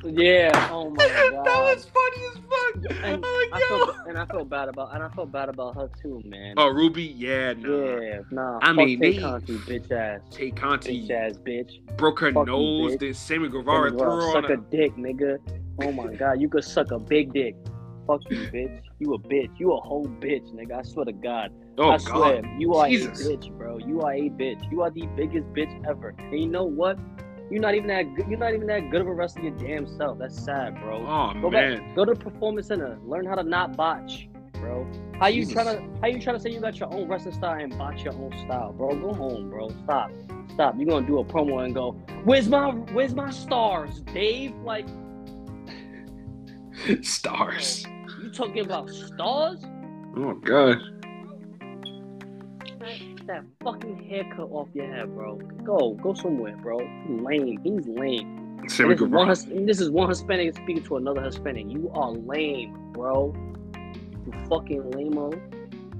[0.04, 0.68] Yeah.
[0.70, 0.96] Oh my
[1.30, 1.46] god.
[1.46, 3.04] that was funny as fuck.
[3.04, 5.88] And oh I felt and I felt bad about and I felt bad about her
[6.02, 6.54] too, man.
[6.56, 8.00] Oh, Ruby, yeah, no.
[8.00, 8.58] Yeah, nah.
[8.62, 11.96] I fuck mean, Tay Conti, bitch ass, Tay bitch Conti ass bitch.
[11.96, 12.94] broke her nose.
[12.94, 12.98] bitch.
[12.98, 14.54] Then Sammy Guevara threw her on suck a.
[14.54, 15.38] a dick, nigga.
[15.80, 17.54] Oh my god, you could suck a big dick.
[18.06, 18.80] Fuck you, bitch.
[18.98, 19.50] You a bitch.
[19.58, 20.80] You a whole bitch, nigga.
[20.80, 21.52] I swear to God.
[21.78, 22.50] Oh I swear, god.
[22.58, 23.26] you are Jesus.
[23.26, 23.78] a bitch, bro.
[23.78, 24.70] You are a bitch.
[24.70, 26.14] You are the biggest bitch ever.
[26.18, 26.98] And you know what?
[27.50, 28.26] You're not even that good.
[28.28, 30.18] You're not even that good of a wrestler your damn self.
[30.18, 30.98] That's sad, bro.
[31.06, 31.78] Oh Go man.
[31.78, 31.96] back.
[31.96, 32.98] Go to performance center.
[33.06, 34.86] Learn how to not botch, bro.
[35.18, 35.54] How you Jesus.
[35.54, 36.00] trying to?
[36.00, 38.32] How you trying to say you got your own wrestling style and botch your own
[38.38, 38.94] style, bro?
[38.98, 39.68] Go home, bro.
[39.84, 40.10] Stop.
[40.54, 40.74] Stop.
[40.76, 41.92] You're gonna do a promo and go,
[42.24, 44.86] "Where's my Where's my stars, Dave?" Like
[47.02, 47.84] Stars.
[48.22, 49.60] you talking about stars?
[50.16, 50.78] Oh god.
[53.26, 55.36] That fucking haircut off your head, bro.
[55.64, 56.78] Go, go somewhere, bro.
[57.06, 57.60] He's lame.
[57.62, 58.58] He's lame.
[58.62, 59.28] This is, one, Guevara.
[59.28, 61.66] His- and this is one Hispanic speaking to another Hispanic.
[61.68, 63.34] You are lame, bro.
[64.26, 65.18] You fucking lame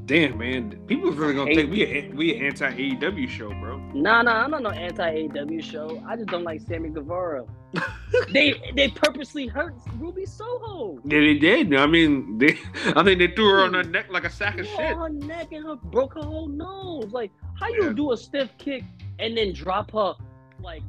[0.04, 3.78] Damn man, people are really gonna think we a, we an anti AEW show, bro.
[3.94, 6.02] Nah, nah, I'm not no anti AEW show.
[6.06, 7.44] I just don't like Sammy Guevara.
[8.32, 10.98] they they purposely hurt Ruby Soho.
[11.04, 11.74] Yeah, they did.
[11.76, 12.58] I mean, they,
[12.96, 14.94] I think they threw her on her neck like a sack of shit.
[14.96, 17.12] her neck and her broke her whole nose.
[17.12, 17.92] Like, how you Yeah.
[17.92, 18.82] do a stiff kick
[19.20, 20.14] and then drop her?
[20.60, 20.82] Like,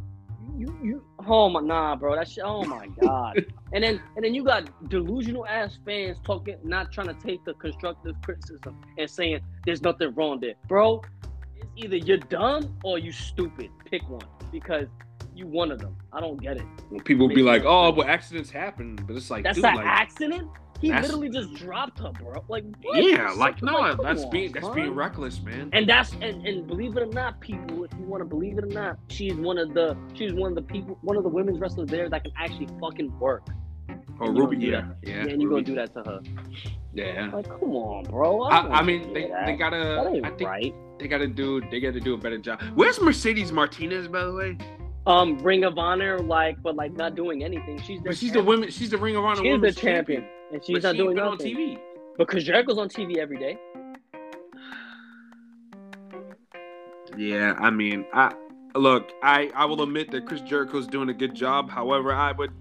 [0.58, 2.16] you you oh my nah, bro.
[2.16, 2.44] That shit.
[2.46, 3.46] Oh my god.
[3.74, 7.54] and then and then you got delusional ass fans talking, not trying to take the
[7.56, 11.02] constructive criticism and saying there's nothing wrong there, bro.
[11.56, 13.70] It's either you're dumb or you stupid.
[13.90, 14.88] Pick one because
[15.36, 15.96] you one of them.
[16.12, 16.66] I don't get it.
[17.06, 20.50] People be like, "Oh, well, accidents happen," but it's like, That's dude, an like, accident.
[20.84, 22.44] He That's- literally just dropped her, bro.
[22.50, 23.02] Like, what?
[23.02, 24.76] yeah, like, no, on, that's come being that's son.
[24.76, 25.70] being reckless, man.
[25.72, 28.66] And that's and, and believe it or not, people, if you want to believe it
[28.66, 31.58] or not, she's one of the she's one of the people, one of the women's
[31.62, 33.48] wrestlers there that can actually fucking work.
[34.20, 36.20] Oh, Ruby, yeah, yeah, Yeah, and you gonna do that to her?
[36.94, 37.32] yeah.
[37.34, 38.42] Like, come on, bro.
[38.42, 39.46] I, I mean, they, that.
[39.46, 40.22] they gotta.
[40.22, 40.76] I think right.
[41.00, 41.62] they gotta do.
[41.72, 42.62] They gotta do a better job.
[42.76, 44.58] Where's Mercedes Martinez, by the way?
[45.06, 47.82] Um, Ring of Honor, like, but like not doing anything.
[47.82, 48.70] She's the But she's the women.
[48.70, 49.38] She's the Ring of Honor.
[49.38, 51.56] She's the Women's champion, and she's but not she doing been nothing.
[51.56, 51.80] on TV.
[52.18, 53.58] Because Jericho's on TV every day.
[57.18, 58.34] Yeah, I mean, I
[58.76, 61.70] look, I I will admit that Chris Jericho's doing a good job.
[61.70, 62.52] However, I would,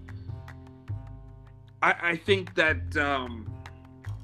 [1.81, 3.51] I I think that um,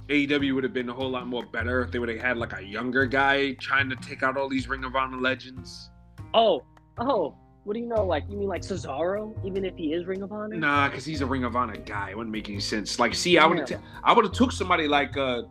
[0.07, 2.53] AEW would have been a whole lot more better if they would have had like
[2.53, 5.89] a younger guy trying to take out all these Ring of Honor legends.
[6.33, 6.63] Oh,
[6.99, 7.35] oh,
[7.69, 8.03] what do you know?
[8.03, 9.31] Like, you mean like Cesaro?
[9.45, 10.55] Even if he is Ring of Honor?
[10.55, 12.09] Nah, because he's a Ring of Honor guy.
[12.09, 12.97] It wouldn't make any sense.
[12.97, 13.83] Like, see, I would have, Damn.
[14.03, 15.43] I would have took somebody like uh,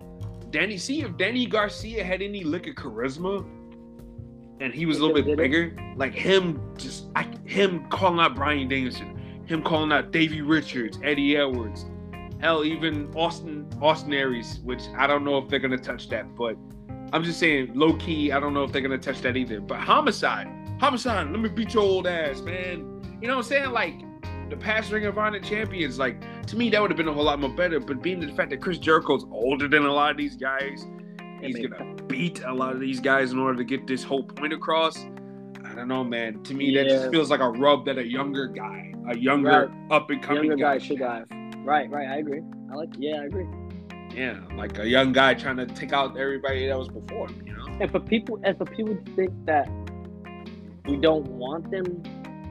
[0.50, 0.78] Danny.
[0.78, 3.46] See if Danny Garcia had any lick of charisma,
[4.58, 5.36] and he was a little bit it?
[5.36, 10.98] bigger, like him, just I, him calling out Bryan Danielson, him calling out Davey Richards,
[11.04, 11.86] Eddie Edwards,
[12.40, 16.56] hell, even Austin Austin Aries, which I don't know if they're gonna touch that, but
[17.12, 19.60] I'm just saying, low key, I don't know if they're gonna touch that either.
[19.60, 20.48] But Homicide,
[20.80, 23.02] Homicide, let me beat your old ass, man.
[23.20, 23.70] You know what I'm saying?
[23.72, 24.00] Like
[24.48, 27.24] the past Ring of Honor champions, like to me, that would have been a whole
[27.24, 27.80] lot more better.
[27.80, 30.86] But being the fact that Chris Jericho's older than a lot of these guys,
[31.40, 34.22] he's mean, gonna beat a lot of these guys in order to get this whole
[34.22, 35.04] point across.
[35.64, 36.42] I don't know, man.
[36.44, 36.90] To me, that Yeah.
[36.90, 40.56] just feels like a rub that a younger guy, a younger up and coming guy,
[40.56, 41.26] guy should have.
[41.64, 42.08] Right, right.
[42.08, 42.40] I agree.
[42.70, 42.90] I like.
[42.98, 43.46] Yeah, I agree.
[44.14, 47.42] Yeah, like a young guy trying to take out everybody that was before him.
[47.44, 47.66] You know?
[47.80, 49.68] And for people, and for people to think that
[50.88, 52.02] we don't want them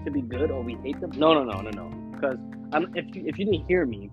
[0.05, 1.11] to be good or we hate them.
[1.15, 2.11] No, no, no, no, no.
[2.11, 2.37] Because
[2.73, 4.09] um, if you, if you didn't hear me,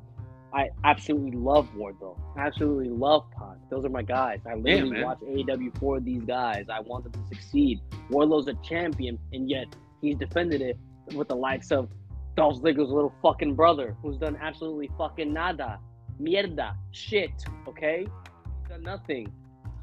[0.52, 2.18] I absolutely love Wardlow.
[2.36, 3.56] I absolutely love Pac.
[3.70, 4.38] Those are my guys.
[4.48, 6.66] I literally watch AEW for these guys.
[6.72, 7.80] I want them to succeed.
[8.08, 9.66] Wardlow's a champion, and yet
[10.00, 10.78] he's defended it
[11.14, 11.88] with the likes of
[12.36, 15.80] Dolph Ziggler's little fucking brother, who's done absolutely fucking nada,
[16.22, 17.32] mierda, shit.
[17.68, 19.28] Okay, he's done nothing,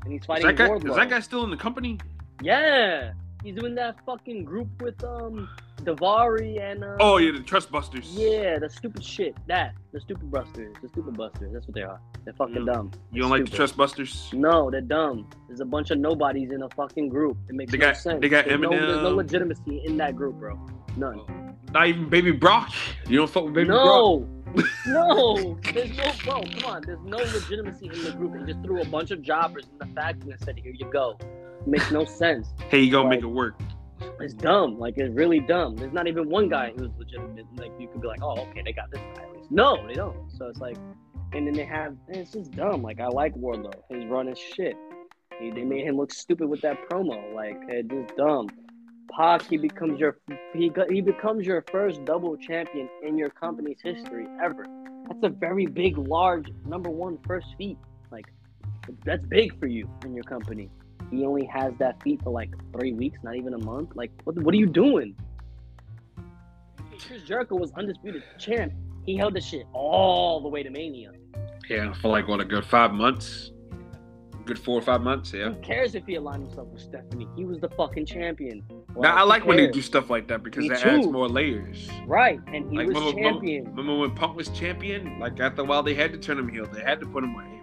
[0.04, 0.92] and he's Is fighting that, guy, Wardlow.
[0.92, 1.98] is that guy still in the company?
[2.42, 3.12] Yeah,
[3.44, 5.50] he's doing that fucking group with um
[5.84, 8.08] Daivari and uh, Oh yeah, the Trust Busters.
[8.14, 9.36] yeah, the stupid shit.
[9.48, 11.52] That the stupid busters, the stupid busters.
[11.54, 12.00] That's what they are.
[12.24, 12.66] They're fucking Mm.
[12.74, 12.92] dumb.
[13.12, 13.58] You don't like the Stupid.
[13.58, 14.30] Trust Busters?
[14.34, 15.28] No, they're dumb.
[15.48, 17.36] There's a bunch of nobodies in a fucking group.
[17.50, 18.22] It makes They no got- sense.
[18.22, 20.60] they got there's, no, there's no legitimacy in that group, bro.
[20.98, 21.56] None.
[21.74, 22.72] Not even Baby Brock.
[23.08, 23.86] You don't fuck with Baby Brock.
[23.88, 24.28] no,
[24.88, 25.58] no.
[25.74, 26.42] There's no bro.
[26.60, 26.82] Come on.
[26.86, 28.34] There's no legitimacy in the group.
[28.34, 31.18] They just threw a bunch of jobbers in the factory and said, "Here you go."
[31.68, 32.48] Makes no sense.
[32.70, 33.56] Hey, you gonna Like- make it work?
[34.20, 34.78] It's dumb.
[34.78, 35.76] Like it's really dumb.
[35.76, 37.46] There's not even one guy who's legitimate.
[37.56, 39.26] Like you could be like, oh, okay, they got this guy.
[39.50, 40.16] No, they don't.
[40.32, 40.78] So it's like,
[41.34, 41.96] and then they have.
[42.08, 42.82] It's just dumb.
[42.84, 43.74] Like I like Wardlow.
[43.90, 44.76] His run is shit.
[45.40, 47.34] He, they made him look stupid with that promo.
[47.34, 48.48] Like it's just dumb.
[49.16, 50.20] Pac, he becomes your
[50.54, 54.66] he he becomes your first double champion in your company's history ever.
[55.08, 57.78] That's a very big, large number one first feat.
[58.12, 58.26] Like
[59.04, 60.70] that's big for you in your company.
[61.10, 63.90] He only has that feat for like three weeks, not even a month.
[63.96, 65.16] Like, what, what are you doing?
[67.08, 68.74] Chris Jericho was undisputed champ.
[69.06, 71.12] He held the shit all the way to Mania.
[71.70, 73.52] Yeah, for like what a good five months.
[74.46, 75.34] Good four or five months.
[75.34, 75.50] Yeah.
[75.52, 77.28] Who cares if he aligned himself with Stephanie?
[77.36, 78.64] He was the fucking champion.
[78.98, 81.90] Now I like when they do stuff like that because Me that adds more layers.
[82.06, 83.66] right, and he Like was remember, champion.
[83.66, 85.20] remember when Punk was champion?
[85.20, 86.66] Like after a while, they had to turn him heel.
[86.72, 87.61] They had to put him on.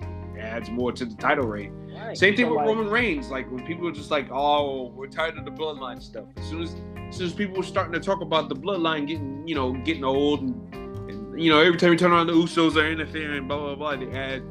[0.49, 1.73] Adds more to the title reign.
[1.95, 2.17] Right.
[2.17, 3.31] Same thing So, with like, Roman Reigns.
[3.31, 6.63] Like when people were just like, "Oh, we're tired of the bloodline stuff." As soon
[6.63, 6.75] as,
[7.09, 10.05] as soon as people were starting to talk about the bloodline getting, you know, getting
[10.05, 10.75] old, and,
[11.11, 13.97] and you know, every time you turn on the Usos are interfering, blah blah blah.
[13.97, 14.43] They add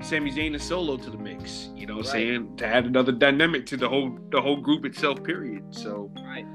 [0.00, 1.70] Sami Zayn and Solo to the mix.
[1.74, 2.12] You know, what I'm Right.
[2.12, 5.22] saying to add another dynamic to the whole the whole group itself.
[5.24, 5.64] Period.
[5.70, 6.46] So Right.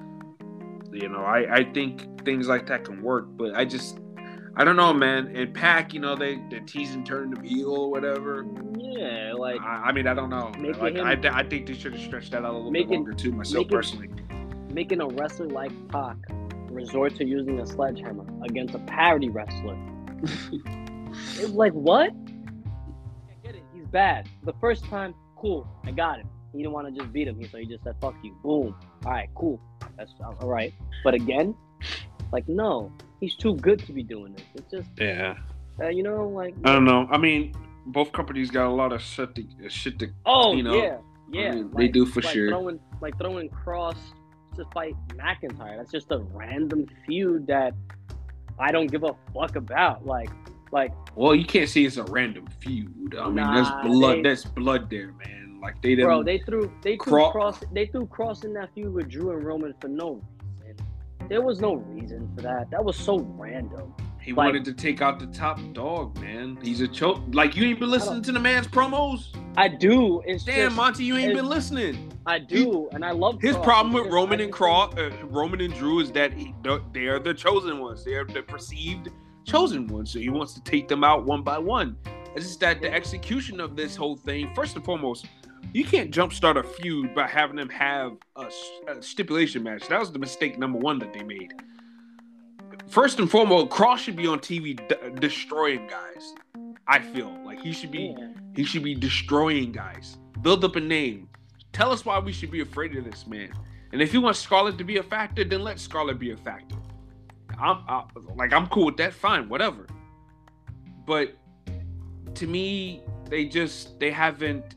[0.91, 3.99] you know, I I think things like that can work, but I just.
[4.55, 5.35] I don't know, man.
[5.35, 8.45] And Pac, you know, they they're teasing turning him heel or whatever.
[8.77, 10.51] Yeah, like I, I mean, I don't know.
[10.79, 12.95] Like, him- I, I think they should have stretched that out a little bit Making-
[12.99, 13.31] longer too.
[13.31, 14.09] Myself making- personally.
[14.71, 16.17] making a wrestler like Pac
[16.69, 19.77] resort to using a sledgehammer against a parody wrestler.
[20.23, 22.11] it's like what?
[22.11, 23.63] I get it.
[23.73, 24.29] He's bad.
[24.43, 25.67] The first time, cool.
[25.83, 26.29] I got him.
[26.51, 28.75] He didn't want to just beat him, so he just said, "Fuck you." Boom.
[29.05, 29.59] All right, cool.
[29.97, 30.71] That's all right.
[31.03, 31.55] But again,
[32.31, 32.91] like no,
[33.23, 34.43] he's too good to be doing this.
[34.55, 35.37] It's just, Yeah.
[35.81, 37.07] uh, you know, like I don't know.
[37.09, 37.53] I mean,
[37.87, 40.07] both companies got a lot of shit to shit to.
[40.25, 40.97] oh you know, yeah,
[41.31, 41.49] yeah.
[41.49, 42.49] I mean, they do for like sure.
[42.49, 43.95] Throwing like throwing Kross
[44.57, 45.77] to fight McIntyre.
[45.77, 47.73] That's just a random feud that
[48.59, 50.05] I don't give a fuck about.
[50.05, 50.29] Like,
[50.71, 53.15] like Well, you can't say it's a random feud.
[53.19, 54.17] I mean, Nah, there's blood.
[54.17, 55.59] they- there's blood there, man.
[55.61, 56.05] Like they didn't.
[56.07, 59.31] bro, they threw they threw Cro- Kross they threw Kross in that feud with Drew
[59.31, 60.27] and Roman for no reason.
[61.29, 62.69] There was no reason for that.
[62.71, 63.93] That was so random.
[64.21, 66.57] he like- wanted to take out the top dog, man.
[66.61, 67.21] He's a choke.
[67.33, 69.27] Like you ain't been listening to the man's promos.
[69.57, 70.21] I do.
[70.25, 72.11] It's Damn, just, Monty, you ain't been listening.
[72.25, 73.63] I do, and I love His Kross.
[73.63, 76.53] problem with Roman and Kross, uh, Roman and Drew, is that he,
[76.93, 78.03] they are the chosen ones.
[78.05, 79.09] They are the perceived
[79.45, 80.11] chosen ones.
[80.11, 81.97] So he wants to take them out one by one.
[82.35, 85.25] It's just that the execution of this whole thing, first and foremost,
[85.71, 88.49] you can't jumpstart a feud by having them have a
[89.01, 89.87] stipulation match.
[89.87, 91.53] That was the mistake number one that they made.
[92.87, 96.33] First and foremost, Kross should be on TV d- destroying guys.
[96.87, 98.33] I feel like he should be Yeah.
[98.55, 100.17] he should be destroying guys.
[100.41, 101.29] Build up a name.
[101.71, 103.51] Tell us why we should be afraid of this man.
[103.93, 106.75] And if you want Scarlett to be a factor, then let Scarlett be a factor.
[107.59, 108.03] I'm I,
[108.35, 109.13] like I'm cool with that.
[109.13, 109.87] Fine, whatever.
[111.05, 111.35] But
[112.35, 114.75] to me, they just they haven't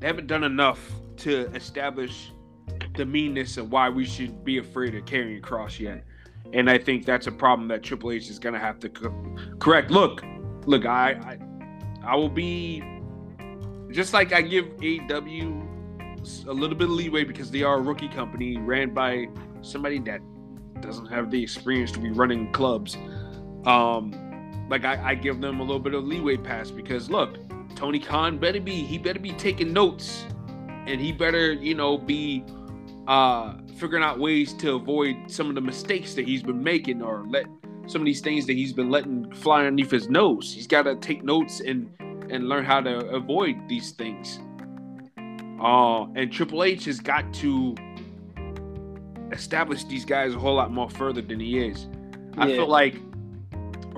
[0.00, 2.32] they haven't done enough to establish
[2.94, 6.04] the meanness of why we should be afraid of Karrion Kross yet.
[6.52, 9.90] And I think that's a problem that Triple H is gonna have to co- correct.
[9.90, 10.24] Look,
[10.66, 11.38] look, I, I
[12.04, 12.82] I will be
[13.90, 15.66] just like I give AEW
[16.46, 19.28] a little bit of leeway because they are a rookie company ran by
[19.62, 20.20] somebody that
[20.80, 22.96] doesn't have the experience to be running clubs.
[23.66, 27.36] Um, like I, I give them a little bit of leeway pass because look,
[27.78, 30.26] Tony Khan better be he better be taking notes,
[30.88, 32.44] and he better you know be
[33.06, 37.24] uh figuring out ways to avoid some of the mistakes that he's been making or
[37.28, 37.46] let
[37.86, 40.52] some of these things that he's been letting fly underneath his nose.
[40.52, 44.40] He's got to take notes and and learn how to avoid these things.
[45.62, 47.76] Uh, and Triple H has got to
[49.30, 51.86] establish these guys a whole lot more further than he is.
[52.36, 52.96] I feel like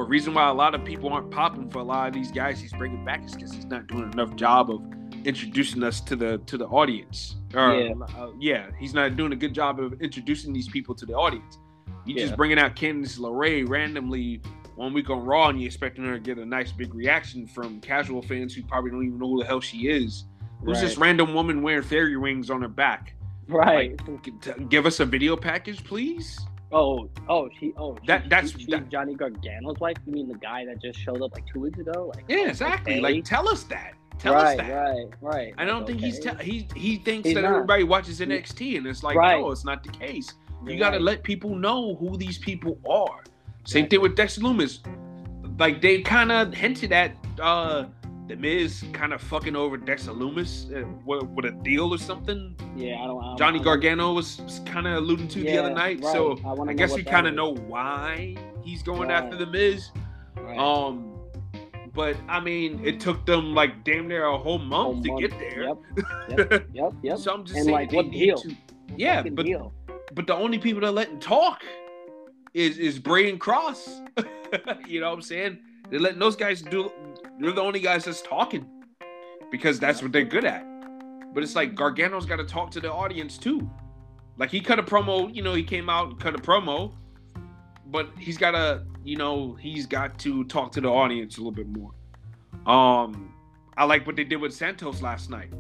[0.02, 2.60] a reason why a lot of people aren't popping for a lot of these guys
[2.60, 4.80] he's bringing back is because he's not doing enough job of
[5.24, 7.36] introducing us to the to the audience.
[7.54, 7.92] Or, Yeah.
[8.16, 11.58] uh, yeah, he's not doing a good job of introducing these people to the audience.
[12.06, 12.24] You Yeah.
[12.26, 14.40] just bringing out Candice LeRae randomly
[14.76, 17.80] one week on Raw, and you expecting her to get a nice big reaction from
[17.80, 20.24] casual fans who probably don't even know who the hell she is.
[20.64, 20.80] Who's Right.
[20.88, 23.14] this random woman wearing fairy rings on her back?
[23.48, 24.00] Right.
[24.40, 26.38] T- Give us a video package, please.
[26.72, 29.96] Oh, oh, she, oh, she, That- that's- she, she's that- Johnny Gargano's wife.
[30.06, 32.12] You mean the guy that just showed up like two weeks ago?
[32.14, 32.94] Like, Yeah, exactly.
[32.94, 33.00] okay.
[33.00, 33.94] Like, tell us that.
[34.18, 34.70] Tell right, us that.
[34.72, 35.54] right, right.
[35.58, 36.36] I don't Like, think he's okay.
[36.36, 37.52] te- he he thinks He's that not.
[37.54, 39.40] everybody watches NXT, and it's like Right.
[39.40, 40.34] no, it's not the case.
[40.66, 41.02] You got to right.
[41.02, 43.24] let people know who these people are.
[43.64, 44.80] Same thing with Dexter Lumis.
[45.58, 47.86] Like they kind of hinted at uh
[48.30, 52.54] the Miz kind of fucking over Dexter Lumis uh, with, with a deal or something.
[52.76, 53.20] Yeah, I don't.
[53.22, 56.00] I don't Johnny I don't- Gargano was, was kind of alluding to the other night.
[56.04, 56.12] right.
[56.12, 59.22] So I, I guess we kind of know why he's going Right.
[59.24, 59.90] after the Miz.
[60.36, 60.56] Right.
[60.56, 61.16] Um,
[61.92, 65.20] but I mean, it took them like damn near a whole month Whole to month.
[65.22, 65.62] get there.
[65.64, 65.78] Yep,
[66.50, 67.18] yep, yep, yep.
[67.18, 68.36] So I'm just And, saying, like, what need deal?
[68.38, 68.56] to-
[68.96, 69.72] yeah, but deal.
[70.14, 71.62] but the only people that letting talk
[72.54, 74.06] is is Bray and Kross.
[74.88, 75.58] you know what I'm saying?
[75.90, 76.92] They're letting those guys do.
[77.40, 78.66] They're the only guys that's talking
[79.50, 80.64] because that's what they're good at.
[81.32, 83.68] But it's like Gargano's got to talk to the audience too.
[84.36, 85.34] Like he cut a promo.
[85.34, 86.92] You know, he came out and cut a promo,
[87.86, 88.84] but he's got to.
[89.02, 91.92] You know, he's got to talk to the audience a little bit more.
[92.66, 93.32] Um,
[93.78, 95.50] I like what they did with Santos last night.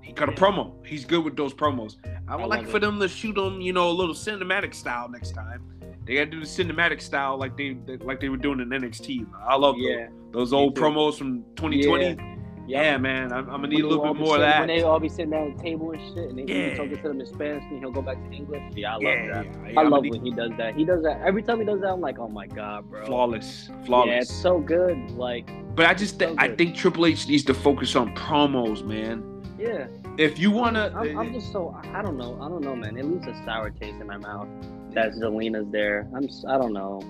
[0.00, 0.74] He cut a promo.
[0.86, 1.96] He's good with those promos.
[2.28, 2.80] I would I like for it.
[2.80, 5.64] them to shoot them, you know, a little cinematic style next time.
[6.04, 9.26] They got to do the cinematic style like they like they were doing in NXT.
[9.46, 10.08] I love Yeah.
[10.32, 10.82] those, those old too.
[10.82, 12.04] promos from 2020.
[12.04, 12.30] Yeah.
[12.66, 14.60] Yeah, man, I'm, I'm gonna When need a they little bit more of that.
[14.60, 16.74] When they all be sitting down at the table and shit, and they Yeah.
[16.74, 18.62] talking to them in Spanish, and he'll go back to English.
[18.74, 19.44] Yeah, I love yeah, that.
[19.44, 20.74] yeah, I I'm gonna love need- when he does that.
[20.74, 21.90] He does that every time he does that.
[21.92, 23.04] I'm like, oh my god, bro.
[23.04, 24.08] flawless, flawless.
[24.14, 24.96] Yeah, it's so good.
[25.10, 29.22] Like, but I just so I think Triple H needs to focus on promos, man.
[29.58, 29.86] yeah.
[30.16, 32.38] If you wanna, I'm, I'm eh, just so I I don't know.
[32.40, 32.96] I don't know, man.
[32.96, 34.48] It leaves a sour taste in my mouth
[34.94, 36.08] that Zelina's there.
[36.14, 36.28] I'm.
[36.48, 37.02] I don't know.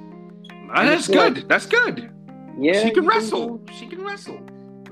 [0.71, 1.49] Ah, that's good.
[1.49, 2.11] That's good.
[2.59, 3.61] Yeah, she can wrestle.
[3.79, 4.41] She can wrestle.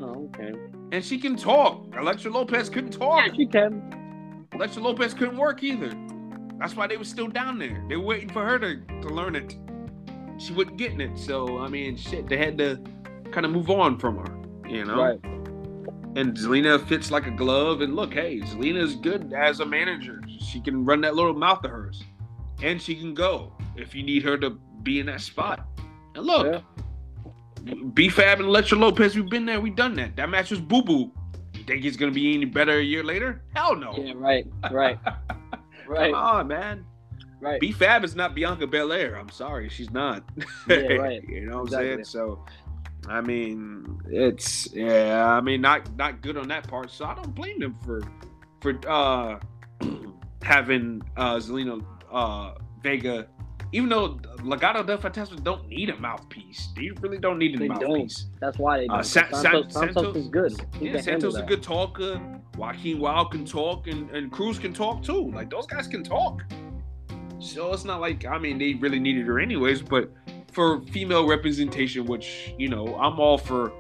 [0.01, 0.53] Oh, okay.
[0.93, 1.87] and she can talk.
[1.97, 3.27] Elektra Lopez couldn't talk.
[3.27, 4.47] Yeah, she can.
[4.53, 5.93] Elektra Lopez couldn't work either.
[6.59, 7.83] That's why they were still down there.
[7.89, 9.57] They were waiting for her to, to learn it.
[10.39, 11.19] She wasn't getting it.
[11.19, 12.81] So, I mean, shit, they had to
[13.33, 15.03] kind of move on from her, you know?
[15.03, 15.25] Right.
[16.15, 17.81] And Zelina fits like a glove.
[17.81, 20.21] And look, hey, Zelina's good as a manager.
[20.39, 22.05] She can run that little mouth of hers.
[22.63, 24.51] And she can go if you need her to
[24.83, 25.67] be in that spot.
[26.15, 26.47] And look,
[27.65, 27.75] Yeah.
[27.95, 30.17] B Fab and Elektra Lopez, we've been there, we've done that.
[30.17, 31.13] That match was boo boo.
[31.55, 33.43] You think it's going to be any better a year later?
[33.55, 33.95] Hell no.
[33.97, 34.15] Yeah.
[34.17, 34.47] Right.
[34.71, 34.99] Right.
[35.85, 36.13] Right.
[36.13, 36.87] Come on, man.
[37.41, 37.61] Right.
[37.61, 39.17] B Fab is not Bianca Belair.
[39.17, 40.23] I'm sorry, she's not.
[40.69, 41.23] Yeah, right.
[41.29, 41.91] you know what Exactly.
[41.93, 42.05] I'm saying?
[42.05, 42.45] So,
[43.09, 45.27] I mean, it's yeah.
[45.27, 46.91] I mean, not not good on that part.
[46.93, 48.01] So I don't blame them for
[48.61, 49.39] for uh
[50.43, 53.27] having uh Zelina uh Vega.
[53.75, 57.69] Even though Legado del Fantasma don't need a mouthpiece, they really don't need a They
[57.69, 57.81] don't.
[57.81, 58.27] mouthpiece.
[58.39, 58.87] That's why they.
[58.89, 59.05] Uh, don't.
[59.05, 60.53] Sa- Sa- Santos, Santos, Santos- is good.
[60.79, 62.21] He Yeah, Santos is a good talker.
[62.59, 65.31] Joaquin Wilde can talk, and, and Cruz can talk too.
[65.31, 66.43] Like those guys can talk.
[67.39, 69.81] So it's not like I mean they really needed her anyways.
[69.81, 70.11] But
[70.53, 73.73] for female representation, which you know I'm all for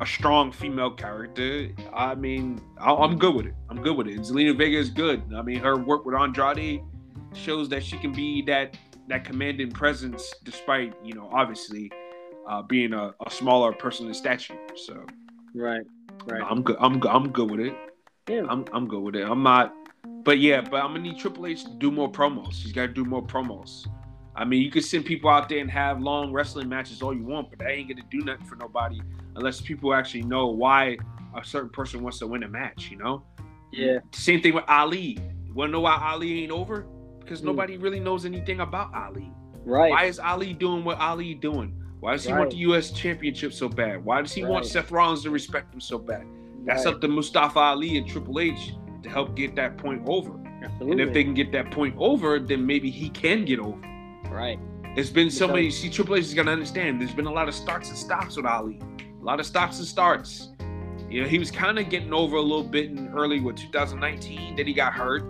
[0.00, 1.68] a strong female character.
[1.94, 3.54] I mean I- I'm good with it.
[3.70, 4.18] I'm good with it.
[4.20, 5.22] Zelina Vega is good.
[5.36, 6.82] I mean her work with Andrade
[7.36, 8.76] shows that she can be that
[9.08, 11.90] that commanding presence, despite you know obviously
[12.48, 14.58] uh, being a, a smaller person in stature.
[14.74, 15.04] So.
[15.54, 15.82] Right.
[16.26, 16.42] Right.
[16.48, 16.76] I'm good.
[16.78, 17.10] I'm good.
[17.10, 17.74] I'm good with it.
[18.28, 18.42] Yeah.
[18.48, 19.26] I'm I'm good with it.
[19.28, 19.74] I'm not.
[20.24, 22.54] But yeah, but I'm gonna need Triple H to do more promos.
[22.54, 23.86] He's got to do more promos.
[24.34, 27.24] I mean, you can send people out there and have long wrestling matches all you
[27.24, 29.00] want, but that ain't gonna do nothing for nobody
[29.34, 30.98] unless people actually know why
[31.36, 32.88] a certain person wants to win a match.
[32.90, 33.24] You know.
[33.72, 33.98] Yeah.
[34.12, 35.18] Same thing with Ali.
[35.46, 36.86] You wanna know why Ali ain't over?
[37.26, 37.46] Because Hmm.
[37.46, 39.32] nobody really knows anything about Ali.
[39.64, 39.90] Right.
[39.90, 41.74] Why is Ali doing what Ali doing?
[41.98, 42.92] Why does he want the U.S.
[42.92, 44.04] Championship so bad?
[44.04, 46.24] Why does he want Seth Rollins to respect him so bad?
[46.64, 46.94] That's right.
[46.94, 50.32] up to Mustafa Ali and Triple H to help get that point over.
[50.62, 50.92] Absolutely.
[50.92, 53.80] And if they can get that point over, then maybe he can get over.
[54.30, 54.58] Right.
[54.96, 55.70] It's been so many.
[55.70, 57.00] See, Triple H is gonna understand.
[57.00, 58.78] There's been a lot of starts and stops with Ali.
[59.20, 60.50] A lot of stops and starts.
[61.10, 64.54] You know, he was kind of getting over a little bit in early with 2019.
[64.56, 65.22] Then he got hurt.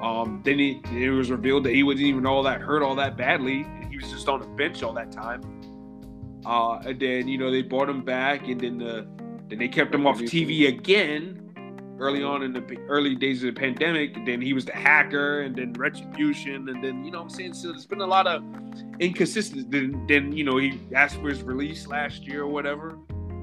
[0.00, 3.16] Um, then he, it was revealed that he wasn't even all that hurt all that
[3.16, 3.66] badly.
[3.90, 5.42] He was just on the bench all that time.
[6.44, 9.06] Uh, and then you know they brought him back, and then the
[9.48, 11.42] then they kept him off TV again.
[11.98, 14.14] early on in the early days of the pandemic.
[14.16, 17.30] And then he was the hacker, and then retribution, and then you know what I'm
[17.30, 17.54] saying.
[17.54, 18.44] So there's been a lot of
[19.00, 19.66] inconsistency.
[19.68, 22.90] Then, then you know he asked for his release last year or whatever,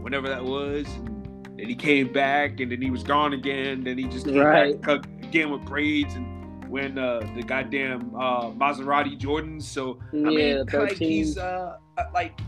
[0.02, 0.86] whenever that was.
[1.46, 3.84] And then he came back, and then he was gone again.
[3.84, 4.80] Then he just came Right.
[4.82, 6.26] back again with braids and
[6.74, 9.62] when uh, the goddamn uh, Maserati Jordans.
[9.62, 12.40] So I yeah, mean, like he's uh uh, like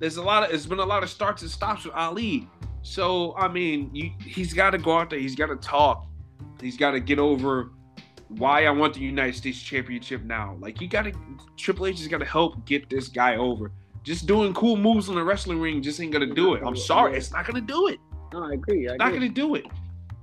[0.00, 2.48] there's a lot of there's been a lot of starts and stops with Ali.
[2.82, 5.20] So I mean, you, he's got to go out there.
[5.20, 6.08] He's got to talk.
[6.60, 7.70] He's got to get over
[8.26, 10.56] why I want the United States Championship now.
[10.58, 11.12] Like you got to
[11.56, 13.70] Triple H has got to help get this guy over.
[14.02, 16.64] Just doing cool moves on the wrestling ring just ain't gonna do it.
[16.66, 18.00] I'm sorry, it's not gonna do it.
[18.32, 18.88] No, I agree.
[18.88, 19.20] I Not agree.
[19.20, 19.66] gonna do it.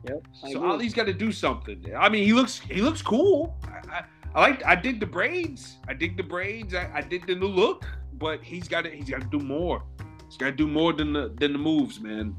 [0.07, 0.27] Yep.
[0.43, 0.69] I So agree.
[0.69, 1.83] Ali's got to do something.
[1.97, 3.57] I mean, he looks he looks cool.
[3.67, 4.03] I, I,
[4.35, 5.77] I like I dig the braids.
[5.87, 6.73] I dig the braids.
[6.73, 7.85] I, I dig the new look.
[8.13, 9.83] But he's got to he's got to do more.
[10.27, 12.35] He's got to do more than the than the moves, man.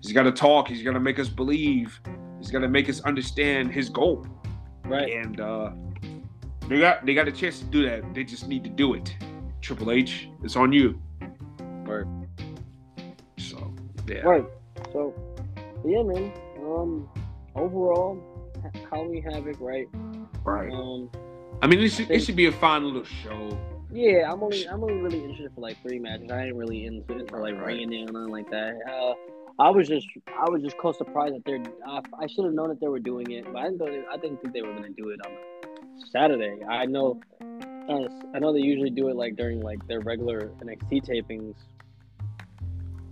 [0.00, 0.68] He's got to talk.
[0.68, 1.98] He's got to make us believe.
[2.38, 4.26] He's got to make us understand his goal.
[4.84, 5.10] right.
[5.12, 5.70] And uh,
[6.68, 8.14] they got they got a chance to do that.
[8.14, 9.16] They just need to do it.
[9.62, 11.00] Triple H, it's on you.
[11.86, 12.06] Word.
[13.38, 13.72] So
[14.06, 14.20] yeah.
[14.20, 14.44] Right.
[14.92, 15.14] So,
[15.86, 16.32] yeah, man.
[16.64, 17.08] Um,
[17.54, 18.22] overall,
[18.62, 19.86] Ha- Halloween Havoc, right?
[20.44, 20.72] Right.
[20.72, 21.10] Um,
[21.62, 23.58] I mean, it should it should be a fun little show.
[23.92, 26.30] yeah, I'm only I'm only really interested for like three matches.
[26.30, 27.66] I ain't really into, into like Right.
[27.66, 28.74] ringing in or nothing like that.
[28.90, 29.14] Uh,
[29.58, 31.62] I was just I was just close surprised that they're.
[31.86, 33.78] I, I should have known that they were doing it, but I didn't.
[33.78, 35.32] Know, I didn't think they were gonna do it on
[36.10, 36.62] Saturday.
[36.68, 37.20] I know.
[37.88, 41.54] Uh, I know they usually do it like during like their regular NXT tapings.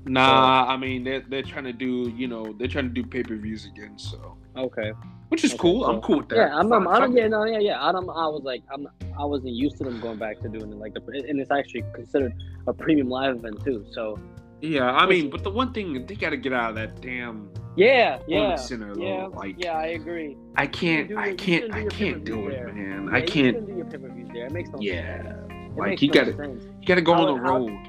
[0.05, 3.23] Nah, I mean they're they're trying to do you know they're trying to do pay
[3.23, 4.93] per views again, so Okay.
[5.29, 5.85] which is Okay, cool.
[5.87, 6.37] I'm cool with that.
[6.37, 6.71] Yeah, I'm.
[6.73, 7.17] I'm, I don't.
[7.17, 7.83] Yeah, no, yeah, yeah.
[7.83, 8.05] I don't.
[8.11, 8.87] I was like, I'm.
[9.19, 11.85] I wasn't used to them going back to doing it like the, and it's actually
[11.95, 12.35] considered
[12.67, 13.85] a premium live event too.
[13.93, 14.19] So
[14.61, 14.93] yeah.
[14.93, 18.19] I mean, but the one thing they got to get out of that damn yeah,
[18.29, 19.33] yeah, yeah, though.
[19.35, 19.73] like yeah.
[19.73, 20.37] I agree.
[20.57, 22.73] I can't, I can't, I can't do it, there.
[22.73, 23.09] man.
[23.09, 23.67] Yeah, I can't.
[23.67, 24.47] do your there.
[24.47, 24.85] It makes no sense.
[24.85, 26.65] Yeah, It like you gotta, sense.
[26.81, 27.89] you gotta go How- on the how- road.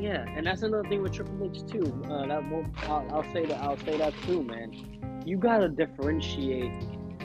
[0.00, 2.02] Yeah, and that's another thing with Triple H too.
[2.08, 4.72] Uh, that will, I'll, I'll say that I'll say that too, man.
[5.26, 6.72] You gotta differentiate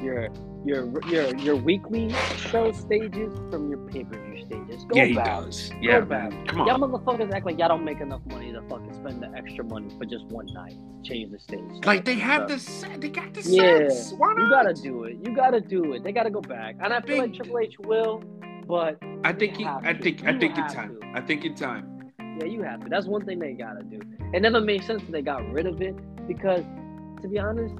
[0.01, 0.27] your
[0.65, 2.11] your your your weekly
[2.49, 4.83] show stages from your pay per view stages.
[4.85, 5.25] Go yeah, he back.
[5.25, 5.71] does.
[5.79, 6.31] Yeah, back.
[6.31, 6.47] man.
[6.47, 6.67] Come on.
[6.67, 9.89] Y'all motherfuckers act like y'all don't make enough money to fucking spend the extra money
[9.97, 10.75] for just one night.
[11.03, 11.61] Change the stage.
[11.85, 12.99] Like they have So, the set.
[13.01, 14.13] They got the Yeah, sets.
[14.17, 14.41] Why not?
[14.41, 15.17] You gotta do it.
[15.23, 16.03] You gotta do it.
[16.03, 16.75] They gotta go back.
[16.83, 18.21] And I feel like Triple H will,
[18.67, 19.55] but I think.
[19.55, 20.25] He, I think.
[20.25, 20.99] I think in time.
[21.13, 21.94] I think in time.
[22.39, 22.89] Yeah, you have to.
[22.89, 23.99] That's one thing they gotta do.
[24.33, 25.95] It never made sense that they got rid of it
[26.27, 26.63] because,
[27.21, 27.75] to be honest,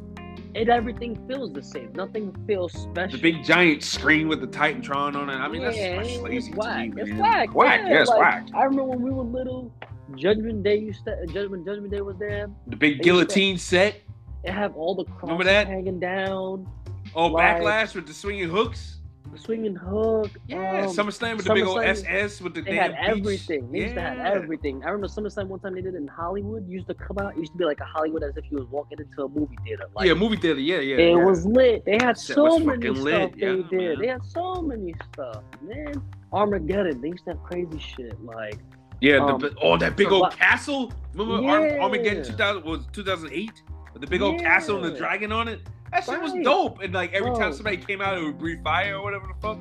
[0.53, 1.91] it everything feels the same.
[1.93, 3.17] Nothing feels special.
[3.17, 5.33] The big giant screen with the Titantron on it.
[5.35, 6.93] I mean, that's, Yeah, that's it's lazy to whack.
[6.93, 7.81] me, It's whack, Whack.
[7.85, 8.47] yeah, it's like- whack.
[8.53, 9.71] I remember when we were little.
[10.15, 12.47] Judgment Day used to Judgment Judgment Day was there.
[12.67, 13.95] The big used to- guillotine set.
[14.43, 15.67] It have all the Remember crosses that?
[15.67, 16.67] hanging down,
[17.15, 18.94] Oh, Like- backlash with the swinging hooks.
[19.37, 20.31] Swinging hook.
[20.47, 23.19] Yeah, um, SummerSlam with the big old SS with the They damn had beach.
[23.19, 23.71] everything.
[23.71, 24.83] They used to have everything.
[24.83, 26.67] I remember SummerSlam one time they did it in Hollywood.
[26.67, 27.33] Used to come out.
[27.33, 29.57] It used to be like a Hollywood as if you was walking into a movie
[29.65, 29.85] theater.
[29.95, 30.59] Like, yeah, movie theater.
[30.59, 30.95] Yeah, yeah.
[30.97, 31.23] it yeah.
[31.25, 31.85] was lit.
[31.85, 33.71] They had Set so many stuff lit, they yeah, did.
[33.71, 33.99] man.
[33.99, 36.01] They had so many stuff, man.
[36.33, 37.01] Armageddon.
[37.01, 38.19] They used to have crazy shit.
[38.23, 38.59] Like
[39.01, 40.91] Yeah, Um, the, oh, that big old castle.
[41.13, 41.81] Remember Yeah.
[41.81, 43.51] Armageddon 2000 was 2008
[43.93, 45.61] with the big old castle and the dragon on it.
[45.91, 46.81] That shit was dope.
[46.81, 47.39] And like every Bro.
[47.39, 49.57] time somebody came out, it would breathe fire or whatever the fuck.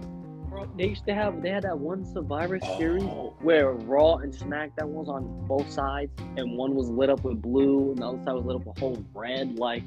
[0.49, 1.43] bro, they used to have.
[1.43, 3.35] They had that one Survivor series Oh.
[3.41, 7.91] where Raw and SmackDown was on both sides, and one was lit up with blue,
[7.91, 9.59] and the other side was lit up with whole red.
[9.59, 9.83] Like,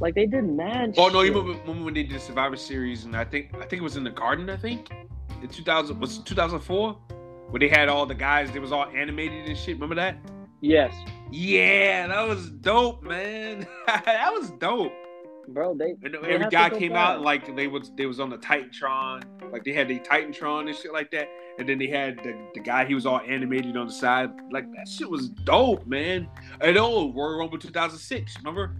[0.00, 0.94] like they did mad.
[0.98, 3.04] Oh no, you remember, remember when they did the Survivor Series?
[3.04, 4.48] And I think I think it was in the Garden.
[4.50, 4.90] I think
[5.42, 6.92] in 2000 was 2004
[7.50, 8.50] where they had all the guys.
[8.50, 9.74] They was all animated and shit.
[9.76, 10.16] Remember that?
[10.60, 10.94] Yes,
[11.32, 13.66] Yeah, that was dope, man.
[13.86, 14.92] that was dope.
[15.48, 15.74] Bro.
[15.74, 19.22] They And They every guy came out like they was they was on the Titantron,
[19.52, 21.28] like they had the Titantron and shit like that.
[21.58, 24.30] And then they had the, the guy he was all animated on the side.
[24.50, 26.28] Like that shit was dope, man.
[26.60, 28.76] And oh, Royal Rumble 2006, remember?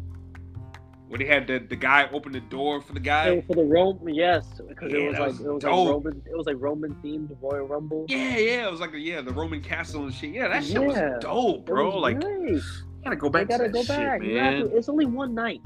[1.08, 3.42] When they had the, the guy open the door for the guy.
[3.42, 4.14] for the Roman.
[4.14, 5.72] Yes, because Yeah, it was like was it was dope.
[5.86, 6.22] like Roman.
[6.24, 8.06] It was like Roman themed Royal Rumble.
[8.08, 10.30] Yeah, yeah, it was like yeah, the Roman castle and shit.
[10.32, 11.10] Yeah, that shit Yeah.
[11.10, 11.90] was dope, bro.
[11.90, 12.62] was Like, you
[13.04, 14.22] gotta go back gotta to that go shit, back.
[14.22, 14.70] You have man.
[14.70, 14.76] to.
[14.76, 15.60] It's only one night.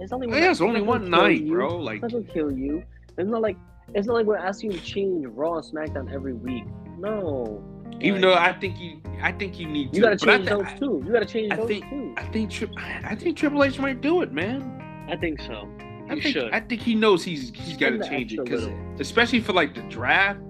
[0.00, 0.36] It's only one.
[0.36, 0.50] Yeah, night.
[0.50, 1.52] it's only one night, you.
[1.52, 1.76] bro.
[1.76, 2.82] Like, It's not gonna kill you.
[3.16, 3.56] It's not like
[3.94, 6.64] it's not like we're asking you to change Raw and SmackDown every week.
[6.98, 7.62] No.
[8.00, 9.96] even Like, though I think you, I think you need to.
[9.96, 11.02] you gotta change thi- those too.
[11.06, 12.14] You gotta change I those think- too.
[12.16, 15.06] I think Tri- I think Triple H might do it, man.
[15.08, 15.68] I think so.
[16.10, 16.52] I You think should.
[16.52, 18.68] I think he knows he's he's got to change it because
[19.00, 20.40] especially for like the draft.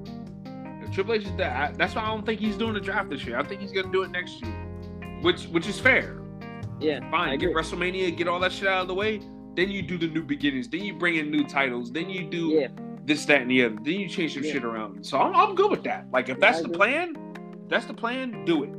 [0.85, 1.77] if Triple H is that.
[1.79, 3.39] That's why I don't think he's doing the draft this year.
[3.39, 4.53] I think he's gonna do it next year,
[5.23, 6.21] which which is fair.
[6.81, 7.01] Yeah.
[7.11, 7.55] Fine, I get.
[7.55, 9.21] WrestleMania, get all that shit out of the way.
[9.59, 12.51] Then you do the new beginnings, then you bring in new titles, then you do
[12.51, 12.69] Yeah,
[13.05, 13.75] this, that, and the other.
[13.83, 14.53] Then you change some Yeah.
[14.53, 15.05] shit around.
[15.05, 16.07] So I'm, I'm good with that.
[16.13, 17.17] Like if that's the plan,
[17.67, 18.71] that's the plan, do it.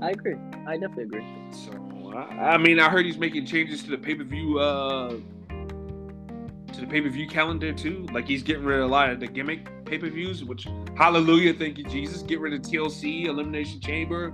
[0.00, 0.36] I agree.
[0.68, 1.24] I definitely agree.
[1.50, 1.72] So
[2.14, 5.10] I, I mean, I heard he's making changes to the pay per view, uh,
[5.48, 8.06] to the pay per view calendar too.
[8.12, 10.44] Like he's getting rid of a lot of the gimmick pay per views.
[10.44, 12.22] Which hallelujah, thank you Jesus.
[12.22, 14.32] Get rid of TLC, Elimination Chamber,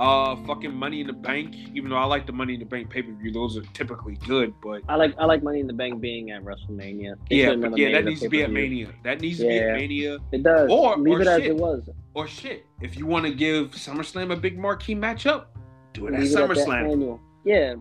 [0.00, 1.54] uh, fucking Money in the Bank.
[1.74, 4.16] Even though I like the Money in the Bank pay per view, those are typically
[4.26, 4.54] good.
[4.62, 7.16] But I like I like Money in the Bank being at WrestleMania.
[7.28, 8.50] They yeah, but yeah, that needs to be at.
[8.50, 8.88] Mania.
[9.04, 10.18] That needs to be at Mania.
[10.32, 10.70] It does.
[10.70, 11.50] Or- leave or it as shit.
[11.50, 11.88] it was.
[12.14, 15.46] Or shit, if you want to give SummerSlam a big marquee matchup,
[15.92, 17.20] do it at Leave at SummerSlam.
[17.44, 17.74] Yeah,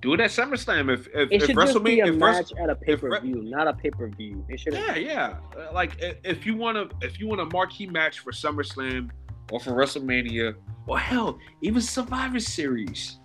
[0.00, 0.92] Do it at SummerSlam.
[0.92, 3.20] If if, it if should just be WrestleMania, a if match at a pay per
[3.20, 4.44] view, not a pay per view.
[4.48, 4.74] It should.
[4.74, 5.36] Yeah, yeah.
[5.72, 9.10] Like if you want to, if you want a marquee match for SummerSlam
[9.52, 10.54] or for WrestleMania,
[10.86, 13.18] or hell, even Survivor Series.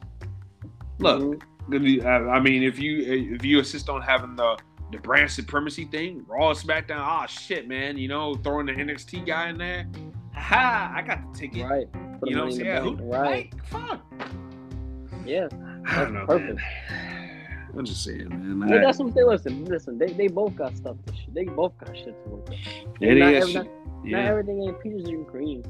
[1.00, 1.22] Look,
[1.70, 2.30] Mm-hmm.
[2.30, 3.02] I mean, if you
[3.34, 4.58] if you insist on having the
[4.94, 9.50] the brand supremacy thing, Raw, SmackDown, ah, shit, man, you know, throwing the NXT guy
[9.50, 9.86] in there,
[10.34, 11.66] ha, I got the ticket.
[11.70, 11.86] right.
[12.22, 12.64] Put You know what I'm saying?
[12.64, 13.00] the Yeah, Bank.
[13.00, 13.54] who, Right.
[13.54, 14.02] like, fuck.
[15.26, 15.48] Yeah.
[15.88, 16.56] I don't know, perfect.
[16.56, 17.68] man.
[17.78, 18.70] I'm just saying, man.
[18.70, 19.66] Yeah, I- that's what they listen.
[19.66, 22.48] Listen, they, they both got stuff to sh- They both got shit to work
[23.02, 23.44] it not, is.
[23.44, 24.18] every- not, not yeah.
[24.30, 25.64] everything ain't peaches and cream.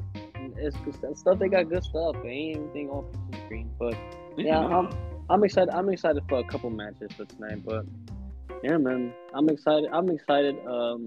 [0.60, 1.38] It's good stuff.
[1.38, 2.16] They got good stuff.
[2.24, 3.70] Ain't all peaches and cream.
[3.78, 3.96] But
[4.36, 4.90] yeah, I'm
[5.30, 5.70] I'm excited.
[5.74, 7.64] I'm excited for a couple matches for tonight.
[7.64, 7.86] But
[8.62, 9.88] yeah, man, I'm excited.
[9.92, 10.56] I'm excited.
[10.66, 11.06] Um,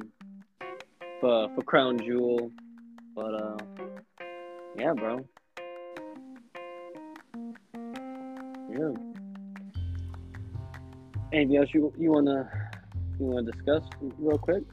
[1.21, 2.51] for for Crown Jewel.
[3.15, 3.57] But uh,
[4.77, 5.25] yeah, bro.
[8.69, 8.93] Yeah.
[11.31, 12.49] Anything else you you wanna
[13.19, 13.83] you wanna discuss
[14.17, 14.63] real quick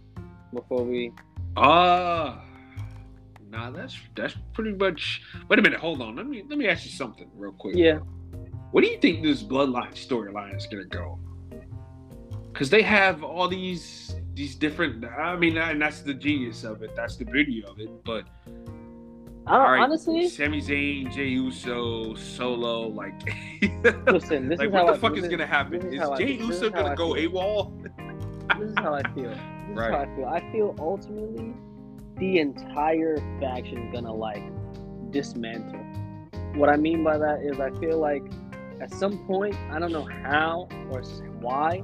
[0.53, 1.13] before we?
[1.57, 2.37] Uh
[3.51, 5.23] nah, that's that's pretty much.
[5.49, 6.17] Wait a minute, hold on.
[6.17, 7.75] Let me let me ask you something real quick.
[7.77, 7.99] Yeah.
[8.71, 11.19] What do you think this bloodline storyline is gonna go?
[12.53, 15.05] Because they have all these these different.
[15.05, 16.95] I mean, and that's the genius of it.
[16.97, 17.91] That's the beauty of it.
[18.05, 18.51] But I
[19.53, 20.29] don't, all right, honestly.
[20.29, 23.15] Sami Zayn, Jey Uso, Solo, like,
[24.07, 25.93] Listen, this like is what how the I- fuck this is gonna happen?
[25.93, 27.15] Is how I- Jey Uso is gonna go.
[27.15, 27.73] AWOL?
[28.59, 29.31] This is how I feel.
[29.31, 29.39] This
[29.77, 29.89] Right.
[29.89, 30.25] is how I feel.
[30.27, 31.55] I feel ultimately
[32.19, 34.43] the entire faction is gonna like
[35.11, 35.85] dismantle.
[36.55, 38.23] What I mean by that is I feel like
[38.81, 41.03] at some point, I don't know how or
[41.41, 41.83] why,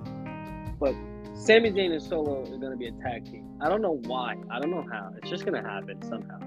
[0.79, 0.95] but
[1.35, 3.59] Sami Zayn and Solo are gonna be a tag team.
[3.61, 4.37] I don't know why.
[4.51, 5.11] I don't know how.
[5.17, 6.39] It's just gonna happen somehow.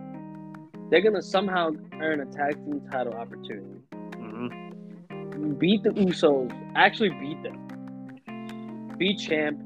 [0.89, 3.81] They're gonna somehow earn a tag team title opportunity.
[3.91, 5.53] Mm-hmm.
[5.53, 9.59] beat the Usos, actually beat them, be champ.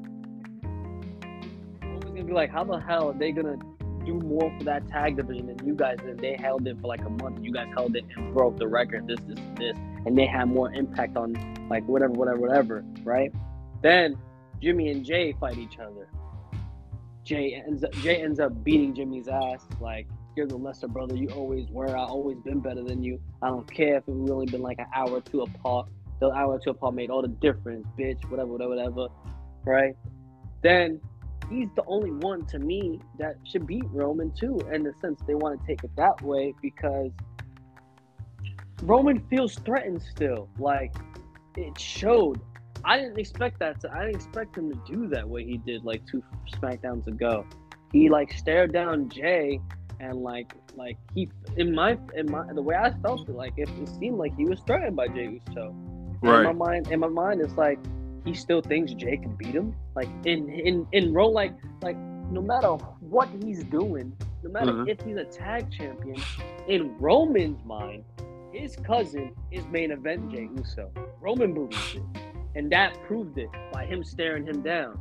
[1.82, 3.56] Roman's gonna be like, how the hell are they gonna
[4.04, 6.18] do more for that tag division than you guys did?
[6.18, 7.42] They held it for like a month.
[7.42, 9.06] You guys held it and broke the record.
[9.06, 9.76] This, this, this,
[10.06, 11.34] and they had more impact on
[11.68, 12.84] like whatever, whatever, whatever.
[13.04, 13.32] Right?
[13.82, 14.16] Then
[14.60, 16.08] Jimmy and Jey fight each other.
[17.24, 19.60] Jey ends up, Jey ends up beating Jimmy's ass.
[19.80, 20.06] Like
[20.36, 21.88] you're the lesser brother you always were.
[21.88, 23.20] I always been better than you.
[23.42, 25.88] I don't care if we only been like an hour or two apart.
[26.20, 28.24] The hour or two apart made all the difference, bitch.
[28.30, 29.08] Whatever, whatever, whatever.
[29.64, 29.94] Right?
[30.62, 31.00] Then
[31.52, 34.58] he's the only one to me that should beat Roman too.
[34.72, 37.10] In the sense they want to take it that way because
[38.82, 40.48] Roman feels threatened still.
[40.58, 40.94] Like
[41.56, 42.40] it showed.
[42.84, 43.80] I didn't expect that.
[43.80, 46.22] To, I didn't expect him to do that way he did like two
[46.54, 47.46] Smackdowns ago.
[47.92, 49.60] He like stared down Jey
[50.00, 53.68] and like like he in my in my the way I felt it like it,
[53.68, 55.74] it seemed like he was threatened by Jey Uso.
[56.22, 57.80] In my mind, in my mind, it's like
[58.24, 59.74] he still thinks Jey can beat him.
[59.94, 61.96] Like in in in role, like like
[62.30, 62.68] no matter
[63.00, 64.12] what he's doing,
[64.42, 64.88] no matter Mhm.
[64.88, 66.16] if he's a tag champion,
[66.66, 68.04] in Roman's mind,
[68.52, 70.90] his cousin is main event Jey Uso.
[71.20, 72.02] Roman believes it,
[72.54, 74.98] and that proved it by him staring him down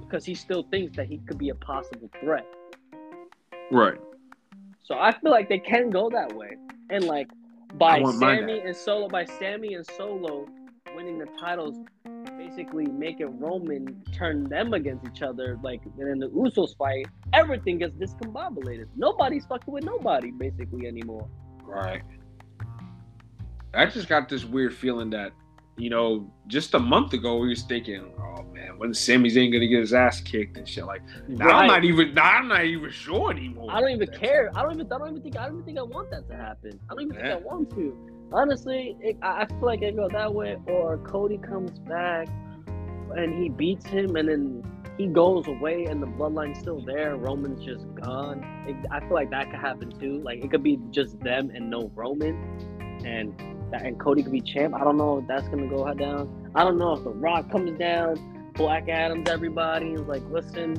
[0.00, 2.46] because he still thinks that he could be a possible threat.
[3.70, 4.00] Right.
[4.82, 6.56] So I feel like they can go that way,
[6.90, 7.28] and like
[7.74, 10.46] by Sami and Solo, by Sami and Solo
[10.94, 11.76] winning the titles,
[12.54, 15.58] basically making Roman turn them against each other.
[15.62, 18.86] Like and then the Usos fight, everything gets discombobulated.
[18.96, 21.28] Nobody's fucking with nobody basically anymore.
[21.62, 22.02] Right.
[23.72, 25.32] I just got this weird feeling that,
[25.76, 29.66] you know, just a month ago we was thinking, oh man, when Sami Zayn gonna
[29.66, 31.02] get his ass kicked and shit like.
[31.26, 32.14] Now I'm not even.
[32.14, 33.70] Now I'm not even sure anymore.
[33.72, 34.50] I don't even care.
[34.54, 34.92] I don't even.
[34.92, 35.36] I don't even think.
[35.36, 36.78] I don't even think I want that to happen.
[36.88, 37.34] I don't even Yeah.
[37.34, 38.10] think I want to.
[38.32, 42.28] Honestly, it, I I feel like it go that way, or Cody comes back
[43.16, 44.62] and he beats him, and then
[44.96, 47.16] he goes away, and the bloodline's still there.
[47.16, 48.44] Roman's just gone.
[48.68, 50.20] It, I feel like that could happen too.
[50.22, 52.36] Like it could be just them and no Roman,
[53.04, 53.34] and
[53.72, 54.74] and Cody could be champ.
[54.74, 56.50] I don't know if that's gonna go down.
[56.54, 58.52] I don't know if The Rock comes down.
[58.54, 59.90] Black Adams everybody.
[59.92, 60.76] Was like, listen,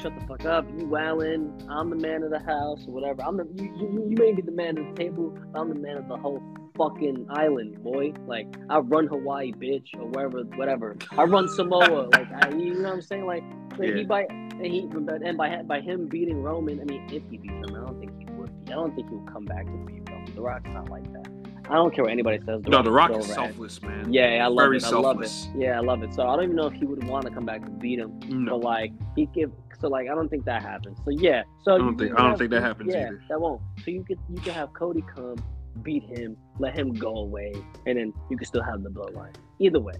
[0.00, 0.66] shut the fuck up.
[0.70, 1.66] You wildin'.
[1.68, 3.22] I'm the man of the house or whatever.
[3.22, 5.36] I'm the you, you, you may be the man of the table.
[5.54, 6.42] I'm the man of the whole
[6.80, 8.12] fucking island, boy.
[8.26, 10.96] Like I run Hawaii, bitch, or wherever, whatever.
[11.16, 12.08] I run Samoa.
[12.12, 13.26] like I, you know what I'm saying?
[13.26, 13.44] Like,
[13.78, 13.96] like Yeah.
[13.96, 16.80] he by and he and by by him beating Roman.
[16.80, 18.64] I mean, if he beats him, I don't think he would.
[18.64, 18.72] Be.
[18.72, 20.34] I don't think he would come back to beat Roman.
[20.34, 21.28] The Rock's not like that.
[21.68, 22.62] I don't care what anybody says.
[22.66, 24.12] No, The Rock is is selfless, man.
[24.12, 24.84] Yeah, I love Very it.
[24.84, 25.48] I love it.
[25.56, 26.12] Yeah, I love it.
[26.14, 28.18] So I don't even know if he would want to come back to beat him.
[28.26, 30.98] No, But like he give so like I don't think that happens.
[31.04, 31.42] So yeah.
[31.62, 33.22] So I don't think- I don't have- think that happens yeah, either.
[33.28, 33.62] That won't.
[33.84, 35.36] So you could you could have Cody come,
[35.82, 37.52] beat him, let him go away,
[37.86, 39.34] and then you can still have the bloodline.
[39.58, 39.94] Either way.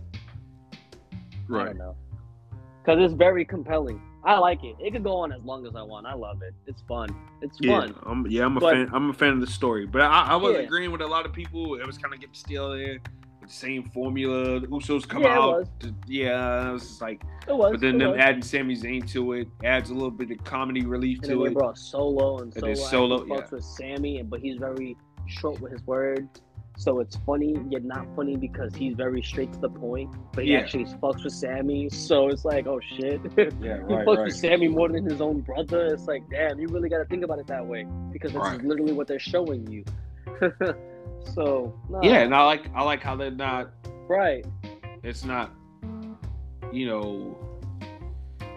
[0.73, 1.16] I
[1.48, 1.66] right.
[1.66, 1.97] don't know.
[2.85, 4.01] Cause it's very compelling.
[4.24, 4.77] I like it.
[4.78, 6.07] It could go on as long as I want.
[6.07, 6.55] I love it.
[6.66, 7.09] It's fun.
[7.43, 7.94] It's Yeah, fun.
[8.05, 8.90] I'm, yeah, I'm a But- fan.
[8.93, 10.61] I'm a fan of the story, but I, I was Yeah.
[10.62, 11.74] agreeing with a lot of people.
[11.77, 12.98] It was kind of getting still there,
[13.43, 14.61] the same formula.
[14.61, 15.81] The Usos come Yeah, out.
[15.81, 17.73] to- yeah, it was just like, It was.
[17.73, 18.20] but then them was.
[18.20, 21.44] adding Sami Zayn to it adds a little bit of comedy relief And then to
[21.44, 21.55] they it.
[21.55, 24.97] brought Solo, and It Solo, Solo, fucks with Sami, but he's very
[25.31, 26.43] short with his words.
[26.77, 30.11] So it's funny, yet not funny because he's very straight to the point.
[30.32, 30.61] But he Yeah.
[30.61, 33.20] actually fucks with Sami, so it's like, oh shit.
[33.61, 35.86] Yeah, he fucks with Sami more than his own brother.
[35.93, 38.59] It's like, damn, you really got to think about it that way because this Right.
[38.59, 39.85] is literally what they're showing you.
[41.35, 43.70] so nah, Yeah, and I like I like how they're not.
[44.09, 44.44] right,
[45.02, 45.52] It's not,
[46.73, 47.36] you know,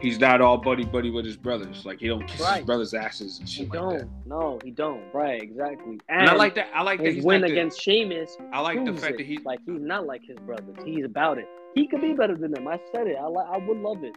[0.03, 1.85] he's not all buddy buddy with his brothers.
[1.85, 2.57] Like he don't kiss Right.
[2.57, 3.97] his brothers' asses and he shit like don't.
[3.99, 4.07] that.
[4.25, 5.03] No, he don't.
[5.13, 5.99] Right, exactly.
[6.09, 6.67] And, I like that.
[6.75, 9.17] I like that his he's win not the- against Sheamus I like the fact it.
[9.17, 10.75] that he like he's not like his brothers.
[10.85, 11.47] He's about it.
[11.75, 12.67] He could be better than them.
[12.67, 13.17] I said it.
[13.19, 14.15] I li- I would love it.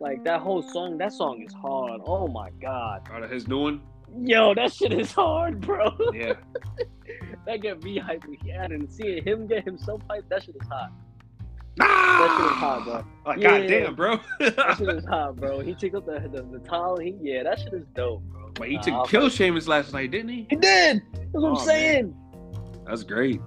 [0.00, 0.98] Like that whole song.
[0.98, 2.00] That song is hard.
[2.04, 3.08] Oh my god.
[3.12, 3.80] out of his new one.
[4.24, 5.90] Yo, that shit is hard, bro.
[6.14, 6.32] Yeah.
[7.46, 8.24] that get me hyped.
[8.44, 10.90] Yeah, and seeing him get himself hyped, that shit is hot.
[11.80, 12.16] Ah!
[12.18, 13.04] That shit is hot, bro.
[13.26, 13.58] Like, Yeah.
[13.58, 14.16] goddamn, bro.
[14.40, 15.60] That shit is hot, bro.
[15.60, 16.98] He took up the the, the towel.
[16.98, 18.50] He yeah, that shit is dope, bro.
[18.54, 20.46] but he Nah, took I'll- kill Sheamus last night, didn't he?
[20.50, 21.02] He did.
[21.12, 21.64] That's what Oh, I'm man.
[21.66, 22.16] saying.
[22.86, 23.40] That's great.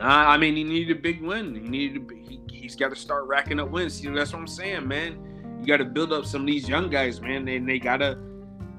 [0.00, 1.54] I I mean, he needed a big win.
[1.54, 2.08] He needed.
[2.08, 4.02] To, he, he's got to start racking up wins.
[4.02, 5.18] You know, that's what I'm saying, man.
[5.60, 8.18] You got to build up some of these young guys, man, and they gotta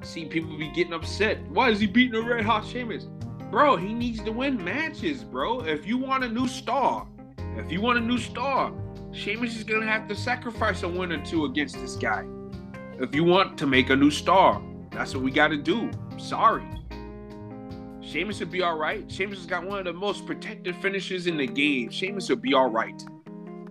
[0.01, 1.41] see people be getting upset.
[1.49, 3.05] Why is he beating a red hot Sheamus?
[3.49, 5.61] Bro, he needs to win matches, bro.
[5.61, 7.07] If you want a new star,
[7.55, 8.73] if you want a new star,
[9.13, 12.25] Sheamus is gonna have to sacrifice a win or two against this guy.
[12.99, 14.61] If you want to make a new star,
[14.91, 15.89] that's what we got to do.
[16.17, 16.63] Sorry.
[18.01, 19.09] Sheamus would be all right.
[19.11, 21.89] Sheamus has got one of the most protected finishes in the game.
[21.89, 23.01] Sheamus will be all right.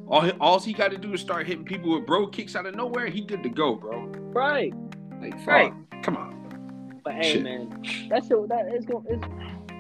[0.09, 2.67] All, he- all he got to do is start hitting people with bro kicks out
[2.67, 3.07] of nowhere.
[3.07, 4.07] He good to go, bro.
[4.33, 4.73] Right.
[5.21, 5.47] Like, fuck.
[5.49, 5.73] Right.
[6.03, 7.01] Come on.
[7.05, 7.43] But hey, Shit.
[7.43, 7.69] man,
[8.11, 9.27] that shit that is gonna It's,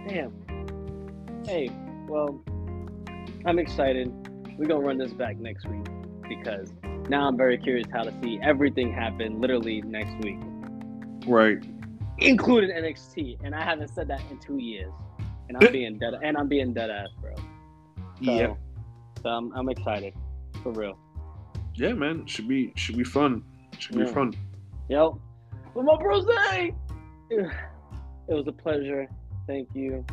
[0.08, 1.44] damn.
[1.46, 1.70] Hey,
[2.08, 2.40] well,
[3.44, 4.12] I'm excited.
[4.62, 5.84] We're gonna run this back next week
[6.28, 6.72] because
[7.08, 10.38] now I'm very curious how to see everything happen literally next week,
[11.26, 11.58] Right.
[12.18, 13.38] including NXT.
[13.42, 14.92] And I haven't said that in two years,
[15.48, 16.14] and I'm being dead.
[16.22, 17.34] And I'm being dead ass, bro.
[17.34, 17.42] So,
[18.20, 18.54] Yeah.
[19.20, 20.14] So I'm, I'm excited,
[20.62, 20.96] for real.
[21.74, 22.24] Yeah, man.
[22.26, 23.42] Should be should be fun.
[23.80, 24.12] Should be Yeah.
[24.12, 24.32] fun.
[24.88, 25.20] Yo,
[25.74, 26.24] with my bros!
[28.28, 29.08] It was a pleasure.
[29.48, 30.06] Thank you,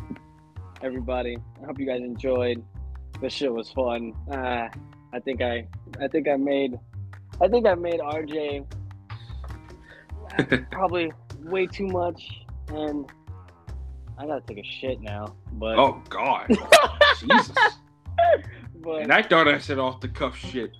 [0.82, 1.38] everybody.
[1.62, 2.60] I hope you guys enjoyed.
[3.20, 4.14] This shit was fun.
[4.30, 4.68] Uh,
[5.12, 5.66] I think I,
[6.00, 6.78] I think I made,
[7.40, 8.64] I think I made RJ
[10.70, 13.10] probably way too much, and
[14.18, 15.34] I gotta take a shit now.
[15.52, 16.46] But, Oh God.
[17.18, 17.56] Jesus.
[18.82, 20.72] but And I thought I said off the cuff shit.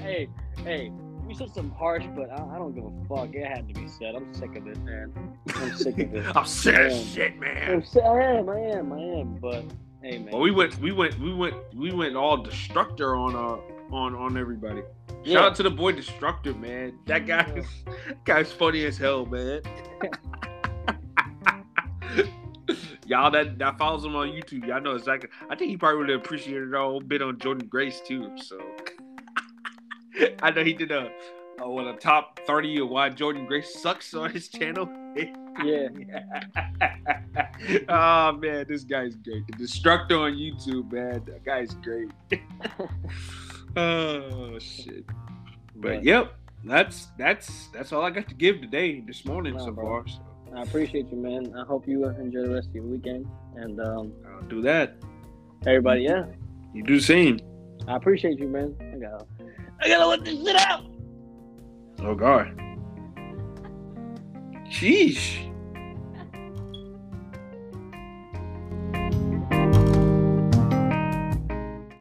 [0.00, 0.28] hey,
[0.64, 0.92] hey,
[1.28, 3.34] you said some harsh, but I, I don't give a fuck.
[3.34, 4.14] It had to be said.
[4.14, 5.12] I'm sick of it, man.
[5.56, 6.36] I'm sick of it.
[6.36, 7.82] I'm sick of shit, man.
[7.96, 9.38] I'm I am, I am, I am.
[9.40, 9.64] But
[10.06, 10.32] hey, man.
[10.32, 14.36] Well, we went, we went, we went, we went all destructor on uh on on
[14.36, 14.82] everybody.
[15.24, 16.98] Shout out to the boy Destructor, man.
[17.06, 17.62] That guy, Yeah.
[18.24, 19.60] guy's funny as hell, man.
[23.06, 25.28] y'all that that follows him on YouTube, y'all know exactly.
[25.50, 28.30] I think he probably would have appreciated our whole bit on Jordynne Grace too.
[28.38, 28.58] So
[30.42, 31.10] I know he did a,
[31.60, 34.88] a what a top thirty of why Jordynne Grace sucks on his channel.
[35.64, 35.88] yeah.
[37.88, 39.46] oh man, this guy's great.
[39.48, 41.22] The Destructor on YouTube, man.
[41.26, 42.10] That guy's great.
[43.76, 45.06] oh shit.
[45.76, 46.34] But But- yep,
[46.64, 49.84] that's that's that's all I got to give today, this morning Nah, so bro.
[49.84, 50.08] far.
[50.08, 50.20] So
[50.56, 51.54] I appreciate you, man.
[51.56, 53.26] I hope you enjoy the rest of your weekend.
[53.56, 54.96] And um, I'll do that.
[55.66, 56.24] everybody, yeah,
[56.74, 57.38] You do the same.
[57.88, 58.74] I appreciate you, man.
[58.80, 59.26] I gotta,
[59.82, 60.84] I gotta let this shit out.
[62.00, 62.52] Oh god.
[64.68, 65.46] Sheesh.